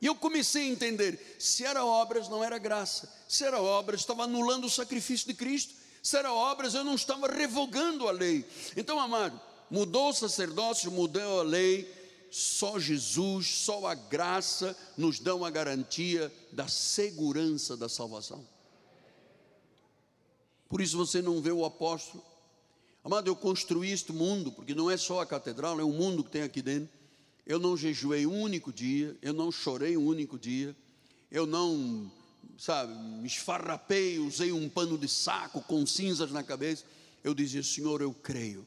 E 0.00 0.06
eu 0.06 0.14
comecei 0.14 0.62
a 0.62 0.72
entender: 0.72 1.36
se 1.40 1.64
era 1.64 1.84
obras, 1.84 2.28
não 2.28 2.44
era 2.44 2.56
graça. 2.56 3.12
Se 3.28 3.42
era 3.42 3.60
obras, 3.60 3.98
estava 3.98 4.22
anulando 4.22 4.66
o 4.66 4.70
sacrifício 4.70 5.26
de 5.26 5.34
Cristo. 5.34 5.74
Se 6.04 6.16
era 6.16 6.32
obras, 6.32 6.74
eu 6.74 6.84
não 6.84 6.94
estava 6.94 7.26
revogando 7.26 8.06
a 8.06 8.12
lei. 8.12 8.44
Então, 8.76 9.00
amado, 9.00 9.40
mudou 9.68 10.10
o 10.10 10.14
sacerdócio, 10.14 10.92
mudou 10.92 11.40
a 11.40 11.42
lei. 11.42 11.92
Só 12.30 12.78
Jesus, 12.78 13.48
só 13.48 13.88
a 13.88 13.94
graça 13.96 14.76
nos 14.96 15.18
dão 15.18 15.44
a 15.44 15.50
garantia 15.50 16.32
da 16.52 16.68
segurança 16.68 17.76
da 17.76 17.88
salvação. 17.88 18.46
Por 20.68 20.80
isso 20.80 20.96
você 20.96 21.22
não 21.22 21.40
vê 21.40 21.50
o 21.50 21.64
apóstolo. 21.64 22.22
Amado, 23.02 23.28
eu 23.28 23.36
construí 23.36 23.90
este 23.90 24.12
mundo, 24.12 24.52
porque 24.52 24.74
não 24.74 24.90
é 24.90 24.96
só 24.96 25.20
a 25.20 25.26
catedral, 25.26 25.80
é 25.80 25.84
o 25.84 25.92
mundo 25.92 26.22
que 26.22 26.30
tem 26.30 26.42
aqui 26.42 26.60
dentro. 26.60 26.90
Eu 27.46 27.58
não 27.58 27.76
jejuei 27.76 28.26
um 28.26 28.42
único 28.42 28.70
dia, 28.70 29.16
eu 29.22 29.32
não 29.32 29.50
chorei 29.50 29.96
um 29.96 30.06
único 30.06 30.38
dia, 30.38 30.76
eu 31.30 31.46
não, 31.46 32.12
sabe, 32.58 32.92
me 32.92 33.26
esfarrapei, 33.26 34.18
usei 34.18 34.52
um 34.52 34.68
pano 34.68 34.98
de 34.98 35.08
saco 35.08 35.62
com 35.62 35.86
cinzas 35.86 36.30
na 36.30 36.42
cabeça. 36.42 36.84
Eu 37.24 37.34
dizia, 37.34 37.62
Senhor, 37.62 38.02
eu 38.02 38.12
creio. 38.12 38.66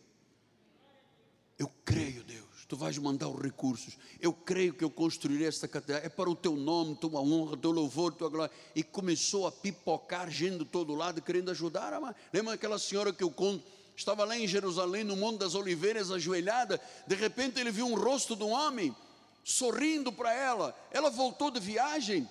Eu 1.59 1.71
creio, 1.85 2.23
Deus, 2.23 2.50
tu 2.71 2.77
vais 2.77 2.97
mandar 2.97 3.27
os 3.27 3.41
recursos. 3.41 3.97
Eu 4.21 4.31
creio 4.31 4.73
que 4.73 4.81
eu 4.81 4.89
construirei 4.89 5.45
esta 5.45 5.67
catedral. 5.67 6.05
É 6.05 6.07
para 6.07 6.29
o 6.29 6.35
teu 6.35 6.55
nome, 6.55 6.95
tua 6.95 7.19
honra, 7.19 7.57
teu 7.57 7.69
louvor, 7.69 8.13
tua 8.13 8.29
glória. 8.29 8.53
E 8.73 8.81
começou 8.81 9.45
a 9.45 9.51
pipocar 9.51 10.31
gente 10.31 10.59
de 10.59 10.65
todo 10.65 10.95
lado, 10.95 11.21
querendo 11.21 11.51
ajudar. 11.51 11.99
Lembra 12.31 12.53
aquela 12.53 12.79
senhora 12.79 13.11
que 13.11 13.23
eu 13.23 13.29
conto? 13.29 13.61
estava 13.93 14.23
lá 14.23 14.37
em 14.37 14.47
Jerusalém, 14.47 15.03
no 15.03 15.17
Monte 15.17 15.39
das 15.39 15.53
Oliveiras, 15.53 16.11
ajoelhada. 16.11 16.79
De 17.05 17.13
repente 17.13 17.59
ele 17.59 17.71
viu 17.71 17.85
um 17.85 17.93
rosto 17.93 18.37
de 18.37 18.43
um 18.43 18.51
homem 18.51 18.95
sorrindo 19.43 20.13
para 20.13 20.33
ela. 20.33 20.73
Ela 20.91 21.09
voltou 21.09 21.51
de 21.51 21.59
viagem, 21.59 22.27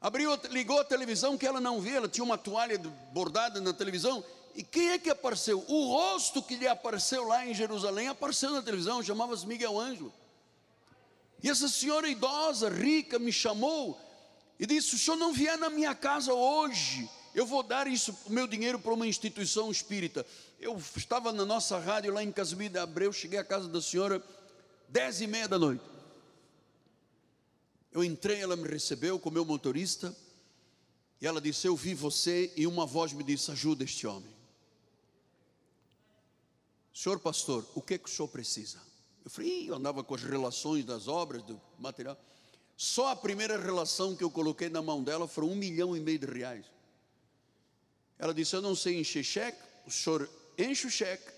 abriu, 0.00 0.30
ligou 0.50 0.78
a 0.78 0.84
televisão 0.84 1.36
que 1.36 1.44
ela 1.44 1.60
não 1.60 1.80
via. 1.80 1.96
Ela 1.96 2.08
tinha 2.08 2.22
uma 2.24 2.38
toalha 2.38 2.78
bordada 3.12 3.60
na 3.60 3.72
televisão. 3.72 4.24
E 4.56 4.62
quem 4.62 4.88
é 4.88 4.98
que 4.98 5.10
apareceu? 5.10 5.62
O 5.68 5.88
rosto 5.88 6.42
que 6.42 6.56
lhe 6.56 6.66
apareceu 6.66 7.24
lá 7.24 7.46
em 7.46 7.52
Jerusalém 7.52 8.08
apareceu 8.08 8.50
na 8.50 8.62
televisão, 8.62 9.02
chamava-se 9.02 9.46
Miguel 9.46 9.78
Ângelo. 9.78 10.10
E 11.42 11.50
essa 11.50 11.68
senhora 11.68 12.08
idosa, 12.08 12.70
rica, 12.70 13.18
me 13.18 13.30
chamou 13.30 14.00
e 14.58 14.64
disse: 14.64 14.94
O 14.94 14.98
senhor 14.98 15.18
não 15.18 15.34
vier 15.34 15.58
na 15.58 15.68
minha 15.68 15.94
casa 15.94 16.32
hoje, 16.32 17.06
eu 17.34 17.44
vou 17.44 17.62
dar 17.62 17.86
isso, 17.86 18.16
o 18.24 18.32
meu 18.32 18.46
dinheiro 18.46 18.78
para 18.78 18.94
uma 18.94 19.06
instituição 19.06 19.70
espírita. 19.70 20.24
Eu 20.58 20.74
estava 20.96 21.34
na 21.34 21.44
nossa 21.44 21.78
rádio 21.78 22.14
lá 22.14 22.24
em 22.24 22.32
Casimiro 22.32 22.72
de 22.72 22.78
Abreu, 22.78 23.12
cheguei 23.12 23.38
à 23.38 23.44
casa 23.44 23.68
da 23.68 23.82
senhora, 23.82 24.24
dez 24.88 25.20
e 25.20 25.26
meia 25.26 25.46
da 25.46 25.58
noite. 25.58 25.84
Eu 27.92 28.02
entrei, 28.02 28.40
ela 28.40 28.56
me 28.56 28.66
recebeu 28.66 29.18
com 29.18 29.28
o 29.28 29.32
meu 29.32 29.44
motorista, 29.44 30.16
e 31.20 31.26
ela 31.26 31.42
disse: 31.42 31.66
Eu 31.66 31.76
vi 31.76 31.92
você, 31.92 32.50
e 32.56 32.66
uma 32.66 32.86
voz 32.86 33.12
me 33.12 33.22
disse: 33.22 33.50
Ajuda 33.50 33.84
este 33.84 34.06
homem. 34.06 34.35
Senhor 36.96 37.20
pastor, 37.20 37.62
o 37.74 37.82
que, 37.82 37.92
é 37.92 37.98
que 37.98 38.08
o 38.08 38.10
senhor 38.10 38.26
precisa? 38.26 38.80
Eu 39.22 39.30
falei, 39.30 39.68
eu 39.68 39.74
andava 39.74 40.02
com 40.02 40.14
as 40.14 40.22
relações 40.22 40.82
das 40.82 41.08
obras, 41.08 41.42
do 41.42 41.60
material. 41.78 42.18
Só 42.74 43.08
a 43.08 43.14
primeira 43.16 43.60
relação 43.60 44.16
que 44.16 44.24
eu 44.24 44.30
coloquei 44.30 44.70
na 44.70 44.80
mão 44.80 45.04
dela 45.04 45.28
foi 45.28 45.44
um 45.44 45.54
milhão 45.54 45.94
e 45.94 46.00
meio 46.00 46.18
de 46.18 46.24
reais. 46.24 46.64
Ela 48.18 48.32
disse: 48.32 48.56
Eu 48.56 48.62
não 48.62 48.74
sei 48.74 48.98
encher 48.98 49.22
cheque, 49.22 49.58
o 49.86 49.90
senhor 49.90 50.26
enche 50.56 50.86
o 50.86 50.90
cheque 50.90 51.30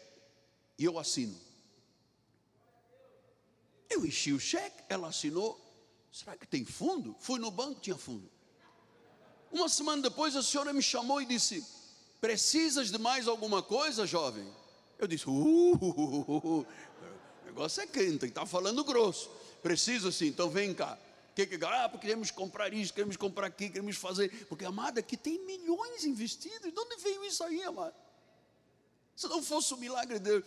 e 0.79 0.85
eu 0.85 0.97
assino. 0.97 1.37
Eu 3.91 4.07
enchi 4.07 4.33
o 4.33 4.39
cheque, 4.39 4.85
ela 4.89 5.09
assinou. 5.09 5.61
Será 6.13 6.37
que 6.37 6.47
tem 6.47 6.65
fundo? 6.65 7.17
Fui 7.19 7.41
no 7.41 7.51
banco, 7.51 7.81
tinha 7.81 7.97
fundo. 7.97 8.31
Uma 9.51 9.69
semana 9.69 10.03
depois 10.03 10.37
a 10.37 10.43
senhora 10.45 10.73
me 10.73 10.83
chamou 10.83 11.21
e 11.21 11.27
disse: 11.27 11.67
Precisas 12.21 12.93
de 12.93 12.99
mais 12.99 13.27
alguma 13.27 13.61
coisa, 13.61 14.07
jovem? 14.07 14.49
Eu 14.99 15.07
disse: 15.07 15.29
uh, 15.29 15.33
o 15.33 16.67
negócio 17.47 17.83
é 17.83 17.87
quente, 17.87 18.27
está 18.27 18.45
falando 18.45 18.83
grosso. 18.85 19.31
precisa 19.63 20.11
sim, 20.11 20.27
então 20.27 20.51
vem 20.51 20.75
cá. 20.75 20.99
Que, 21.35 21.47
que, 21.47 21.65
ah, 21.65 21.89
porque 21.89 22.09
queremos 22.09 22.33
comprar 22.33 22.73
isso, 22.73 22.93
queremos 22.93 23.17
comprar 23.17 23.47
aquilo, 23.47 23.73
queremos 23.73 23.97
fazer. 23.97 24.47
Porque, 24.47 24.65
amada, 24.65 24.99
aqui 24.99 25.17
tem 25.17 25.39
milhões 25.47 26.05
investidos. 26.05 26.73
De 26.73 26.79
onde 26.79 26.97
veio 26.97 27.25
isso 27.25 27.45
aí, 27.45 27.63
amada? 27.63 27.95
Se 29.15 29.29
não 29.29 29.41
fosse 29.41 29.73
o 29.73 29.77
milagre 29.77 30.19
de 30.19 30.25
Deus. 30.25 30.45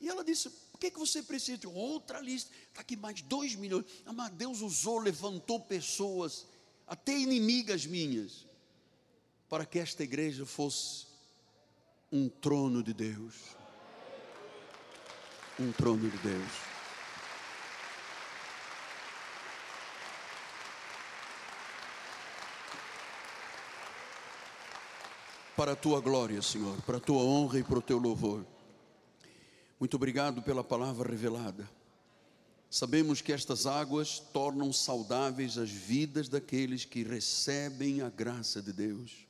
E 0.00 0.08
ela 0.08 0.24
disse: 0.24 0.48
o 0.48 0.78
que, 0.78 0.90
que 0.90 0.98
você 0.98 1.22
precisa? 1.22 1.68
Outra 1.68 2.20
lista. 2.20 2.50
Está 2.68 2.80
aqui 2.80 2.96
mais 2.96 3.22
dois 3.22 3.54
milhões. 3.54 3.84
Amada, 4.04 4.34
Deus 4.34 4.60
usou, 4.60 4.98
levantou 4.98 5.60
pessoas, 5.60 6.46
até 6.84 7.16
inimigas 7.16 7.86
minhas, 7.86 8.44
para 9.48 9.64
que 9.64 9.78
esta 9.78 10.02
igreja 10.02 10.44
fosse 10.44 11.06
um 12.10 12.28
trono 12.28 12.82
de 12.82 12.92
Deus. 12.92 13.34
Um 15.58 15.70
trono 15.70 16.10
de 16.10 16.18
Deus. 16.18 16.52
Para 25.56 25.72
a 25.72 25.76
tua 25.76 26.00
glória, 26.00 26.42
Senhor, 26.42 26.82
para 26.82 26.96
a 26.96 27.00
tua 27.00 27.22
honra 27.22 27.60
e 27.60 27.62
para 27.64 27.78
o 27.78 27.82
teu 27.82 27.98
louvor. 27.98 28.44
Muito 29.78 29.94
obrigado 29.94 30.42
pela 30.42 30.64
palavra 30.64 31.08
revelada. 31.08 31.70
Sabemos 32.68 33.20
que 33.20 33.32
estas 33.32 33.66
águas 33.66 34.18
tornam 34.18 34.72
saudáveis 34.72 35.56
as 35.56 35.70
vidas 35.70 36.28
daqueles 36.28 36.84
que 36.84 37.04
recebem 37.04 38.02
a 38.02 38.10
graça 38.10 38.60
de 38.60 38.72
Deus. 38.72 39.28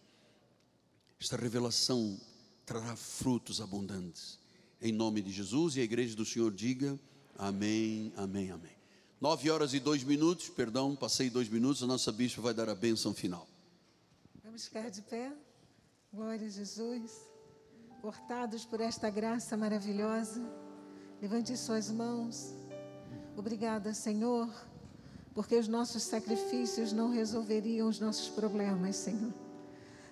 Esta 1.21 1.37
revelação 1.37 2.19
trará 2.65 2.97
frutos 2.97 3.61
abundantes. 3.61 4.39
Em 4.81 4.93
nome 4.93 5.23
de 5.23 5.31
Jesus 5.31 5.77
e 5.77 5.81
a 5.81 5.85
igreja 5.85 6.15
do 6.15 6.25
Senhor 6.25 6.53
diga 6.53 6.99
amém, 7.39 8.13
amém, 8.17 8.51
amém. 8.51 8.75
Nove 9.21 9.51
horas 9.51 9.73
e 9.73 9.81
dois 9.81 10.05
minutos, 10.05 10.49
perdão, 10.49 10.95
passei 10.95 11.31
dois 11.31 11.49
minutos, 11.49 11.83
a 11.83 11.87
nossa 11.87 12.13
bispa 12.13 12.43
vai 12.43 12.53
dar 12.53 12.69
a 12.69 12.75
bênção 12.75 13.15
final. 13.15 13.49
Vamos 14.43 14.65
ficar 14.67 14.91
de 14.91 15.03
pé. 15.03 15.33
Glória 16.13 16.47
a 16.47 16.51
Jesus. 16.51 17.11
Cortados 18.03 18.65
por 18.65 18.81
esta 18.81 19.09
graça 19.09 19.57
maravilhosa, 19.57 20.41
levante 21.21 21.57
suas 21.57 21.91
mãos. 21.91 22.55
Obrigada, 23.37 23.95
Senhor, 23.95 24.49
porque 25.33 25.57
os 25.57 25.67
nossos 25.67 26.03
sacrifícios 26.03 26.93
não 26.93 27.11
resolveriam 27.11 27.89
os 27.89 27.99
nossos 27.99 28.29
problemas, 28.29 28.97
Senhor. 28.97 29.33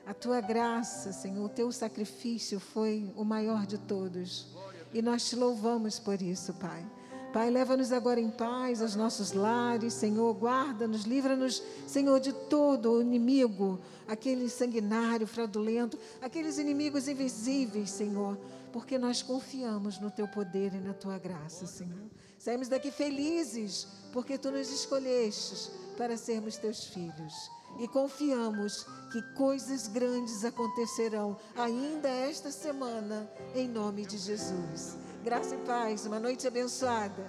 A 0.05 0.13
tua 0.13 0.41
graça, 0.41 1.13
Senhor, 1.13 1.45
o 1.45 1.49
teu 1.49 1.71
sacrifício 1.71 2.59
foi 2.59 3.09
o 3.17 3.25
maior 3.25 3.65
de 3.67 3.79
todos. 3.79 4.49
E 4.93 5.01
nós 5.01 5.29
te 5.29 5.37
louvamos 5.37 5.99
por 5.99 6.21
isso, 6.21 6.53
Pai. 6.55 6.85
Pai, 7.33 7.51
leva-nos 7.51 7.93
agora 7.93 8.21
em 8.21 8.29
paz 8.29 8.83
aos 8.83 8.95
nossos 8.95 9.33
lares, 9.33 9.95
Senhor, 9.95 10.35
guarda-nos, 10.35 11.05
livra-nos, 11.05 11.63
Senhor, 11.87 12.21
de 12.21 12.31
todo 12.31 12.93
o 12.93 13.01
inimigo, 13.01 13.81
aquele 14.07 14.51
sanguinário, 14.51 15.27
fraudulento, 15.27 15.99
aqueles 16.21 16.59
inimigos 16.59 17.09
invisíveis, 17.09 17.89
Senhor, 17.89 18.37
porque 18.71 18.99
nós 18.99 19.23
confiamos 19.23 19.99
no 19.99 20.11
Teu 20.11 20.29
poder 20.29 20.75
e 20.75 20.81
na 20.81 20.93
Tua 20.93 21.17
graça, 21.17 21.67
Senhor. 21.67 22.11
Saímos 22.39 22.69
daqui 22.69 22.91
felizes, 22.91 23.87
porque 24.13 24.37
Tu 24.37 24.51
nos 24.51 24.71
escolhestes 24.71 25.71
para 25.97 26.19
sermos 26.19 26.59
Teus 26.59 26.85
filhos 26.85 27.51
e 27.79 27.89
confiamos 27.89 28.87
que 29.11 29.23
coisas 29.35 29.89
grandes 29.89 30.45
acontecerão 30.45 31.37
ainda 31.57 32.09
esta 32.09 32.51
semana, 32.51 33.31
em 33.55 33.69
nome 33.69 34.07
de 34.07 34.19
Jesus. 34.19 34.97
Graça 35.23 35.55
e 35.55 35.59
paz, 35.59 36.07
uma 36.07 36.19
noite 36.19 36.47
abençoada. 36.47 37.25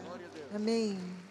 Amém. 0.53 1.22